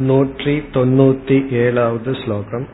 नूटि 0.00 0.52
तोन्नूति 0.74 1.36
एलावद् 1.62 2.06
श्लोकम् 2.18 2.64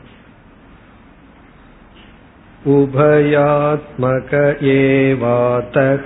उभयात्मक 2.73 4.33
एवातः 4.73 6.05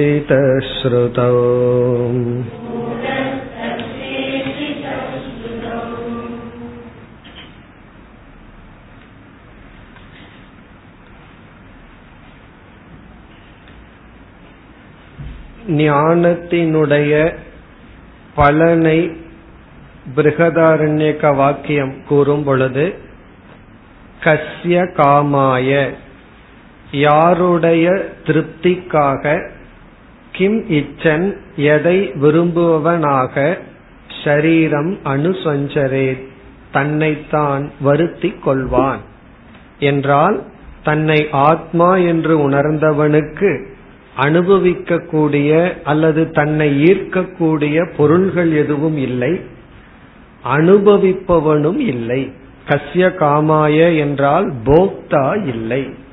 कूटस्थशेषितश्रुतौ 0.00 1.30
ஞானத்தினுடைய 15.80 17.12
பலனை 18.34 18.98
பிருகதாரண்யக 20.16 21.34
வாக்கியம் 21.36 21.94
கூறும் 22.08 22.44
பொழுது 22.44 22.86
கஸ்ய 24.20 24.76
காமாய 24.96 25.70
யாருடைய 26.99 28.09
திருப்திக்காக 28.25 29.51
கிம் 30.31 30.61
இச்சன் 30.69 31.37
எதை 31.55 32.11
விரும்புபவனாக 32.21 33.57
ஷரீரம் 34.23 34.97
அனுசஞ்சரே 35.03 36.23
தன்னைத்தான் 36.71 37.71
வருத்தி 37.81 38.33
கொள்வான். 38.45 39.03
என்றால் 39.79 40.43
தன்னை 40.83 41.27
ஆத்மா 41.31 41.95
என்று 41.95 42.49
உணர்ந்தவனுக்கு 42.49 43.65
அனுபவிக்கக்கூடிய 44.17 45.73
அல்லது 45.83 46.31
தன்னை 46.31 46.83
ஈர்க்கக்கூடிய 46.83 47.89
பொருள்கள் 47.97 48.51
எதுவும் 48.51 48.97
இல்லை 48.97 49.41
அனுபவிப்பவனும் 50.55 51.79
இல்லை. 51.79 52.31
கஸ்ய 52.67 53.09
காமாய 53.19 53.97
என்றால் 53.97 54.53
போக்தா 54.65 55.47
இல்லை. 55.47 56.03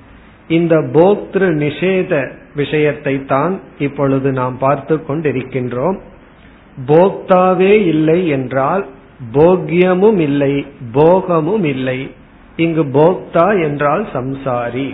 இந்த 0.53 0.75
போக்திரு 0.93 1.49
நிஷேத 1.63 2.13
விஷயத்தை 2.55 3.15
தான் 3.25 3.55
இப்பொழுது 3.79 4.29
நாம் 4.33 4.57
பார்த்து 4.59 4.95
கொண்டிருக்கின்றோம். 5.09 5.99
போக்தாவே 6.87 7.73
இல்லை 7.93 8.21
என்றால் 8.29 8.85
போக்யமும் 9.33 10.19
இல்லை 10.19 10.53
போகமும் 10.93 11.65
இல்லை. 11.65 11.99
இங்கு 12.57 12.85
போக்தா 12.99 13.47
என்றால் 13.63 14.05
சம்சாரி. 14.13 14.89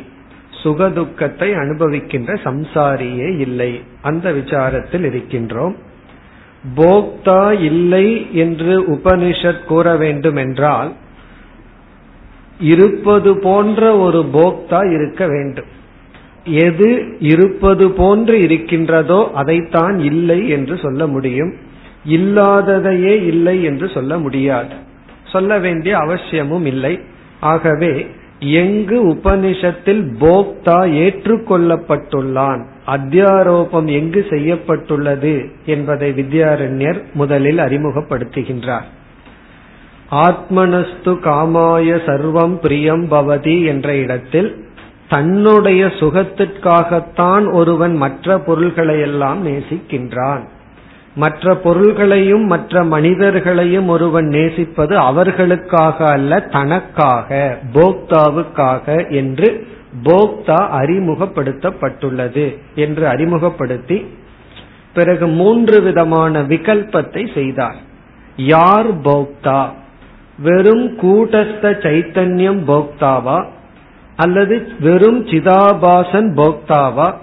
சுகதுக்கத்தை 0.63 1.49
அனுபவிக்கின்ற 1.63 2.33
சம்சாரியே 2.45 3.29
இல்லை. 3.39 3.73
அந்த 4.03 4.27
விசாரத்தில் 4.31 5.07
இருக்கின்றோம். 5.11 5.77
போக்தா 6.77 7.43
இல்லை 7.61 8.07
என்று 8.37 8.75
உபனிஷத் 8.95 9.65
கூற 9.65 9.97
வேண்டும் 9.97 10.39
என்றால் 10.45 10.91
இருப்பது 12.61 13.39
போன்ற 13.39 13.99
ஒரு 13.99 14.25
போக்தா 14.33 14.93
இருக்க 14.93 15.27
வேண்டும். 15.27 15.65
எது 16.45 17.17
இருப்பது 17.19 17.91
போன்று 17.91 18.41
இருக்கின்றதோ 18.41 19.31
அதைத்தான் 19.35 19.99
இல்லை 19.99 20.49
என்று 20.49 20.79
சொல்ல 20.79 21.07
முடியும். 21.07 21.55
இல்லாததையே 22.09 23.25
இல்லை 23.27 23.63
என்று 23.63 23.89
சொல்ல 23.89 24.19
முடியாது. 24.19 24.75
சொல்ல 25.25 25.59
வேண்டிய 25.59 25.97
அவசியமும் 25.97 26.67
இல்லை. 26.67 27.01
ஆகவே 27.41 28.07
எங்கு 28.41 29.09
உபனிஷத்தில் 29.09 30.09
போக்தா 30.21 30.81
ஏற்றுக்கொள்ளப்பட்டுள்ளான் 31.05 32.65
அத்தியாரோபம் 32.87 33.87
எங்கு 33.87 34.27
செய்யப்பட்டுள்ளது 34.31 35.51
என்பதை 35.67 36.11
வித்யாரண்யர் 36.11 37.03
முதலில் 37.15 37.59
அறிமுகப்படுத்துகின்றார். 37.59 38.85
ஆத்மனஸ்து 40.11 41.15
காமாய 41.25 41.99
சர்வம் 42.07 42.55
பிரியம் 42.55 43.11
பவதி 43.11 43.67
என்ற 43.67 43.95
இடத்தில் 43.95 44.67
தன்னுடைய 45.09 45.87
சுகத்திற்காகத்தான் 45.87 47.53
ஒருவன் 47.53 47.97
மற்ற 47.97 48.39
பொருள்களை 48.39 49.01
எல்லாம் 49.01 49.47
நேசிக்கின்றான். 49.47 50.41
மற்ற 51.15 51.57
பொருள்களையும் 51.57 52.45
மற்ற 52.45 52.85
மனிதர்களையும் 52.85 53.89
ஒருவன் 53.89 54.27
நேசிப்பது 54.27 54.99
அவர்களுக்காக 54.99 56.05
அல்ல 56.05 56.41
தனக்காக 56.41 57.59
போக்தாவுக்காக 57.73 59.11
என்று 59.11 59.67
போக்தா 60.05 60.61
அறிமுகப்படுத்தப்பட்டுள்ளது 60.81 62.59
என்று 62.75 63.09
அறிமுகப்படுத்தி 63.09 64.07
பிறகு 64.95 65.27
மூன்று 65.27 65.81
விதமான 65.81 66.43
விகல்பத்தை 66.43 67.35
செய்தார். 67.35 67.77
யார் 68.37 69.01
போக்தா? 69.01 69.69
வெறும் 70.39 70.99
கூட்டஸ்த 70.99 71.71
சைத்தன்யம் 71.85 72.61
போக்தாவா? 72.67 73.47
அல்லது 74.17 74.69
வெறும் 74.81 75.27
சிதாபாசன் 75.27 76.31
போக்தாவா? 76.37 77.15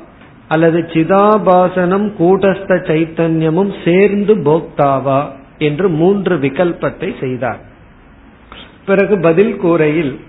அல்லது 0.47 0.79
சிதாபாசனம் 0.79 2.11
கூட்டஸ்த 2.19 2.73
சைத்தன்யமும் 2.89 3.73
சேர்ந்து 3.85 4.35
போக்தாவா? 4.35 5.29
என்று 5.57 5.89
மூன்று 5.89 6.37
விகல்பத்தை 6.37 7.19
செய்தார். 7.19 7.59
பிறகு 8.85 9.19
பதில் 9.19 9.57
கூரையில் 9.57 10.19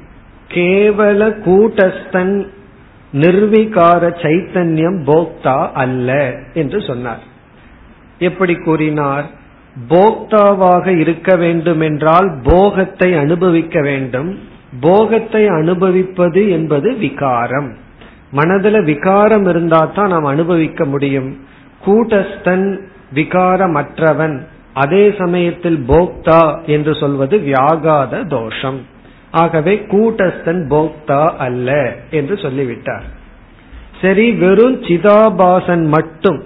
கேவல 0.49 1.21
கூட்டஸ்தன் 1.47 2.47
நிர்விகார 3.13 4.09
சைத்தன்யம் 4.23 5.01
போக்தா 5.07 5.71
அல்ல 5.73 6.35
என்று 6.55 6.81
சொன்னார். 6.81 7.23
எப்படி 8.19 8.55
கூறினார்? 8.55 9.36
போக்தாவாக 9.89 10.99
இருக்க 10.99 11.37
வேண்டும் 11.37 11.81
என்றால் 11.81 12.41
போகத்தை 12.43 13.15
அனுபவிக்க 13.15 13.81
வேண்டும். 13.81 14.39
போகத்தை 14.81 15.49
அனுபவிப்பது 15.49 16.51
என்பது 16.51 16.97
விகாரம். 16.97 17.77
மனதுல 18.33 18.85
விகாரம் 18.85 19.47
இருந்தா 19.47 19.85
தான் 19.85 20.09
நாம் 20.09 20.25
அனுபவிக்க 20.25 20.85
முடியும். 20.85 21.39
கூட்டஸ்தன் 21.87 22.79
விகாரமற்றவன். 23.15 24.41
அதே 24.75 25.15
சமயத்தில் 25.19 25.85
போக்தா 25.89 26.65
என்று 26.67 26.95
சொல்வது 26.95 27.39
வியாகாத 27.39 28.29
தோஷம். 28.29 28.81
ஆகவே 29.31 29.87
கூட்டஸ்தன் 29.89 30.63
போக்தா 30.69 31.37
அல்ல 31.37 31.97
என்று 32.11 32.39
சொல்லிவிட்டார். 32.39 33.05
சரி 34.01 34.33
வெறும் 34.33 34.83
சிதாபாசன் 34.83 35.87
மட்டும். 35.87 36.43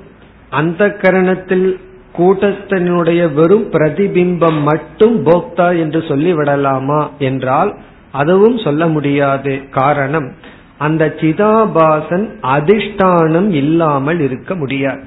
அந்த 0.50 0.96
கரணத்தில் 1.02 1.80
கூட்டத்தினுடைய 2.18 3.32
வெறும் 3.32 3.70
பிரதிபிம்பம் 3.70 4.62
மட்டும் 4.62 5.26
போக்தா 5.26 5.78
என்று 5.78 6.00
சொல்லிவிடலாமா 6.00 7.08
என்றால் 7.18 7.78
அதுவும் 8.12 8.58
சொல்ல 8.58 8.86
முடியாது. 8.86 9.62
காரணம் 9.70 10.32
அந்த 10.78 11.14
சிதாபாசன் 11.20 12.26
அதிஷ்டானம் 12.42 13.50
இல்லாமல் 13.50 14.20
இருக்க 14.20 14.54
முடியாது. 14.54 15.02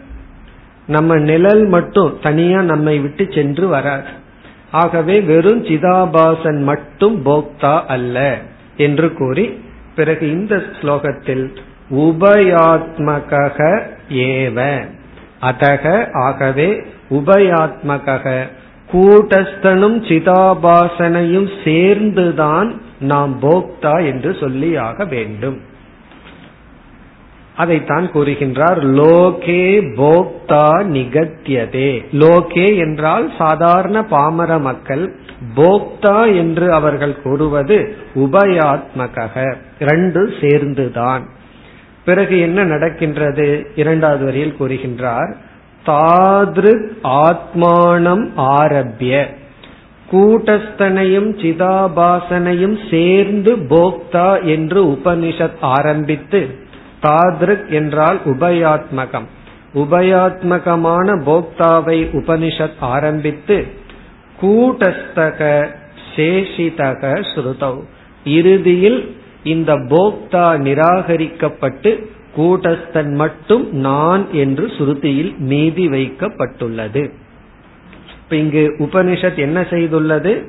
நம்ம 0.88 1.16
நிழல் 1.16 1.66
மட்டும் 1.66 2.18
தனியா 2.22 2.62
நம்மை 2.62 3.00
விட்டு 3.00 3.28
சென்று 3.30 3.68
வராது. 3.68 4.08
ஆகவே 4.72 5.22
வெறும் 5.22 5.64
சிதாபாசன் 5.64 6.62
மட்டும் 6.62 7.26
போக்தா 7.26 7.86
அல்ல 7.86 8.38
என்று 8.78 9.14
கூறி 9.14 9.62
பிறகு 9.96 10.32
இந்த 10.32 10.56
ஸ்லோகத்தில் 10.56 11.46
உபயாத்மக 11.92 13.82
ஏவ. 14.10 14.86
அதக 15.44 16.14
ஆகவே 16.14 16.84
உபயாத்மக 17.10 18.48
கூட்டஸ்தனும் 18.92 20.00
சிதாபாசனையும் 20.10 21.52
சேர்ந்துதான் 21.64 22.82
நாம் 23.00 23.40
போக்தா 23.42 24.06
என்று 24.06 24.32
சொல்லியாக 24.32 25.08
வேண்டும். 25.08 25.62
அதைத்தான் 27.56 28.12
கூறுகின்றார் 28.12 28.80
லோகே 29.00 29.66
போக்தா 29.98 30.68
நிகத்தியதே. 30.96 31.92
லோகே 32.12 32.78
என்றால் 32.78 33.32
சாதாரண 33.38 34.02
பாமர 34.02 34.60
மக்கள். 34.60 35.16
போக்தா 35.56 36.36
என்று 36.36 36.74
அவர்கள் 36.74 37.22
கூறுவது 37.22 37.96
உபயாத்மக 38.16 39.56
ரெண்டு 39.80 40.34
சேர்ந்துதான். 40.42 41.26
பிறகு 42.06 42.40
என்ன 42.40 42.64
நடக்கின்றது? 42.64 43.72
இரண்டாவது 43.76 44.26
வரியில் 44.26 44.56
கூறுகின்றார் 44.60 45.36
தாதிரு 45.86 46.74
ஆத்மானம் 47.04 48.32
ஆரம்பிய 48.36 49.34
கூட்டஸ்தனையும் 50.12 51.30
சிதாபாசனையும் 51.44 52.78
சேர்ந்து 52.90 53.56
போக்தா 53.56 54.44
என்று 54.44 54.84
உபனிஷத் 54.84 55.60
ஆரம்பித்து 55.62 56.56
தாத்ருக் 57.02 57.70
என்றால் 57.70 58.20
உபயாத்மகம். 58.26 59.28
உபயாத்மகமான 59.74 61.08
போக்தாவை 61.26 62.00
உபனிஷத் 62.14 62.80
ஆரம்பித்து 62.80 63.68
கூட்டஸ்தக 64.42 65.68
சேஷிதக 66.16 67.26
ஸ்ருதவ் 67.36 67.82
இறுதியில் 68.26 69.16
இந்த 69.44 69.74
போக்தா 69.76 70.48
நிராகரிக்கப்பட்டு 70.58 72.12
கூட்டஸ்தன் 72.38 73.14
மட்டும் 73.14 73.72
நான் 73.72 74.32
என்று 74.32 74.66
சுருதியில் 74.68 75.38
மீதி 75.38 75.88
வைக்கப்பட்டுள்ளது. 75.88 77.12
இங்கு 78.30 78.76
உபனிஷத் 78.80 79.38
என்ன 79.38 79.62
செய்துள்ளது? 79.62 80.44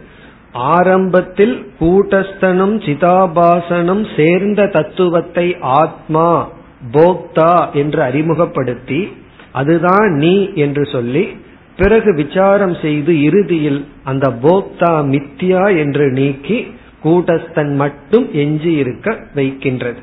ஆரம்பத்தில் 0.53 1.67
கூட்டஸ்தனும் 1.81 2.77
சிதாபாசனும் 2.81 4.17
சேர்ந்த 4.17 4.67
தத்துவத்தை 4.67 5.57
ஆத்மா 5.61 6.49
போக்தா 6.93 7.73
என்று 7.73 8.03
அறிமுகப்படுத்தி 8.03 9.09
அதுதான் 9.53 10.13
நீ 10.13 10.53
என்று 10.55 10.87
சொல்லி 10.87 11.29
பிறகு 11.77 12.15
விசாரம் 12.15 12.75
செய்து 12.75 13.23
இறுதியில் 13.23 13.87
அந்த 14.05 14.29
போக்தா 14.43 14.95
மித்யா 15.05 15.77
என்று 15.77 16.11
நீக்கி 16.11 16.75
கூட்டஸ்தன் 17.05 17.75
மட்டும் 17.75 18.27
எஞ்சி 18.33 18.73
இருக்க 18.73 19.17
வைக்கின்றது. 19.35 20.01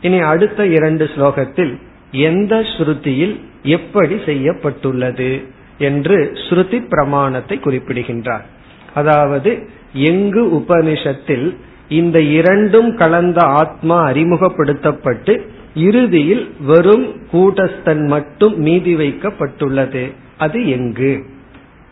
இனி 0.00 0.18
அடுத்த 0.18 0.66
இரண்டு 0.66 1.04
ஸ்லோகத்தில் 1.04 1.74
எந்த 2.12 2.56
ஸ்ருதியில் 2.56 3.40
எப்படி 3.62 4.16
செய்யப்பட்டுள்ளது 4.26 5.42
என்று 5.78 6.32
ஸ்ருதி 6.48 6.88
பிரமாணத்தை 6.88 7.60
குறிப்பிடுகின்றார். 7.60 8.46
அதாவது 8.94 9.50
எங்கு 9.92 10.42
உபனிஷத்தில் 10.54 11.56
இந்த 11.88 12.20
இரண்டும் 12.20 12.96
கலந்த 12.96 13.40
ஆத்மா 13.42 14.10
அறிமுகப்படுத்தப்பட்டு 14.10 15.34
இறுதியில் 15.74 16.44
வெறும் 16.60 17.06
கூட்டஸ்தன் 17.32 18.06
மட்டும் 18.06 18.58
மீதி 18.58 18.96
வைக்கப்பட்டுள்ளது. 18.96 20.12
அது 20.38 20.70
எங்கு? 20.70 21.12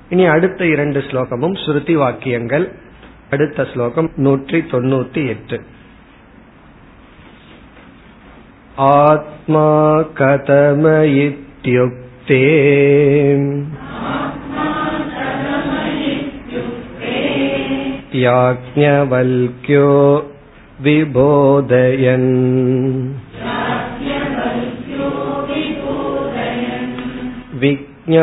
இனி 0.09 0.25
அடுத்த 0.27 0.67
இரண்டு 0.67 1.01
ஸ்லோகமும் 1.01 1.57
ஸ்ருதி 1.67 1.95
வாக்கியங்கள். 1.95 2.67
அடுத்த 3.30 3.66
ஸ்லோகம் 3.74 4.10
நூற்றி 4.18 4.60
தொண்ணூத்தி 4.72 5.24
எட்டு 5.28 5.60
ஆத்மா 8.98 9.68
கதம 10.20 10.86
இத்யுக்தே 11.24 12.44
याज्ञवल्क्यो 18.22 19.88
विबोधयन् 20.80 22.30
विज्ञानमयमारभ्य 27.62 28.22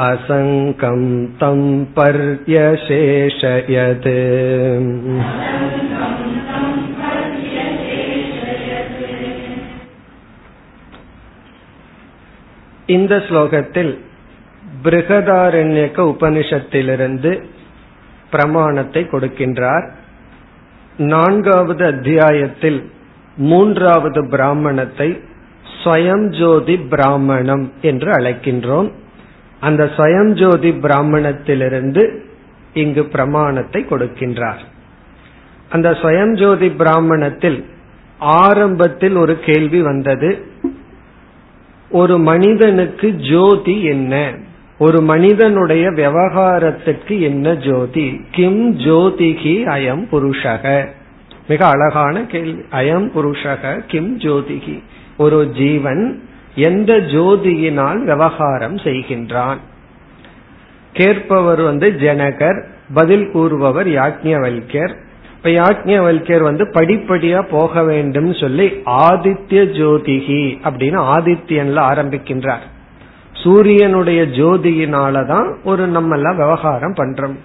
असङ्कं 0.00 1.00
तं 1.40 1.60
पर्यशेषयत् 1.96 2.90
இந்த 12.88 13.14
ஸ்லோகத்தில் 13.28 13.92
பிருகதாரண்யக்க 14.84 15.98
உபனிஷத்திலிருந்து 16.12 17.32
பிரமாணத்தை 18.30 19.02
கொடுக்கின்றார் 19.04 19.86
நான்காவது 21.06 21.84
அத்தியாயத்தில் 21.84 22.80
மூன்றாவது 23.36 24.20
பிராமணத்தை 24.28 25.10
ஸ்வயம் 25.74 26.26
ஜோதி 26.38 26.76
பிராமணம் 26.92 27.66
என்று 27.80 28.10
அழைக்கின்றோம் 28.12 28.88
அந்த 29.65 29.83
ஸ்வயம் 29.83 30.31
ஜோதி 30.31 30.71
பிராமணத்திலிருந்து 30.71 32.19
இங்கு 32.73 33.05
பிரமாணத்தை 33.05 33.85
கொடுக்கின்றார். 33.89 34.63
அந்த 35.69 35.91
ஸ்வயம் 35.91 36.37
ஜோதி 36.37 36.69
பிராமணத்தில் 36.69 37.65
ஆரம்பத்தில் 38.19 39.15
ஒரு 39.15 39.39
கேள்வி 39.39 39.81
வந்தது. 39.81 40.47
ஒரு 41.89 42.17
மனிதனுக்கு 42.19 43.15
ஜோதி 43.15 43.83
என்ன? 43.83 44.33
ஒரு 44.77 45.01
மனிதனுடைய 45.01 45.89
விவகாரத்துக்கு 45.89 47.19
என்ன 47.19 47.55
ஜோதி? 47.55 48.21
கிம் 48.31 48.79
ஜோதிகி 48.79 49.55
அயம் 49.77 50.05
புருஷக? 50.11 50.87
மிக 51.47 51.67
அழகான 51.67 52.25
கேள்வி. 52.25 52.61
அயம் 52.71 53.09
புருஷக 53.15 53.81
கிம் 53.87 54.19
ஜோதிகி. 54.19 54.83
ஒரு 55.17 55.49
ஜீவன் 55.49 56.24
எந்த 56.55 56.93
ஜோதியினால் 56.97 57.97
விவகாரம் 57.97 58.75
செய்கின்றான்? 58.75 59.57
கேட்பவர் 60.93 61.61
வந்து 61.61 61.89
ஜனகர் 61.99 62.63
பதில் 62.93 63.31
கூறுபவர் 63.31 63.87
யாக்ஞவல்யர் 63.87 64.95
இப்ப 65.35 65.49
யாக்ஞவல்யர் 65.49 66.41
வந்து 66.41 66.65
படிப்படியா 66.65 67.41
போக 67.49 67.83
வேண்டும் 67.83 68.33
சொல்லி 68.33 68.67
ஆதித்ய 68.85 69.65
ஜோதிகி 69.71 70.57
அப்படின்னு 70.63 70.99
ஆதித்யன்ல 71.15 71.79
ஆரம்பிக்கின்றார். 71.81 72.65
சூரியனுடைய 73.33 74.23
ஜோதியினாலதான் 74.23 75.55
ஒரு 75.63 75.87
நம்ம 75.87 76.15
எல்லாம் 76.15 76.37
விவகாரம் 76.37 76.93
பண்றோம். 76.93 77.35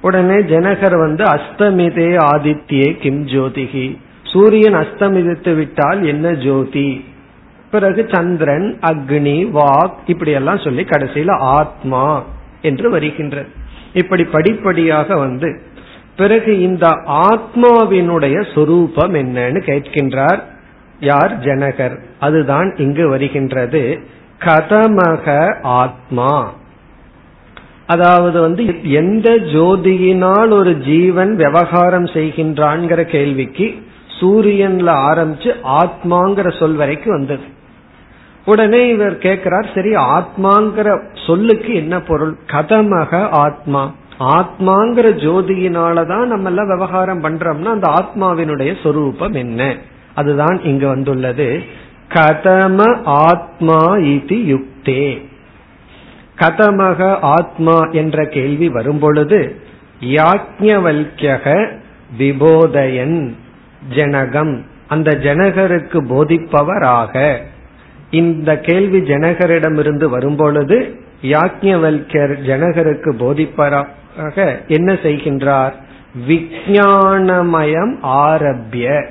உடனே 0.00 0.34
ஜனகர் 0.34 0.98
வந்து 0.98 1.24
அஸ்தமிதே 1.24 2.26
ஆதித்யே 2.34 2.98
கிம் 2.98 3.26
ஜோதிகி. 3.26 3.98
சூரியன் 4.22 4.74
அஸ்தமிதித்து 4.74 5.56
விட்டால் 5.56 6.06
என்ன 6.06 6.32
ஜோதி? 6.32 7.04
பிறகு 7.70 8.08
சந்திரன் 8.12 8.78
அக்னி 8.82 9.50
வாக் 9.50 9.92
இப்படி 10.06 10.30
எல்லாம் 10.30 10.58
சொல்லி 10.58 10.82
கடைசியில 10.82 11.38
ஆத்மா 11.38 12.24
என்று 12.62 12.90
வருகின்றது. 12.90 13.48
இப்படி 13.92 14.24
படிப்படியாக 14.24 15.16
வந்து 15.16 15.60
பிறகு 16.16 16.60
இந்த 16.60 16.88
ஆத்மாவினுடைய 17.06 18.54
சொரூபம் 18.54 19.14
என்னன்னு 19.14 19.62
கேட்கின்றார் 19.66 20.40
யார்? 21.00 21.40
ஜனகர். 21.40 22.00
அதுதான் 22.20 22.76
இங்கு 22.76 23.08
வருகின்றது. 23.08 23.98
கதமக 24.38 25.54
ஆத்மா. 25.62 26.52
அதாவது 27.86 28.40
வந்து 28.40 28.90
எந்த 28.90 29.30
ஜோதியினால் 29.30 30.50
ஒரு 30.50 30.76
ஜீவன் 30.76 31.36
விவகாரம் 31.36 32.04
செய்கின்றான்ங்கிற 32.04 33.04
கேள்விக்கு 33.04 33.74
சூரியன்ல 34.20 34.90
ஆரம்பிச்சு 35.10 35.54
ஆத்மாங்கிற 35.64 36.58
சொல் 36.58 36.74
வரைக்கும் 36.74 37.16
வந்தது. 37.16 37.56
உடனே 38.48 38.88
இவர் 38.88 39.18
கேட்கிறார் 39.18 39.70
சரி 39.74 39.90
ஆத்மாங்கிற 39.94 41.00
சொல்லுக்கு 41.26 41.74
என்ன 41.74 42.00
பொருள்? 42.00 42.36
கதமக 42.46 43.28
ஆத்மா. 43.28 43.94
ஆத்மாங்கிற 44.20 45.08
ஜோதியினாலதான் 45.24 46.24
நம்ம 46.24 46.48
எல்லாம் 46.48 46.68
விவகாரம் 46.68 47.24
பண்றோம்னா 47.24 47.64
அந்த 47.64 47.88
ஆத்மாவினுடைய 47.88 48.82
சொரூபம் 48.82 49.32
என்ன? 49.32 49.76
அதுதான் 50.14 50.60
இங்கு 50.62 50.88
வந்துள்ளது. 50.88 51.62
கதம 52.08 53.00
ஆத்மா 53.04 53.96
இது 53.96 54.36
யுக்தே. 54.36 55.26
கதமக 56.36 57.18
ஆத்மா 57.20 57.80
என்ற 57.80 58.24
கேள்வி 58.24 58.68
வரும்பொழுது 58.68 59.60
யாக்ஞவல்யக 60.00 61.68
விபோதயன் 62.18 63.34
ஜனகம். 63.94 64.64
அந்த 64.88 65.10
ஜனகருக்கு 65.10 66.00
போதிப்பவராக. 66.06 67.38
இந்த 68.10 68.56
கேள்வி 68.58 68.98
ஜனகரிடமிருந்து 68.98 70.04
வரும்பொழுது 70.04 70.98
யாக்ஞவல்யர் 71.22 72.34
ஜனகருக்கு 72.46 73.10
போதிப்பராக 73.18 74.66
என்ன 74.68 74.92
செய்கின்றார்? 74.92 75.72
விஜயானமயம் 76.28 77.98
ஆரம்பிய 78.00 79.06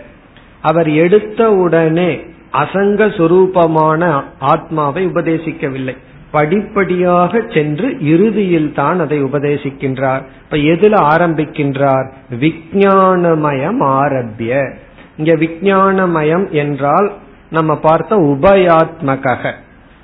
அவர் 0.61 0.89
எடுத்த 0.89 1.51
உடனே 1.51 2.21
அசங்க 2.51 3.05
சுரூபமான 3.05 4.23
ஆத்மாவை 4.39 5.05
உபதேசிக்கவில்லை. 5.05 5.95
படிப்படியாக 6.31 7.41
சென்று 7.53 7.99
இறுதியில் 7.99 8.73
தான் 8.73 8.99
அதை 8.99 9.23
உபதேசிக்கின்றார். 9.23 10.21
இப்ப 10.43 10.57
எதுல 10.57 10.93
ஆரம்பிக்கின்றார்? 11.13 12.07
விஜயானமயம் 12.39 13.79
ஆரம்பிய 13.79 14.73
இங்க 15.17 15.35
விஜயானமயம் 15.35 16.49
என்றால் 16.49 17.13
நம்ம 17.49 17.79
பார்த்த 17.79 18.15
உபயாத்மக 18.15 19.53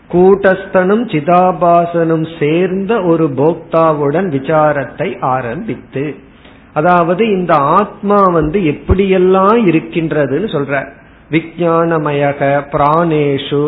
கூட்டஸ்தனும் 0.09 1.03
சிதாபாசனும் 1.11 2.25
சேர்ந்த 2.39 3.01
ஒரு 3.01 3.25
போக்தாவுடன் 3.27 4.27
விசாரத்தை 4.29 5.19
ஆரம்பித்து 5.19 6.15
அதாவது 6.73 7.23
இந்த 7.29 7.53
ஆத்மா 7.53 8.23
வந்து 8.23 8.59
எப்படியெல்லாம் 8.59 9.59
இருக்கின்றதுன்னு 9.69 10.47
சொல்ற. 10.55 10.73
விஜயானமயக 11.31 12.41
பிராணேஷு 12.71 13.63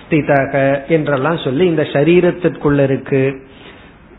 ஸ்திதக 0.00 0.88
என்றெல்லாம் 0.88 1.36
சொல்லி 1.36 1.66
இந்த 1.66 1.82
சரீரத்திற்குள்ள 1.82 2.82
இருக்கு. 2.82 3.22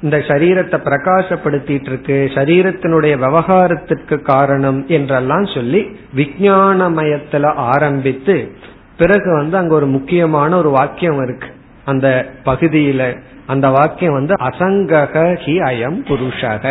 இந்த 0.01 0.17
சரீரத்தை 0.17 0.77
பிரகாசப்படுத்திட்டு 0.79 1.89
இருக்கு 1.89 2.31
சரீரத்தினுடைய 2.33 3.13
விவகாரத்திற்கு 3.17 4.21
காரணம் 4.21 4.87
என்றெல்லாம் 4.87 5.45
சொல்லி 5.45 5.81
விஜயானமயத்துல 6.15 7.53
ஆரம்பித்து 7.55 8.35
பிறகு 9.01 9.29
வந்து 9.35 9.57
அங்க 9.57 9.73
ஒரு 9.75 9.87
முக்கியமான 9.87 10.57
ஒரு 10.57 10.69
வாக்கியம் 10.69 11.19
இருக்கு. 11.23 11.49
அந்த 11.85 12.07
பகுதியில 12.45 13.01
அந்த 13.45 13.67
வாக்கியம் 13.69 14.13
வந்து 14.13 14.33
அசங்கக 14.33 15.15
ஹி 15.45 15.55
அயம் 15.69 15.99
புருஷக. 16.09 16.65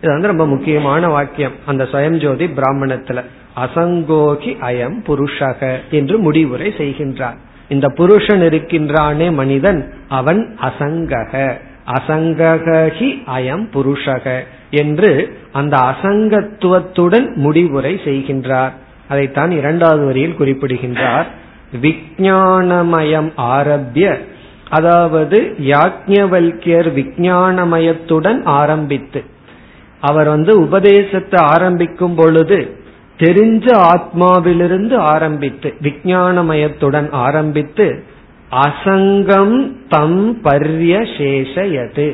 இது 0.00 0.12
வந்து 0.14 0.26
ரொம்ப 0.26 0.46
முக்கியமான 0.46 1.08
வாக்கியம். 1.08 1.56
அந்த 1.66 1.84
சுயம்ஜோதி 1.92 2.46
பிராமணத்துல 2.56 3.22
அசங்கோகி 3.56 4.52
அயம் 4.68 4.98
புருஷக 5.08 5.60
என்று 5.90 6.18
முடிவுரை 6.18 6.68
செய்கின்றார். 6.78 7.38
இந்த 7.68 7.86
புருஷன் 7.88 8.42
இருக்கின்றானே 8.42 9.32
மனிதன் 9.32 9.80
அவன் 10.08 10.40
அசங்கக. 10.62 11.34
அசங்ககி 11.86 13.08
அயம் 13.36 13.66
புருஷக 13.74 14.40
என்று 14.70 15.10
அந்த 15.52 15.74
அசங்கத்துவத்துடன் 15.90 17.34
முடிவுரை 17.34 17.94
செய்கின்றார். 18.04 18.74
அதைத்தான் 19.10 19.50
இரண்டாவது 19.50 20.04
வரியில் 20.04 20.38
குறிப்பிடுகின்றார். 20.40 21.28
விஜயானமயம் 21.82 23.30
ஆரம்பிய 23.54 24.06
அதாவது 24.68 25.38
யாக்ஞவல்யர் 25.64 26.88
விஜயானமயத்துடன் 26.98 28.40
ஆரம்பித்து 28.60 29.20
அவர் 30.00 30.28
வந்து 30.28 30.52
உபதேசத்தை 30.60 31.38
ஆரம்பிக்கும் 31.44 32.14
பொழுது 32.14 32.58
தெரிஞ்ச 33.18 33.66
ஆத்மாவிலிருந்து 33.88 34.96
ஆரம்பித்து 35.14 35.68
விஜயானமயத்துடன் 35.82 37.08
ஆரம்பித்து 37.24 37.86
அசங்கம் 38.66 39.56
தம் 39.88 40.20
பர்யசேஷயது 40.44 42.08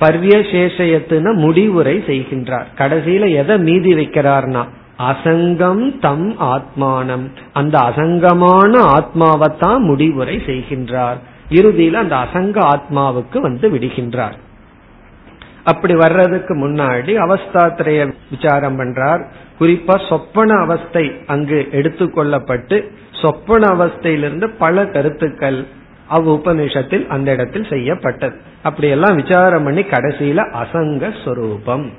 பர்யசேஷயத்துன 0.00 1.34
முடிவுரை 1.34 1.96
செய்கின்றார். 2.06 2.68
கடைசியில 2.78 3.28
எதை 3.42 3.56
மீதி 3.58 3.92
வைக்கிறார்னா 3.94 4.64
அசங்கம் 4.98 5.98
தம் 5.98 6.40
ஆத்மானம். 6.40 7.30
அந்த 7.52 7.78
அசங்கமான 7.78 8.84
ஆத்மாவைத்தான் 8.84 9.78
முடிவுரை 9.78 10.36
செய்கின்றார். 10.36 11.16
இறுதியில் 11.48 11.94
அந்த 11.94 12.16
அசங்க 12.16 12.74
ஆத்மாவுக்கு 12.74 13.38
வந்து 13.38 13.70
விடுகின்றார். 13.70 14.32
அப்படி 15.64 15.94
வர்றதுக்கு 15.94 16.54
முன்னாடி 16.54 17.18
அவஸ்தாத்திரைய 17.18 18.14
விசாரம் 18.30 18.78
பண்றார். 18.78 19.24
குறிப்பா 19.60 20.08
சொப்பன 20.08 20.54
அவஸ்தை 20.54 21.12
அங்கு 21.26 21.68
எடுத்துக்கொள்ளப்பட்டு 21.72 22.90
சொப்பன 23.22 23.74
அவஸ்தையிலிருந்து 23.74 24.50
பல 24.58 24.86
கருத்துக்கள் 24.86 25.66
அவ் 26.08 26.28
உபநிஷத்தில் 26.28 27.06
அந்த 27.06 27.32
இடத்தில் 27.32 27.66
செய்யப்பட்டது. 27.70 28.36
அப்படியெல்லாம் 28.62 29.16
விசாரம் 29.16 29.64
பண்ணி 29.64 29.80
கடைசியில 29.80 30.56
அசங்க 30.62 31.24
ஸ்வரூபம் 31.24 31.90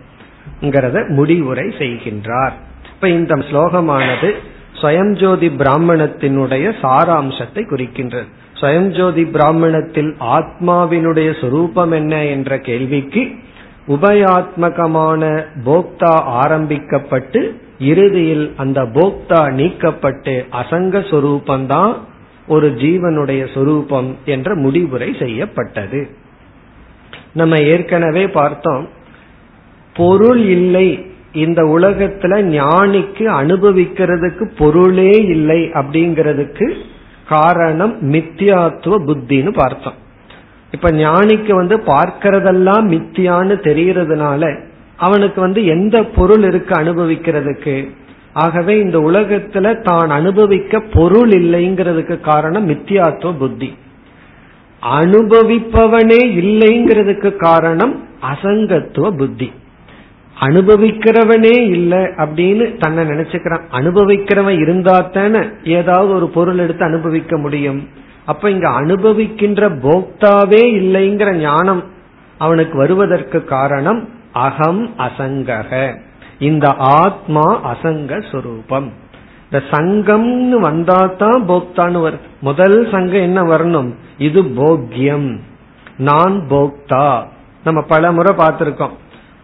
முடிவுரை 1.07 1.67
செய்கின்றார். 1.77 2.53
இப்ப 2.95 3.09
இந்த 3.09 3.35
ஸ்லோகமானது 3.35 4.33
சுயஞ்சோதி 4.73 5.47
பிராமணத்தினுடைய 5.49 6.65
சாராம்சத்தை 6.81 7.63
குறிக்கின்றது. 7.69 8.27
சுயஞ்சோதி 8.53 9.25
பிராமணத்தில் 9.25 10.15
ஆத்மாவினுடைய 10.19 11.41
சொரூபம் 11.41 11.91
என்ன 11.91 12.23
என்ற 12.23 12.57
கேள்விக்கு 12.59 13.23
உபயாத்மகமான 13.87 15.43
போக்தா 15.65 16.13
ஆரம்பிக்கப்பட்டு 16.41 17.61
இறுதியில் 17.79 18.53
அந்த 18.57 18.83
போக்தா 18.83 19.41
நீக்கப்பட்டு 19.59 20.45
அசங்க 20.51 20.99
சொரூபந்தான் 21.11 21.93
ஒரு 22.47 22.75
ஜீவனுடைய 22.77 23.53
சொரூபம் 23.53 24.17
என்ற 24.25 24.55
முடிவுரை 24.55 25.15
செய்யப்பட்டது. 25.19 26.09
நம்ம 27.33 27.59
ஏற்கனவே 27.59 28.27
பார்த்தோம் 28.27 28.89
பொருள் 29.93 30.43
இல்லை 30.45 31.13
இந்த 31.35 31.61
உலகத்துல 31.61 32.33
ஞானிக்கு 32.49 33.25
அனுபவிக்கிறதுக்கு 33.41 34.51
பொருளே 34.57 35.11
இல்லை 35.11 35.61
அப்படிங்கிறதுக்கு 35.61 36.73
காரணம் 37.29 38.11
மித்தியாத்துவ 38.11 38.95
புத்தின்னு 39.07 39.53
பார்த்தோம். 39.53 39.93
இப்ப 40.71 40.91
ஞானிக்கு 40.91 41.53
வந்து 41.53 41.77
பார்க்கறதெல்லாம் 41.77 42.85
மித்தியான்னு 42.93 43.55
தெரியறதுனால 43.67 44.59
அவனுக்கு 44.97 45.41
வந்து 45.41 45.65
எந்த 45.65 46.03
பொருள் 46.03 46.43
இருக்கு 46.43 46.75
அனுபவிக்கிறதுக்கு? 46.75 47.89
ஆகவே 48.33 48.79
இந்த 48.79 48.97
உலகத்துல 48.99 49.81
தான் 49.81 50.09
அனுபவிக்க 50.09 50.79
பொருள் 50.79 51.29
இல்லைங்கிறதுக்கு 51.29 52.19
காரணம் 52.19 52.69
மித்தியாத்துவ 52.69 53.37
புத்தி. 53.37 53.77
அனுபவிப்பவனே 54.81 56.21
இல்லைங்கிறதுக்கு 56.41 57.35
காரணம் 57.35 58.03
அசங்கத்துவ 58.31 59.17
புத்தி. 59.17 59.51
அனுபவிக்கிறவனே 60.39 61.69
இல்லை 61.69 61.97
அப்படின்னு 61.97 62.79
தன்னை 62.79 63.03
நினைச்சுக்கிறான். 63.05 63.61
அனுபவிக்கிறவன் 63.71 64.59
இருந்தா 64.59 64.99
தானே 64.99 65.39
ஏதாவது 65.63 66.15
ஒரு 66.15 66.29
பொருள் 66.29 66.57
எடுத்து 66.57 66.85
அனுபவிக்க 66.85 67.37
முடியும். 67.37 67.89
அப்ப 68.25 68.49
இங்க 68.49 68.69
அனுபவிக்கின்ற 68.69 69.69
போக்தாவே 69.83 70.63
இல்லைங்கிற 70.79 71.33
ஞானம் 71.33 71.83
அவனுக்கு 72.37 72.77
வருவதற்கு 72.77 73.43
காரணம் 73.43 74.09
அகம் 74.31 74.89
அசங்கக. 74.97 75.95
இந்த 76.39 76.75
ஆத்மா 76.77 77.73
அசங்க 77.73 78.23
சுரூபம். 78.31 78.89
இந்த 79.51 79.65
சங்கம்னு 79.71 80.59
வந்தா 80.59 81.05
தான் 81.17 81.49
போக்தான்னு 81.49 82.09
வருது. 82.09 82.19
முதல் 82.41 82.87
சங்கம் 82.91 83.21
என்ன 83.21 83.41
வரணும்? 83.41 83.93
இது 84.17 84.43
போக்யம். 84.43 85.39
நான் 85.97 86.45
போக்தா. 86.49 87.23
நம்ம 87.63 87.81
பல 87.81 88.11
முறை 88.11 88.35
பார்த்திருக்கோம். 88.35 88.91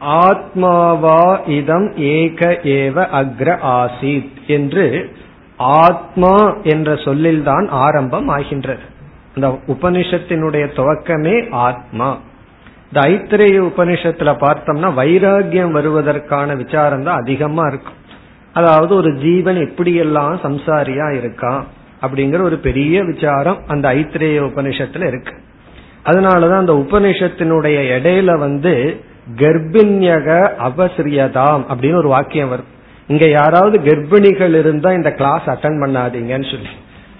ஆத்மாவா 0.00 1.48
இதம் 1.48 1.96
ஏக 1.96 2.58
ஏவ 2.62 3.06
அக்ர 3.20 3.58
ஆசித் 3.62 4.46
என்று 4.46 5.12
ஆத்மா 5.56 6.56
என்ற 6.62 6.94
சொல்லில்தான் 6.94 7.68
ஆரம்பம் 7.68 8.28
ஆகின்றது. 8.28 8.80
இந்த 9.34 9.58
உபனிஷத்தினுடைய 9.66 10.64
துவக்கமே 10.76 11.50
ஆத்மா. 11.50 12.18
இந்த 12.92 13.08
ஐத்திரேய 13.08 13.70
உபனிஷத்துல 13.70 14.32
பார்த்தோம்னா 14.40 14.88
வைராகியம் 15.00 15.70
வருவதற்கான 15.70 16.56
விசாரம் 16.56 17.02
தான் 17.02 17.20
அதிகமா 17.20 17.66
இருக்கும். 17.66 17.98
அதாவது 18.52 18.94
ஒரு 18.94 19.14
ஜீவன் 19.16 19.56
எப்படியெல்லாம் 19.56 20.34
சம்சாரியா 20.42 21.08
இருக்கான் 21.20 21.62
அப்படிங்கிற 22.02 22.42
ஒரு 22.42 22.56
பெரிய 22.56 23.04
விசாரம் 23.04 23.58
அந்த 23.66 23.94
ஐத்திரேய 23.94 24.44
உபனிஷத்துல 24.44 25.06
இருக்கு. 25.06 25.32
அதனாலதான் 26.04 26.56
அந்த 26.56 26.72
உபனிஷத்தினுடைய 26.72 27.76
இடையில 27.98 28.38
வந்து 28.38 29.00
கர்ப்பிணியக 29.36 30.50
அவசிரியதாம் 30.64 31.64
அப்படின்னு 31.68 31.94
ஒரு 31.94 32.08
வாக்கியம் 32.08 32.48
வரும். 32.48 32.78
இங்க 33.06 33.28
யாராவது 33.28 33.78
கர்ப்பிணிகள் 33.78 34.58
இருந்தா 34.58 34.92
இந்த 34.92 35.12
கிளாஸ் 35.12 35.42
அட்டன் 35.46 35.80
பண்ணாதீங்கன்னு 35.80 36.50
சொல்லி. 36.50 36.68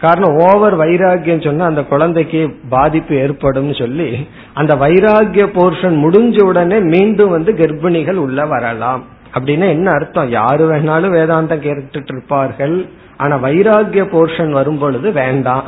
காரணம் 0.01 0.37
ஓவர் 0.37 0.79
வைராகியம் 0.79 1.45
சொன்னா 1.45 1.65
அந்த 1.65 1.83
குழந்தைக்கு 1.83 2.57
பாதிப்பு 2.69 3.15
ஏற்படும் 3.15 3.75
சொல்லி 3.75 4.29
அந்த 4.55 4.75
வைராகிய 4.75 5.47
போர்ஷன் 5.55 5.97
முடிஞ்ச 6.05 6.43
உடனே 6.43 6.81
மீண்டும் 6.81 7.31
வந்து 7.31 7.53
கர்ப்பிணிகள் 7.53 8.15
உள்ள 8.15 8.47
வரலாம். 8.47 9.05
அப்படின்னா 9.35 9.69
என்ன 9.69 9.91
அர்த்தம்? 9.91 10.29
யாரு 10.31 10.65
வேணாலும் 10.73 11.15
வேதாந்தம் 11.17 11.65
கேட்டுட்டு 11.67 12.13
இருப்பார்கள். 12.15 12.77
ஆனா 13.17 13.37
வைராகிய 13.37 14.03
போர்ஷன் 14.13 14.51
வரும் 14.51 14.79
பொழுது 14.79 15.13
வேண்டாம். 15.13 15.65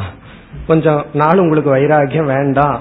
கொஞ்சம் 0.67 1.05
நாள் 1.13 1.39
உங்களுக்கு 1.39 1.71
வைராகியம் 1.77 2.31
வேண்டாம் 2.35 2.81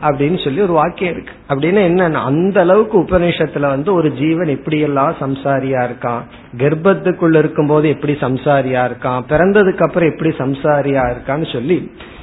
அப்படின்னு 0.00 0.38
சொல்லி 0.44 0.60
ஒரு 0.60 0.72
வாக்கியம் 0.72 1.12
இருக்கு. 1.12 1.34
அப்படின்னா 1.48 1.82
என்ன 1.82 2.20
அந்த 2.20 2.60
அளவுக்கு 2.60 2.96
உபநிஷத்துல 3.00 3.60
வந்து 3.60 3.90
ஒரு 3.94 4.08
ஜீவன் 4.12 4.48
இப்படி 4.48 4.78
எல்லாம் 4.78 5.16
சம்சாரியா 5.20 5.80
இருக்கான். 5.88 6.22
கர்ப்பத்துக்குள்ள 6.56 7.36
இருக்கும் 7.38 7.66
போது 7.66 7.88
எப்படி 7.88 8.16
சம்சாரியா 8.20 8.82
இருக்கான்? 8.88 9.20
பிறந்ததுக்கு 9.28 9.82
அப்புறம் 9.82 10.10
எப்படி 10.10 10.30
சம்சாரியா 10.36 11.04
இருக்கான்னு 11.12 11.52
சொல்லி 11.52 11.78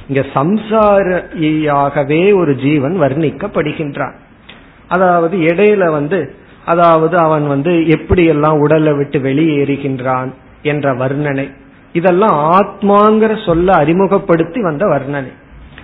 இங்க 0.08 0.22
சம்சாரியாகவே 0.34 2.22
ஒரு 2.40 2.56
ஜீவன் 2.56 3.00
வர்ணிக்கப்படுகின்றான். 3.00 4.16
அதாவது 4.88 5.36
இடையில 5.38 5.90
வந்து 5.90 6.20
அதாவது 6.64 7.18
அவன் 7.18 7.46
வந்து 7.46 7.70
எப்படியெல்லாம் 7.70 8.58
உடலை 8.58 8.92
விட்டு 8.92 9.18
வெளியேறுகின்றான் 9.18 10.30
என்ற 10.62 10.94
வர்ணனை. 10.94 11.50
இதெல்லாம் 11.92 12.36
ஆத்மாங்கிற 12.52 13.44
சொல்ல 13.44 13.72
அறிமுகப்படுத்தி 13.72 14.62
வந்த 14.62 14.86
வர்ணனை. 14.86 15.32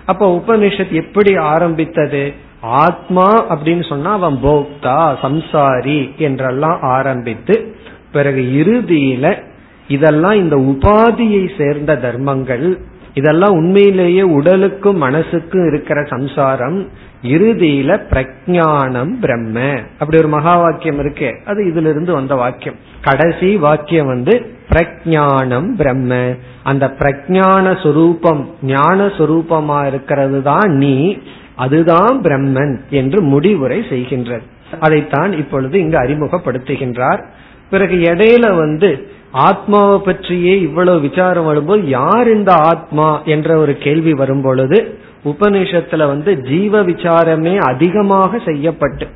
அப்ப 0.07 0.37
உபனிஷத் 0.37 0.91
எப்படி 0.91 1.37
ஆரம்பித்தது? 1.37 2.33
ஆத்மா 2.61 3.57
அப்படின்னு 3.57 3.89
சொன்னா 3.89 4.13
அவன் 4.13 4.39
போக்தா 4.43 5.17
சம்சாரி 5.23 6.17
என்றெல்லாம் 6.17 6.79
ஆரம்பித்து 6.81 7.75
பிறகு 8.13 8.41
இறுதியில 8.41 9.43
இதெல்லாம் 9.89 10.33
இந்த 10.33 10.57
உபாதியை 10.57 11.59
சேர்ந்த 11.59 11.97
தர்மங்கள் 11.97 12.81
இதெல்லாம் 13.17 13.53
உண்மையிலேயே 13.53 14.23
உடலுக்கும் 14.23 15.03
மனசுக்கும் 15.03 15.67
இருக்கிற 15.67 16.05
சம்சாரம் 16.05 16.89
இறுதியில 17.23 18.01
பிரஜானம் 18.11 19.13
பிரம்ம. 19.21 19.81
அப்படி 19.99 20.19
ஒரு 20.19 20.29
மகா 20.29 20.57
வாக்கியம் 20.57 20.99
இருக்கே. 20.99 21.31
அது 21.45 21.65
இதுல 21.65 21.91
இருந்து 21.91 22.13
வந்த 22.13 22.35
வாக்கியம். 22.35 22.75
கடைசி 23.01 23.57
வாக்கியம் 23.57 24.07
வந்து 24.07 24.51
பிரஜானம் 24.69 25.69
பிரம்ம. 25.77 26.35
அந்த 26.63 26.95
பிரஜான 26.99 27.83
சொரூபம் 27.83 28.51
ஞான 28.63 29.07
சொரூபமா 29.07 29.87
இருக்கிறது 29.87 30.43
தான் 30.43 30.73
நீ 30.73 31.19
அதுதான் 31.57 32.21
பிரம்மன் 32.23 32.77
என்று 32.91 33.23
முடிவுரை 33.23 33.81
செய்கின்றது. 33.81 34.47
அதைத்தான் 34.81 35.33
இப்பொழுது 35.33 35.79
இங்கு 35.79 35.99
அறிமுகப்படுத்துகின்றார். 35.99 37.25
பிறகு 37.71 37.97
இடையில 37.97 38.57
வந்து 38.57 39.09
ஆத்மாவை 39.45 39.99
பற்றியே 39.99 40.61
இவ்வளவு 40.61 41.01
விசாரம் 41.01 41.45
வரும்போது 41.45 41.89
யார் 41.89 42.29
இந்த 42.31 42.53
ஆத்மா 42.53 43.23
என்ற 43.25 43.59
ஒரு 43.59 43.79
கேள்வி 43.79 44.13
வரும் 44.13 44.43
பொழுது 44.43 44.99
உபனிஷத்துல 45.25 46.07
வந்து 46.07 46.41
ஜீவ 46.43 46.83
விசாரமே 46.83 47.55
அதிகமாக 47.59 48.39
செய்யப்பட்டு 48.39 49.07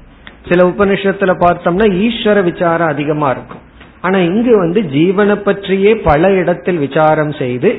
சில 0.48 0.64
உபனிஷத்துல 0.68 1.32
பார்த்தோம்னா 1.44 1.86
ஈஸ்வர 2.06 2.42
விசாரம் 2.42 2.88
அதிகமா 2.88 3.30
இருக்கும். 3.30 3.64
ஆனா 4.00 4.18
இங்கு 4.18 4.58
வந்து 4.58 4.80
ஜீவனை 4.80 5.36
பற்றியே 5.36 5.96
பல 5.96 6.30
இடத்தில் 6.32 6.78
விசாரம் 6.78 7.32
செய்து 7.32 7.70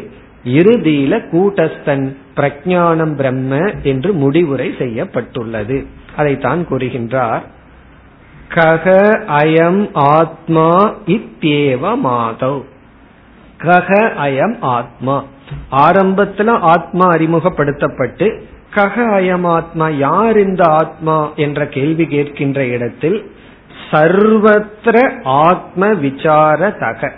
இறுதியில 0.45 1.13
கூட்டஸ்தன் 1.31 2.05
பிரஜானம் 2.35 3.15
பிரம்ம 3.15 3.59
என்று 3.83 4.13
முடிவுரை 4.13 4.73
செய்யப்பட்டுள்ளது. 4.77 5.85
அதைத்தான் 6.15 6.61
கூறுகின்றார். 6.69 7.43
கக 8.53 8.85
அயம் 9.27 9.89
ஆத்மா 9.93 10.93
இத்தேவ 11.05 11.97
மாதவ். 12.05 12.63
கக 13.57 13.89
அயம் 14.23 14.57
ஆத்மா. 14.59 15.23
ஆரம்பத்துல 15.71 16.59
ஆத்மா 16.59 17.07
அறிமுகப்படுத்தப்பட்டு 17.07 18.47
கக 18.75 19.01
அயம் 19.19 19.47
ஆத்மா 19.47 19.87
யார் 19.87 20.37
இந்த 20.39 20.63
ஆத்மா 20.63 21.29
என்ற 21.35 21.67
கேள்வி 21.67 22.05
கேட்கின்ற 22.05 22.57
இடத்தில் 22.57 23.31
சர்வத்திர 23.91 25.21
ஆத்ம 25.23 25.93
விசார 25.93 26.71
தக 26.71 27.11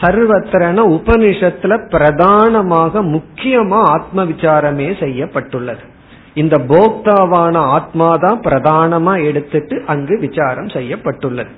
சர்வத்திரன 0.00 0.82
உபனிஷத்துல 0.96 1.88
பிரதானமாக 1.88 3.04
முக்கியமா 3.04 3.80
ஆத்ம 3.82 4.24
விசாரமே 4.24 5.00
செய்யப்பட்டுள்ளது. 5.00 5.89
இந்த 6.34 6.56
போக்தாவான 6.70 7.54
ஆத்மா 7.76 8.08
தான் 8.24 8.40
பிரதானமா 8.46 9.14
எடுத்துட்டு 9.28 9.76
அங்கு 9.86 10.18
விசாரம் 10.18 10.68
செய்யப்பட்டுள்ளது. 10.68 11.52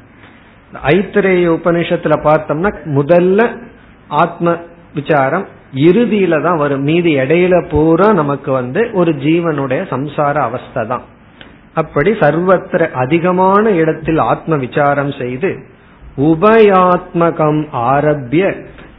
ஐத்திரேய 0.72 1.48
உபனிஷத்துல 1.58 2.14
பார்த்தோம்னா 2.28 2.70
முதல்ல 2.98 3.40
ஆத்ம 4.08 4.56
விசாரம் 4.94 5.46
இறுதியில 5.88 6.42
தான் 6.42 6.56
வரும். 6.56 6.82
மீதி 6.82 7.12
இடையில 7.16 7.54
பூரா 7.68 8.12
நமக்கு 8.12 8.52
வந்து 8.52 8.90
ஒரு 8.92 9.12
ஜீவனுடைய 9.12 9.82
சம்சார 9.92 10.34
அவஸ்தை 10.48 10.82
தான். 10.86 11.04
அப்படி 11.74 12.10
சர்வத்திர 12.10 12.90
அதிகமான 13.02 13.70
இடத்தில் 13.70 14.18
ஆத்ம 14.18 14.56
விசாரம் 14.56 15.12
செய்து 15.20 15.50
உபயாத்மகம் 16.30 17.62
ஆரம்பிய 17.70 18.44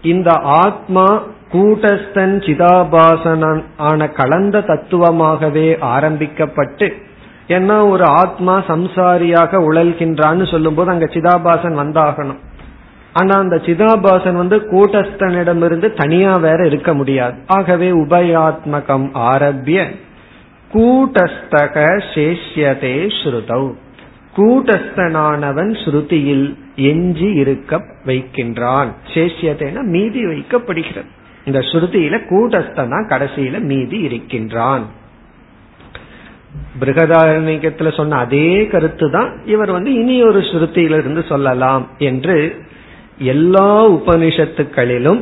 இந்த 0.01 0.31
ஆத்மா 0.63 1.07
கூட்டஸ்தன் 1.53 2.35
சிதாபாசனன் 2.45 3.63
ஆன 3.77 4.09
கலந்த 4.09 4.59
தத்துவமாகவே 4.59 5.77
ஆரம்பிக்கப்பட்டு 5.79 6.93
ஏன்னா 7.47 7.89
ஒரு 7.89 8.03
ஆத்மா 8.03 8.63
சம்சாரியாக 8.67 9.59
உழல்கின்றான்னு 9.69 10.51
சொல்லும் 10.51 10.75
போது 10.75 10.89
அங்க 10.89 11.05
சிதாபாசன் 11.05 11.77
வந்தாகணும். 11.77 12.41
ஆனா 13.13 13.37
அந்த 13.39 13.55
சிதாபாசன் 13.55 14.35
வந்து 14.35 14.57
கூட்டஸ்தனிடமிருந்து 14.57 15.93
தனியா 15.93 16.37
வேற 16.37 16.65
இருக்க 16.65 16.93
முடியாது. 16.93 17.37
ஆகவே 17.47 17.91
உபயாத்மகம் 17.91 19.09
ஆரம்பிய 19.13 19.89
கூட்டஸ்தக 20.73 22.03
சேஷ்யதே 22.13 22.95
ஸ்ருதௌ. 23.23 23.73
கூட்டஸ்தனானவன் 24.37 25.73
ஸ்ருதியில் 25.83 26.57
எஞ்சி 26.75 27.33
இருக்க 27.33 27.81
வைக்கின்றான். 28.05 28.87
சேஷ்யதேன 29.13 29.83
மீதி 29.83 30.25
வைக்கப்படுகிறது. 30.25 31.11
இந்த 31.47 31.59
ஸ்ருதியில 31.69 32.17
கூட்டஸ்தனா 32.31 32.99
கடைசியில 33.11 33.59
மீதி 33.69 33.97
இருக்கின்றான். 34.07 34.85
பிருகதாரணிகத்துல 36.81 37.89
சொன்ன 37.97 38.19
அதே 38.25 38.49
கருத்து 38.71 39.07
தான் 39.11 39.29
இவர் 39.45 39.71
வந்து 39.75 39.91
இனி 40.01 40.15
ஒரு 40.23 40.39
ஸ்ருதியிலிருந்து 40.49 41.21
சொல்லலாம் 41.31 41.83
என்று 42.09 42.37
எல்லா 43.33 43.69
உபனிஷத்துக்களிலும் 43.97 45.21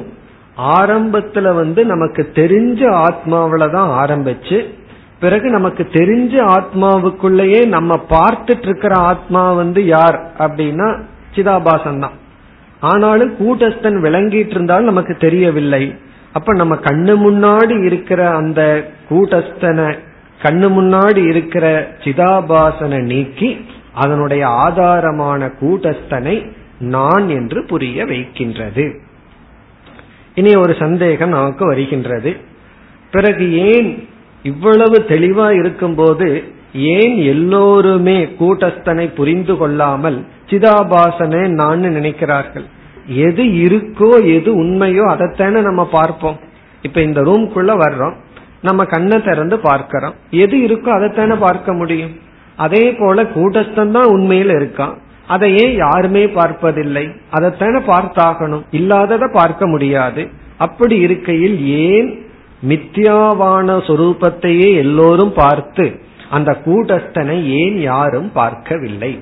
ஆரம்பத்துல 0.78 1.54
வந்து 1.62 1.82
நமக்கு 1.86 2.24
தெரிஞ்ச 2.40 2.82
ஆத்மாவில 3.08 3.70
தான் 3.78 3.92
ஆரம்பிச்சு 4.02 4.60
பிறகு 5.24 5.48
நமக்கு 5.50 5.84
தெரிஞ்ச 5.98 6.34
ஆத்மாவுக்குள்ளேயே 6.56 7.62
நம்ம 7.76 7.98
பார்த்துட்டு 8.10 8.68
இருக்கிற 8.68 8.94
ஆத்மா 9.12 9.44
வந்து 9.62 9.82
யார் 9.96 10.18
அப்படின்னா 10.44 10.88
சிதாபாசன் 11.36 12.04
தான் 12.06 12.16
ஆனாலும் 12.92 13.34
கூட்டஸ்தன் 13.40 14.00
விளங்கிட்டு 14.06 14.56
இருந்தாலும் 14.56 14.90
நமக்கு 14.92 15.14
தெரியவில்லை. 15.18 15.84
அப்ப 16.34 16.54
நம்ம 16.54 16.76
கண்ணு 16.76 17.13
முன்னாடி 17.28 17.86
இருக்கிற 17.86 18.30
அந்த 18.30 18.62
கூட்டஸ்தனை 19.10 19.98
கண்ணு 20.44 20.67
முன்னாடி 20.78 21.30
இருக்கிற 21.30 21.96
சிதாபாசனை 21.98 23.00
நீக்கி 23.02 23.65
அதனுடைய 23.94 24.48
ஆதாரமான 24.48 25.52
கூட்டஸ்தனை 25.62 26.52
நான் 26.80 27.30
என்று 27.30 27.65
புரிய 27.65 28.06
வைக்கின்றது. 28.06 28.86
இனி 30.36 30.56
ஒரு 30.56 30.74
சந்தேகம் 30.80 31.30
நமக்கு 31.30 31.65
வருகின்றது. 31.65 32.36
பிறகு 33.12 33.46
ஏன் 33.54 34.08
இவ்வளவு 34.44 35.06
தெளிவா 35.08 35.48
இருக்கும்போது 35.60 36.44
ஏன் 36.74 37.17
எல்லோருமே 37.17 38.26
கூட்டஸ்தனை 38.39 39.13
புரிந்து 39.13 39.58
கொள்ளாமல் 39.58 40.26
சிதாபாசனே 40.50 41.48
நான் 41.48 41.82
நினைக்கிறார்கள்? 41.82 42.65
எது 43.06 43.44
இருக்கோ 43.44 44.36
எது 44.36 44.64
உண்மையோ 44.64 45.04
அதைத்தானே 45.14 45.62
நம்ம 45.62 45.86
பார்ப்போம். 45.86 46.40
இப்ப 46.82 47.02
இந்த 47.02 47.22
ரூம்குள்ள 47.22 47.72
வர்றோம். 47.78 48.14
நம்ம 48.62 48.86
கண்ணை 48.86 49.22
திறந்து 49.22 49.60
பார்க்கிறோம். 49.60 50.14
எது 50.32 50.58
இருக்கோ 50.58 50.90
அதைத்தானே 50.98 51.38
பார்க்க 51.38 51.74
முடியும். 51.74 52.12
அதே 52.56 52.94
போல 52.94 53.24
கூட்டஸ்தன் 53.24 53.92
தான் 53.92 54.06
உண்மையில் 54.06 54.50
இருக்கான். 54.50 54.94
அதை 55.28 55.58
ஏன் 55.58 55.76
யாருமே 55.76 56.28
பார்ப்பதில்லை? 56.28 57.08
அதைத்தானே 57.32 57.80
பார்த்தாகணும். 57.88 58.62
இல்லாததை 58.72 59.28
பார்க்க 59.34 59.68
முடியாது. 59.68 60.30
அப்படி 60.58 60.98
இருக்கையில் 60.98 61.66
ஏன் 61.66 62.26
மித்யாவான 62.70 63.78
சொரூபத்தையே 63.88 64.76
எல்லோரும் 64.76 65.34
பார்த்து 65.34 66.00
அந்த 66.30 66.58
கூட்டஸ்தனை 66.66 67.44
ஏன் 67.44 67.82
யாரும் 67.82 68.32
பார்க்கவில்லை? 68.32 69.20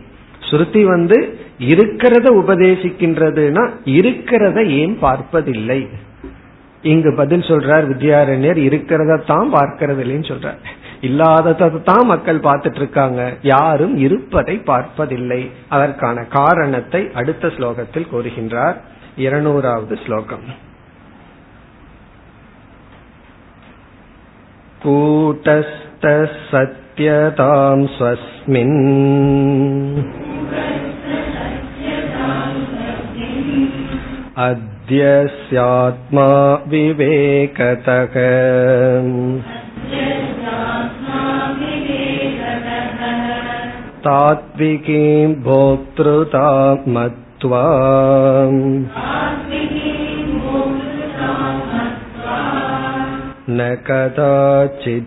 ஸ்ருதி 0.50 0.84
வந்து 0.84 1.38
இருக்கிறத 1.69 2.29
உபதேசிக்கின்றதுன்னா 2.41 3.65
இருக்கிறத 3.95 4.59
ஏன் 4.79 4.97
பார்ப்பதில்லை 5.01 5.81
இங்கு 6.85 7.11
பதில் 7.15 7.47
சொல்றார் 7.49 7.85
வித்யாரண்யர் 7.91 8.59
இருக்கிறத 8.65 9.21
தான் 9.27 9.51
பார்க்கறது 9.53 10.01
இல்லைன்னு 10.05 10.31
சொல்றார் 10.33 10.59
இல்லாததை 11.01 11.69
தான் 11.85 12.07
மக்கள் 12.07 12.39
பார்த்துட்டு 12.41 12.81
இருக்காங்க 12.83 13.21
யாரும் 13.49 13.95
இருப்பதை 13.99 14.57
பார்ப்பதில்லை 14.67 15.41
அதற்கான 15.69 16.27
காரணத்தை 16.33 17.03
அடுத்த 17.15 17.51
ஸ்லோகத்தில் 17.57 18.11
கூறுகின்றார் 18.11 18.79
இருநூறாவது 19.19 19.97
ஸ்லோகம் 20.05 20.47
कूटस्थसत्यतां 26.47 27.79
स्वस्मिन् 27.89 28.77
अद्यस्यात्मा 34.49 36.29
विवेकतः 36.69 38.15
तात्विकीं 44.07 45.35
भोक्तृता 45.45 46.49
मत्वा 46.89 47.63
न 53.51 53.61
कदाचिज्जिहासति 53.87 55.01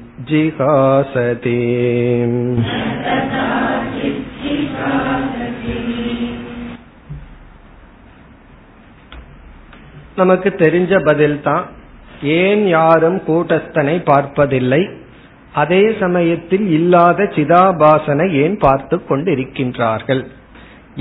நமக்கு 10.16 10.48
தெரிஞ்ச 10.48 10.92
பதில் 11.04 11.40
தான் 11.40 11.64
ஏன் 12.22 12.66
யாரும் 12.66 13.18
கூட்டஸ்தனை 13.26 13.96
பார்ப்பதில்லை? 14.04 14.82
அதே 15.52 15.82
சமயத்தில் 16.00 16.66
இல்லாத 16.70 17.22
சிதாபாசனை 17.36 18.26
ஏன் 18.42 18.56
பார்த்து 18.58 18.96
கொண்டு 19.04 19.30
இருக்கின்றார்கள் 19.32 20.22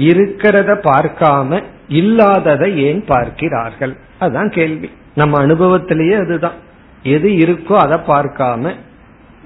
இருக்கிறத 0.10 0.72
பார்க்காம 0.90 1.62
இல்லாததை 1.88 2.70
ஏன் 2.84 3.02
பார்க்கிறார்கள்? 3.06 3.94
அதுதான் 4.20 4.50
கேள்வி. 4.50 4.90
நம்ம 5.16 5.40
அனுபவத்திலேயே 5.46 6.16
அதுதான். 6.24 6.58
எது 7.04 7.30
இருக்கோ 7.44 7.76
அதை 7.86 7.98
பார்க்காம 8.08 8.74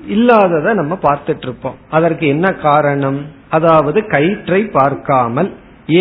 இல்லாததை 0.07 0.71
நம்ம 0.73 0.93
பார்த்துட்டு 1.01 1.45
இருப்போம் 1.47 1.77
அதற்கு 1.89 2.25
என்ன 2.27 2.47
காரணம்? 2.67 3.19
அதாவது 3.49 3.99
கயிற்றை 4.07 4.61
பார்க்காமல் 4.77 5.49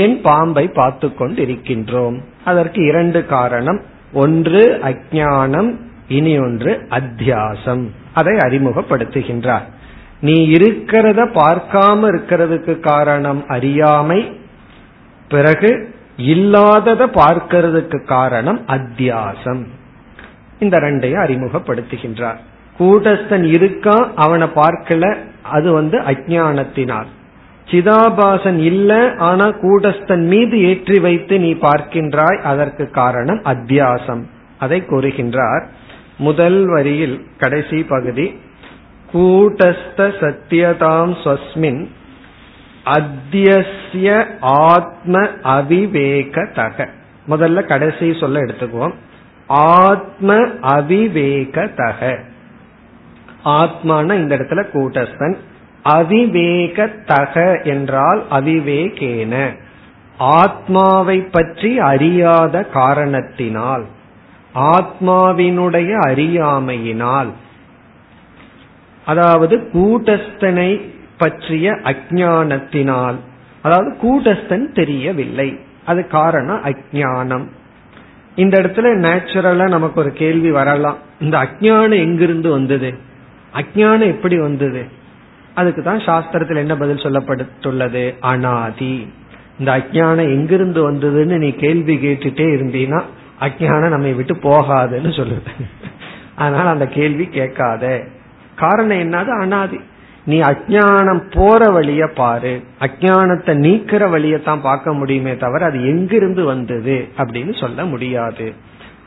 ஏன் 0.01 0.21
பாம்பை 0.23 0.67
பார்த்து 0.69 1.09
கொண்டிருக்கின்றோம்? 1.09 2.19
அதற்கு 2.45 2.85
இரண்டு 2.85 3.27
காரணம். 3.27 3.81
ஒன்று 4.13 4.81
அஜானம் 4.83 5.77
இனி 6.09 6.39
ஒன்று 6.39 6.87
அத்தியாசம். 6.91 7.89
அதை 8.15 8.37
அறிமுகப்படுத்துகின்றார். 8.37 9.63
நீ 10.21 10.51
இருக்கிறத 10.51 11.29
பார்க்காம 11.35 12.05
இருக்கிறதுக்கு 12.05 12.81
காரணம் 12.81 13.47
அறியாமை 13.49 14.41
பிறகு 15.29 15.95
இல்லாதத 16.17 17.07
பார்க்கிறதுக்கு 17.07 18.05
காரணம் 18.05 18.61
அத்தியாசம். 18.67 19.67
இந்த 20.59 20.79
ரெண்டையும் 20.79 21.23
அறிமுகப்படுத்துகின்றார். 21.25 22.37
கூட்டஸ்தன் 22.79 23.43
இருக்கா 23.43 24.11
அவனை 24.15 24.49
பார்க்கல 24.55 25.17
அது 25.43 25.73
வந்து 25.73 26.01
அஜானத்தினால் 26.01 27.07
சிதாபாசன் 27.71 28.59
இல்ல 28.59 29.15
ஆனா 29.19 29.47
கூடஸ்தன் 29.47 30.27
மீது 30.27 30.61
ஏற்றி 30.63 30.99
வைத்து 30.99 31.39
நீ 31.39 31.53
பார்க்கின்றாய் 31.55 32.41
அதற்கு 32.43 32.91
காரணம் 32.91 33.41
அத்தியாசம். 33.43 34.23
அதை 34.59 34.83
கூறுகின்றார். 34.83 35.65
முதல் 36.19 36.67
வரியில் 36.67 37.27
கடைசி 37.39 37.85
பகுதி 37.85 38.27
கூட்டஸ்த 39.13 40.07
சத்தியதாம் 40.21 41.15
ஸ்வஸ்மின் 41.23 41.87
அத்தியசிய 42.85 44.27
ஆத்ம 44.41 45.21
அவிவேக 45.43 46.53
தக 46.55 46.89
முதல்ல 47.29 47.63
கடைசி 47.63 48.17
சொல்ல 48.21 48.41
எடுத்துக்குவோம். 48.41 48.95
ஆத்ம 49.47 50.35
அவிவேக 50.77 51.71
தக 51.77 52.19
ஆத்மான 53.45 54.15
இந்த 54.15 54.37
இடத்துல 54.37 54.63
கூட்டஸ்தன் 54.73 55.37
அவிவேக 55.85 57.05
தக 57.05 57.61
என்றால் 57.65 58.23
அவிவேகேன 58.31 59.57
ஆத்மாவை 60.19 61.19
பற்றி 61.21 61.79
அறியாத 61.79 62.65
காரணத்தினால் 62.65 63.85
ஆத்மாவினுடைய 64.55 65.91
அறியாமையினால் 66.07 67.31
அதாவது 69.05 69.57
கூட்டஸ்தனை 69.73 70.81
பற்றிய 71.17 71.73
அஜானத்தினால் 71.73 73.15
அதாவது 73.63 73.97
கூட்டஸ்தன் 74.03 74.73
தெரியவில்லை. 74.73 75.59
அது 75.85 76.07
காரணம் 76.07 76.65
அஜானம் 76.65 77.45
இந்த 78.37 78.59
இடத்துல 78.59 78.89
நேச்சுரலா 79.07 79.69
நமக்கு 79.69 80.01
ஒரு 80.01 80.13
கேள்வி 80.13 80.51
வரலாம். 80.51 80.99
இந்த 81.21 81.39
அஜானம் 81.39 81.99
எங்கிருந்து 81.99 82.51
வந்தது? 82.51 82.95
அஜானம் 83.55 84.07
எப்படி 84.07 84.39
வந்தது? 84.39 84.83
அதுக்கு 85.55 85.83
தான் 85.83 85.99
சாஸ்திரத்தில் 85.99 86.57
என்ன 86.57 86.77
பதில் 86.77 86.97
சொல்லப்பட்டுள்ளது? 86.97 88.15
அனாதி. 88.21 89.13
இந்த 89.59 89.73
அஜானம் 89.73 90.29
எங்கிருந்து 90.29 90.93
வந்ததுன்னு 90.93 91.39
நீ 91.39 91.51
கேள்வி 91.51 91.97
கேட்டுட்டே 91.97 92.57
இருந்தீன்னா 92.59 93.03
அஜானம் 93.41 93.89
நம்மை 93.89 94.13
விட்டு 94.13 94.35
போகாதுன்னு 94.35 95.11
சொல்லுது. 95.11 95.65
அதனால 96.35 96.69
அந்த 96.69 96.87
கேள்வி 96.87 97.25
கேட்காத. 97.25 98.05
காரணம் 98.57 98.97
என்னது? 98.97 99.29
அனாதி. 99.29 99.81
நீ 100.25 100.41
அஜானம் 100.41 101.23
போற 101.31 101.71
வழிய 101.71 102.07
பாரு. 102.07 102.63
அஜானத்தை 102.81 103.55
நீக்கிற 103.57 104.43
தான் 104.43 104.61
பார்க்க 104.61 104.93
முடியுமே 104.93 105.37
தவிர 105.37 105.65
அது 105.65 105.87
எங்கிருந்து 105.87 106.45
வந்தது 106.45 107.09
அப்படின்னு 107.17 107.61
சொல்ல 107.61 107.85
முடியாது. 107.85 108.53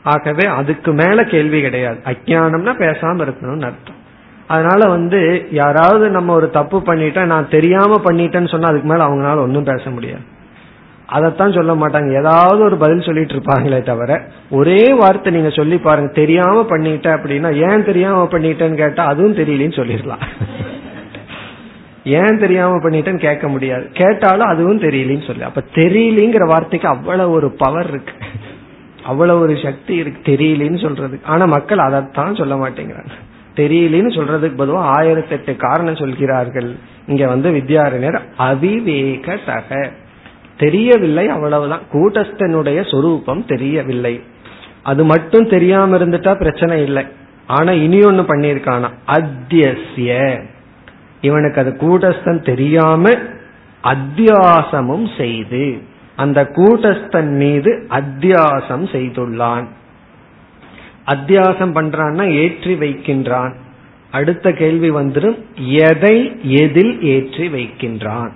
ஆகவே 0.02 0.46
அதுக்கு 0.46 0.92
மேல 0.92 1.24
கேள்வி 1.24 1.60
கிடையாது. 1.60 2.00
அஜானம்னா 2.04 2.70
பேசாம 2.78 3.20
இருக்கணும்னு 3.20 3.64
அர்த்தம். 3.64 4.06
அதனால 4.48 4.90
வந்து 4.90 5.48
யாராவது 5.50 6.08
நம்ம 6.10 6.34
ஒரு 6.34 6.50
தப்பு 6.50 6.78
பண்ணிட்டா 6.80 7.24
நான் 7.24 7.48
தெரியாம 7.48 8.00
பண்ணிட்டேன்னு 8.04 8.48
சொன்னா 8.48 8.68
அதுக்கு 8.68 8.88
மேல 8.88 9.06
அவங்களால 9.06 9.38
ஒன்றும் 9.38 9.64
பேச 9.64 9.90
முடியாது. 9.90 10.36
அதைத்தான் 11.06 11.52
சொல்ல 11.52 11.74
மாட்டாங்க. 11.74 12.18
ஏதாவது 12.18 12.62
ஒரு 12.62 12.76
பதில் 12.76 13.00
சொல்லிட்டு 13.00 13.34
இருப்பாங்களே 13.34 13.82
தவிர 13.82 14.28
ஒரே 14.50 14.94
வார்த்தை 14.94 15.32
நீங்க 15.32 15.50
சொல்லி 15.50 15.78
பாருங்க. 15.78 16.12
தெரியாம 16.12 16.60
பண்ணிட்ட 16.60 17.08
அப்படின்னா 17.16 17.72
ஏன் 17.72 17.84
தெரியாம 17.84 18.24
பண்ணிட்டேன்னு 18.24 18.74
கேட்டா 18.74 19.04
அதுவும் 19.04 19.36
தெரியலன்னு 19.36 19.78
சொல்லிடலாம். 19.80 20.24
ஏன் 22.04 22.38
தெரியாம 22.38 22.76
பண்ணிட்டேன்னு 22.76 23.18
கேட்க 23.18 23.48
முடியாது. 23.48 23.90
கேட்டாலும் 23.92 24.46
அதுவும் 24.46 24.80
தெரியலன்னு 24.80 25.26
சொல்லி. 25.26 25.42
அப்ப 25.42 25.62
தெரியலிங்கிற 25.74 26.46
வார்த்தைக்கு 26.46 26.88
அவ்வளவு 26.88 27.30
ஒரு 27.30 27.50
பவர் 27.50 27.88
இருக்கு. 27.88 28.12
அவ்வளவு 29.04 29.40
ஒரு 29.40 29.58
சக்தி 29.62 29.94
இருக்கு. 29.94 30.32
தெரியலன்னு 30.32 30.84
சொல்றதுக்கு. 30.86 31.24
ஆனா 31.24 31.44
மக்கள் 31.44 31.78
அதைத்தான் 31.78 32.34
சொல்ல 32.34 32.54
மாட்டேங்கிறாங்க. 32.54 33.10
தெரியலன்னு 33.58 34.14
சொல்றதுக்கு 34.16 34.56
பொதுவாக 34.56 34.88
ஆயிரத்தி 34.88 35.34
எட்டு 35.34 35.56
காரணம் 35.56 35.96
சொல்கிறார்கள். 35.96 36.76
இங்க 37.06 37.26
வந்து 37.26 37.50
வித்யாரண்யர் 37.50 38.20
அவிவேக 38.38 39.38
சக. 39.46 39.90
தெரியவில்லை 40.56 41.28
அவ்வளவுதான். 41.28 41.80
கூட்டஸ்தனுடைய 41.92 42.90
சொரூபம் 42.90 43.46
தெரியவில்லை. 43.46 44.22
அது 44.82 45.04
மட்டும் 45.04 45.48
தெரியாம 45.48 45.98
இருந்துட்டா 45.98 46.34
பிரச்சனை 46.34 46.82
இல்லை. 46.82 47.06
ஆனா 47.46 47.72
இனி 47.72 48.02
ஒன்னு 48.02 48.22
பண்ணிருக்கானா 48.22 48.90
அத்தியசிய 49.06 50.42
இவனுக்கு 51.20 51.60
அது 51.60 51.70
கூட்டஸ்தன் 51.70 52.44
தெரியாம 52.44 53.12
அத்தியாசமும் 53.84 55.16
செய்து 55.16 55.82
அந்த 56.16 56.42
கூட்டஸ்தன் 56.42 57.28
மீது 57.28 57.86
அத்தியாசம் 57.90 58.86
செய்துள்ளான். 58.92 59.66
அத்தியாசம் 61.08 61.72
பண்றான்னா 61.74 62.32
ஏற்றி 62.32 62.74
வைக்கின்றான். 62.74 63.52
அடுத்த 64.10 64.52
கேள்வி 64.52 64.90
வந்துடும் 64.90 65.38
எதை 65.56 66.36
எதில் 66.42 67.02
ஏற்றி 67.02 67.48
வைக்கின்றான்? 67.48 68.30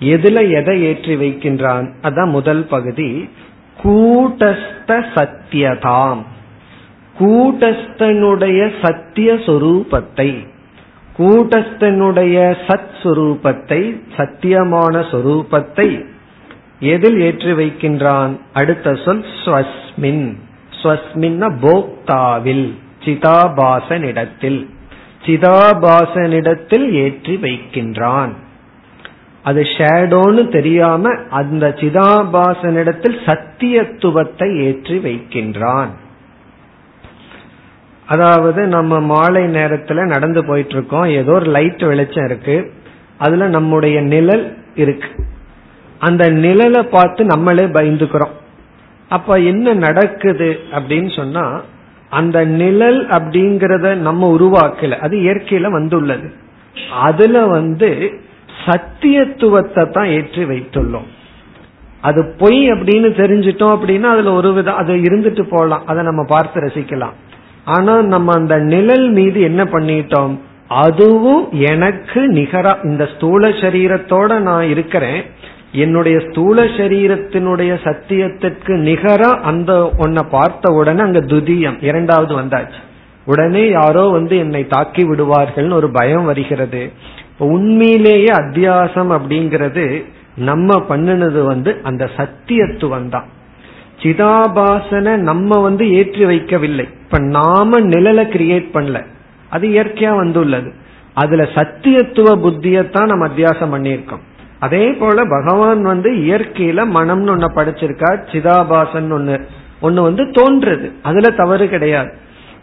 எதுல 0.00 0.50
எதை 0.50 0.82
ஏற்றி 0.82 1.14
வைக்கின்றான்? 1.14 1.92
அதான் 2.02 2.30
முதல் 2.30 2.64
பகுதி. 2.64 3.28
கூட்டஸ்த 3.82 5.04
சத்தியதாம். 5.14 6.22
கூட்டஸ்தனுடைய 7.18 8.70
சத்திய 8.82 9.32
சொரூபத்தை 9.32 10.54
கூட்டஸ்தனுடைய 11.18 12.56
சத் 12.66 12.96
சுரூபத்தை 13.02 13.80
சத்தியமான 14.16 15.04
சொரூபத்தை 15.10 16.06
எதில் 16.80 17.20
ஏற்றி 17.20 17.52
வைக்கின்றான்? 17.52 18.40
அடுத்த 18.52 18.94
சொல் 18.94 19.24
ஸ்வஸ்மின். 19.44 20.36
ஸ்வஸ்மின்ன 20.86 21.50
போக்தாவில் 21.62 22.74
சிதாபாசனிடத்தில். 23.04 24.66
சிதாபாசனிடத்தில் 25.26 26.90
ஏற்றி 26.90 27.36
வைக்கின்றான். 27.36 28.32
அது 29.42 29.62
ஷேடோன்னு 29.62 30.52
தெரியாம 30.52 31.10
அந்த 31.30 31.74
சிதாபாசனிடத்தில் 31.80 33.18
சத்தியத்துவத்தை 33.26 34.62
ஏற்றி 34.62 34.98
வைக்கின்றான். 34.98 35.88
அதாவது 38.06 38.66
நம்ம 38.66 39.00
மாலை 39.00 39.44
நேரத்துல 39.44 40.06
நடந்து 40.06 40.44
போயிட்டு 40.44 40.70
இருக்கோம் 40.70 41.04
ஏதோ 41.04 41.32
ஒரு 41.32 41.46
லைட் 41.46 41.82
வெளிச்சம் 41.82 42.24
இருக்கு. 42.24 42.72
அதுல 43.18 43.48
நம்முடைய 43.48 44.00
நிழல் 44.00 44.58
இருக்கு. 44.74 45.08
அந்த 45.98 46.30
நிழலை 46.30 46.82
பார்த்து 46.82 47.24
நம்மளே 47.24 47.64
பயந்துக்கிறோம். 47.64 48.34
அப்ப 49.08 49.36
என்ன 49.36 49.74
நடக்குது 49.74 50.60
அப்படின்னு 50.74 51.16
சொன்னா 51.16 51.60
அந்த 52.10 52.44
நிழல் 52.44 53.06
அப்படிங்கறத 53.06 53.94
நம்ம 53.94 54.36
உருவாக்கல. 54.36 54.98
அது 54.98 55.16
இயற்கையில 55.18 55.70
வந்துள்ளது. 55.70 56.32
அதுல 56.92 57.46
வந்து 57.46 58.12
சத்தியத்துவத்தை 58.66 59.90
தான் 59.90 60.06
ஏற்றி 60.06 60.44
வைத்துள்ளோம். 60.44 61.06
அது 62.00 62.34
பொய் 62.38 62.70
அப்படின்னு 62.70 63.08
தெரிஞ்சிட்டோம் 63.22 63.76
அப்படின்னா 63.76 64.02
அதுல 64.02 64.32
ஒரு 64.32 64.52
விதம் 64.52 64.76
அது 64.76 64.94
இருந்துட்டு 64.94 65.42
போகலாம். 65.42 65.86
அதை 65.86 66.04
நம்ம 66.04 66.24
பார்த்து 66.24 66.60
ரசிக்கலாம். 66.60 67.12
ஆனா 67.64 68.02
நம்ம 68.02 68.32
அந்த 68.32 68.58
நிழல் 68.58 69.10
மீது 69.10 69.40
என்ன 69.40 69.64
பண்ணிட்டோம்? 69.64 70.38
அதுவும் 70.68 71.52
எனக்கு 71.52 72.32
நிகரா 72.32 72.84
இந்த 72.84 73.08
ஸ்தூல 73.16 73.48
சரீரத்தோட 73.48 74.38
நான் 74.38 74.68
இருக்கிறேன். 74.68 75.24
என்னுடைய 75.76 76.20
ஸ்தூல 76.30 76.64
சரீரத்தினுடைய 76.64 77.72
சத்தியத்திற்கு 77.84 78.74
நிகரா 78.88 79.30
அந்த 79.40 79.92
ஒன்ன 79.98 80.28
பார்த்த 80.30 80.72
உடனே 80.72 81.00
அங்க 81.00 81.20
துதியம் 81.20 81.84
இரண்டாவது 81.84 82.40
வந்தாச்சு. 82.40 82.80
உடனே 83.24 83.68
யாரோ 83.68 84.04
வந்து 84.08 84.36
என்னை 84.36 84.66
தாக்கி 84.66 85.04
விடுவார்கள் 85.04 85.70
ஒரு 85.70 85.90
பயம் 85.90 86.24
வருகிறது. 86.24 86.92
உண்மையிலேயே 87.38 88.32
அத்தியாசம் 88.32 89.10
அப்படிங்கிறது 89.18 90.04
நம்ம 90.36 90.84
பண்ணினது 90.88 91.44
வந்து 91.44 91.76
அந்த 91.82 92.10
சத்தியத்துவம் 92.16 93.08
தான். 93.08 93.28
சிதாபாசனை 94.02 95.16
நம்ம 95.16 95.60
வந்து 95.60 95.92
ஏற்றி 95.92 96.24
வைக்கவில்லை. 96.24 96.86
இப்ப 97.04 97.18
நாம 97.18 97.80
நிழலை 97.80 98.24
கிரியேட் 98.28 98.70
பண்ணல. 98.74 99.04
அது 99.50 99.68
இயற்கையா 99.68 100.16
வந்துள்ளது. 100.16 100.72
அதுல 101.14 101.42
சத்தியத்துவ 101.42 102.28
புத்தியத்தான் 102.44 103.06
நம்ம 103.06 103.26
அத்தியாசம் 103.26 103.72
பண்ணியிருக்கோம். 103.74 104.24
அதே 104.58 104.92
போல 104.92 105.24
பகவான் 105.24 105.82
வந்து 105.82 106.12
இயற்கையில 106.12 106.86
மனம்னு 106.94 107.32
ஒன்ன 107.34 107.48
படைச்சிருக்கா 107.54 108.18
சிதாபாசன் 108.32 109.12
ஒண்ணு. 109.12 109.42
ஒண்ணு 109.82 110.00
வந்து 110.00 110.24
தோன்றது. 110.24 110.92
அதுல 111.02 111.30
தவறு 111.30 111.68
கிடையாது. 111.68 112.12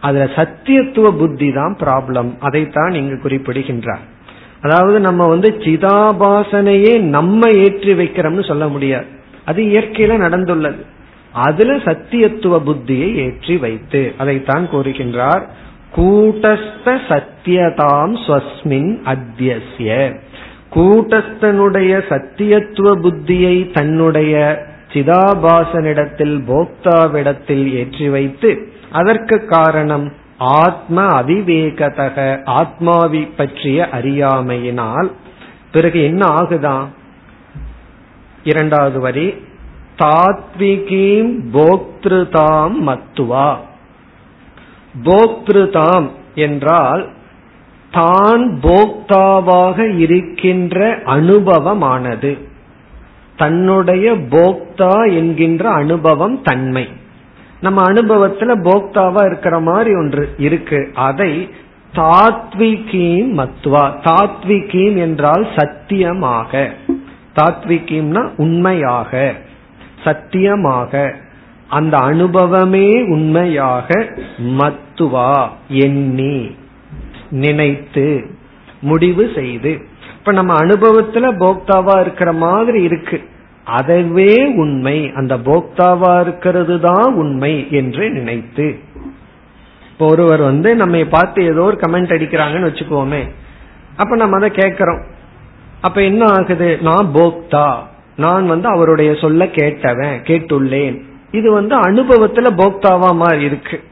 அதுல 0.01 0.23
சத்தியத்துவ 0.23 1.17
புத்தி 1.17 1.51
தான் 1.51 1.77
ப்ராப்ளம் 1.79 2.35
அதைத்தான் 2.39 2.91
இங்கு 2.91 3.19
குறிப்பிடுகின்றார். 3.19 4.11
அதாவது 4.61 4.99
நம்ம 4.99 5.27
வந்து 5.27 5.49
சிதாபாசனையே 5.49 6.99
நம்ம 6.99 7.49
ஏற்றி 7.49 7.93
வைக்கிறோம்னு 7.93 8.47
சொல்ல 8.47 8.67
முடியாது. 8.67 9.05
அது 9.45 9.63
இயற்கையில 9.63 10.15
நடந்துள்ளது. 10.17 10.85
அதுல 11.31 11.75
சத்தியத்துவ 11.75 12.61
புத்தியை 12.65 13.13
ஏற்றி 13.13 13.57
வைத்து 13.57 14.13
அதைத்தான் 14.17 14.67
கூறுகின்றார் 14.71 15.41
கூட்டஸ்த 15.95 16.97
சத்தியதாம் 17.09 18.17
ஸ்வஸ்மின் 18.27 18.97
அத்தியசிய 19.05 20.19
கூட்டஸ்தனுடைய 20.75 21.91
சத்தியத்துவ 22.09 22.87
புத்தியை 23.01 23.71
தன்னுடைய 23.71 24.65
சிதாபாசனிடத்தில் 24.93 26.37
போக்தாவிடத்தில் 26.47 27.71
ஏற்றி 27.73 28.09
வைத்து 28.09 28.71
அதற்கு 28.91 29.45
காரணம் 29.45 30.13
ஆத்ம 30.37 31.05
அவிவேகதக 31.21 32.17
ஆத்மாவி 32.45 33.29
பற்றிய 33.35 33.87
அறியாமையினால். 33.91 35.11
பிறகு 35.71 36.03
என்ன 36.03 36.25
ஆகுதான் 36.27 36.85
இரண்டாவது 38.43 38.99
வரி 38.99 39.27
தாத்விகீம் 39.97 41.31
போக்திருதாம் 41.53 42.75
மத்துவா. 42.87 43.57
போக்திருதாம் 45.03 46.09
என்றால் 46.35 47.07
தான் 47.93 48.59
போக்தாவாக 48.61 49.97
இருக்கின்ற 49.97 50.99
அனுபவமானது. 51.05 52.37
தன்னுடைய 53.37 54.11
போக்தா 54.11 55.15
என்கின்ற 55.15 55.69
அனுபவம் 55.69 56.41
தன்மை. 56.41 56.87
நம்ம 57.61 57.81
அனுபவத்துல 57.91 58.55
போக்தாவா 58.63 59.25
இருக்கிற 59.25 59.59
மாதிரி 59.59 59.95
ஒன்று 59.95 60.33
இருக்கு. 60.37 60.91
அதை 60.93 61.49
தாத்விகீம் 61.95 63.31
மத்வா. 63.37 63.91
தாத்விகீம் 64.03 64.97
என்றால் 64.97 65.47
சத்தியமாக. 65.55 66.73
தாத்விகீம்னா 67.35 68.29
உண்மையாக. 68.37 69.35
சத்தியமாக. 70.03 71.15
அந்த 71.67 71.97
அனுபவமே 71.97 73.03
உண்மையாக 73.03 74.13
மத்துவா 74.39 75.49
எண்ணி. 75.67 76.61
நினைத்து 77.33 78.25
முடிவு 78.81 79.31
செய்து. 79.35 79.81
இப்ப 80.17 80.31
நம்ம 80.31 80.53
அனுபவத்துல 80.59 81.31
போக்தாவா 81.39 82.01
இருக்கிற 82.01 82.33
மாதிரி 82.33 82.83
இருக்கு. 82.83 83.21
அதுவே 83.65 84.45
உண்மை. 84.45 85.11
அந்த 85.15 85.37
போக்தாவா 85.37 86.21
இருக்கிறது 86.21 86.79
தான் 86.79 87.13
உண்மை 87.13 87.67
என்று 87.71 88.09
நினைத்து. 88.09 88.79
இப்போ 89.91 90.07
ஒருவர் 90.07 90.41
வந்து 90.41 90.75
நம்ம 90.75 91.03
பார்த்து 91.03 91.43
ஏதோ 91.43 91.61
ஒரு 91.61 91.77
கமெண்ட் 91.81 92.13
அடிக்கிறாங்கன்னு 92.15 92.69
வச்சுக்கோமே. 92.69 93.29
அப்ப 93.95 94.15
நம்ம 94.15 94.35
அதை 94.35 94.49
கேட்கிறோம். 94.49 95.01
அப்ப 95.81 96.01
என்ன 96.01 96.25
ஆகுது? 96.25 96.77
நான் 96.81 97.09
போக்தா. 97.13 97.75
நான் 98.15 98.47
வந்து 98.47 98.67
அவருடைய 98.67 99.15
சொல்ல 99.15 99.45
கேட்டவன் 99.45 100.17
கேட்டுள்ளேன். 100.23 101.01
இது 101.31 101.51
வந்து 101.51 101.79
அனுபவத்துல 101.79 102.47
போக்தாவா 102.57 103.15
மாதிரி 103.15 103.43
இருக்கு. 103.43 103.83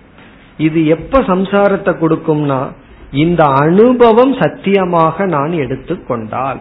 இது 0.58 0.86
எப்ப 0.86 1.20
சம்சாரத்தை 1.20 1.94
கொடுக்கும்னா 1.94 2.72
இந்த 3.12 3.44
அனுபவம் 3.44 4.34
சத்தியமாக 4.34 5.26
நான் 5.26 5.52
எடுத்துக்கொண்டால். 5.52 6.60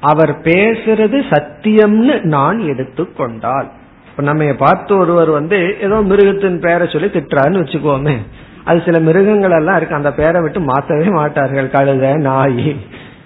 அவர் 0.00 0.40
பேசுறது 0.40 1.22
சத்தியம்னு 1.30 2.22
நான் 2.22 2.58
எடுத்துக்கொண்டால். 2.58 3.70
இப்ப 4.10 4.22
நம்ம 4.22 4.44
பார்த்து 4.44 4.96
ஒருவர் 4.96 5.30
வந்து 5.30 5.76
ஏதோ 5.80 5.94
மிருகத்தின் 5.94 6.60
பேரை 6.60 6.88
சொல்லி 6.92 7.08
திட்டுறாருன்னு 7.08 7.62
வச்சுக்கோமே. 7.62 8.16
அது 8.64 8.82
சில 8.84 8.98
மிருகங்கள் 8.98 9.50
எல்லாம் 9.50 9.76
இருக்கு. 9.76 9.94
அந்த 9.94 10.12
பேரை 10.12 10.42
விட்டு 10.42 10.60
மாத்தவே 10.60 11.12
மாட்டார்கள். 11.12 11.66
கழுத 11.66 12.16
நாய் 12.16 12.76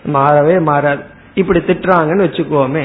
மாறவே 0.07 0.63
மாறாது. 0.63 1.03
இப்படி 1.35 1.59
திட்டுறாங்கன்னு 1.59 2.27
வச்சுக்கோமே. 2.27 2.85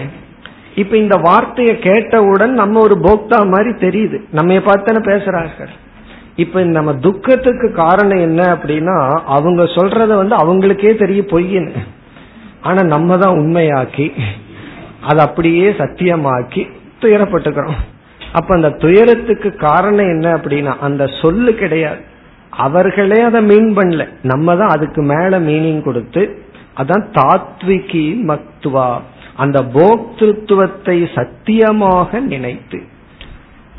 இப்ப 0.76 0.98
இந்த 0.98 1.15
வார்த்தையை 1.15 1.80
கேட்டவுடன் 1.80 2.54
நம்ம 2.54 2.80
ஒரு 2.80 2.96
போக்தா 2.96 3.50
மாதிரி 3.50 3.70
தெரியுது. 3.70 4.22
நம்ம 4.32 4.60
பார்த்தானே 4.60 5.06
பேசுறார்கள். 5.06 5.70
இப்ப 6.36 6.63
நம்ம 6.63 6.94
துக்கத்துக்கு 6.96 7.72
காரணம் 7.72 8.20
என்ன 8.20 8.41
அப்படின்னா 8.56 9.22
அவங்க 9.24 9.63
சொல்றத 9.63 10.15
வந்து 10.15 10.36
அவங்களுக்கே 10.36 10.96
தெரிய 10.96 11.22
பொய்ன்னு. 11.22 11.72
ஆனா 12.62 12.84
நம்ம 12.84 13.17
தான் 13.17 13.38
உண்மையாக்கி 13.38 14.12
அதை 15.02 15.26
அப்படியே 15.26 15.70
சத்தியமாக்கி 15.70 16.67
துயரப்பட்டுக்கிறோம். 17.02 17.80
அப்ப 18.34 18.56
அந்த 18.56 18.70
துயரத்துக்கு 18.70 19.56
காரணம் 19.56 20.08
என்ன 20.08 20.36
அப்படின்னா 20.36 20.78
அந்த 20.80 21.08
சொல்லு 21.22 21.56
கிடையாது. 21.56 22.02
அவர்களே 22.52 23.22
அதை 23.22 23.41
மீன் 23.41 23.78
பண்ணல. 23.78 24.08
நம்ம 24.22 24.56
தான் 24.56 24.67
அதுக்கு 24.67 25.02
மேல 25.02 25.39
மீனிங் 25.39 25.82
கொடுத்து 25.82 26.44
அதான் 26.78 27.06
தாத்விகி 27.13 28.06
மக்துவா 28.32 29.00
அந்த 29.36 29.60
போக்திருத்துவத்தை 29.60 31.10
சத்தியமாக 31.15 32.20
நினைத்து. 32.20 32.82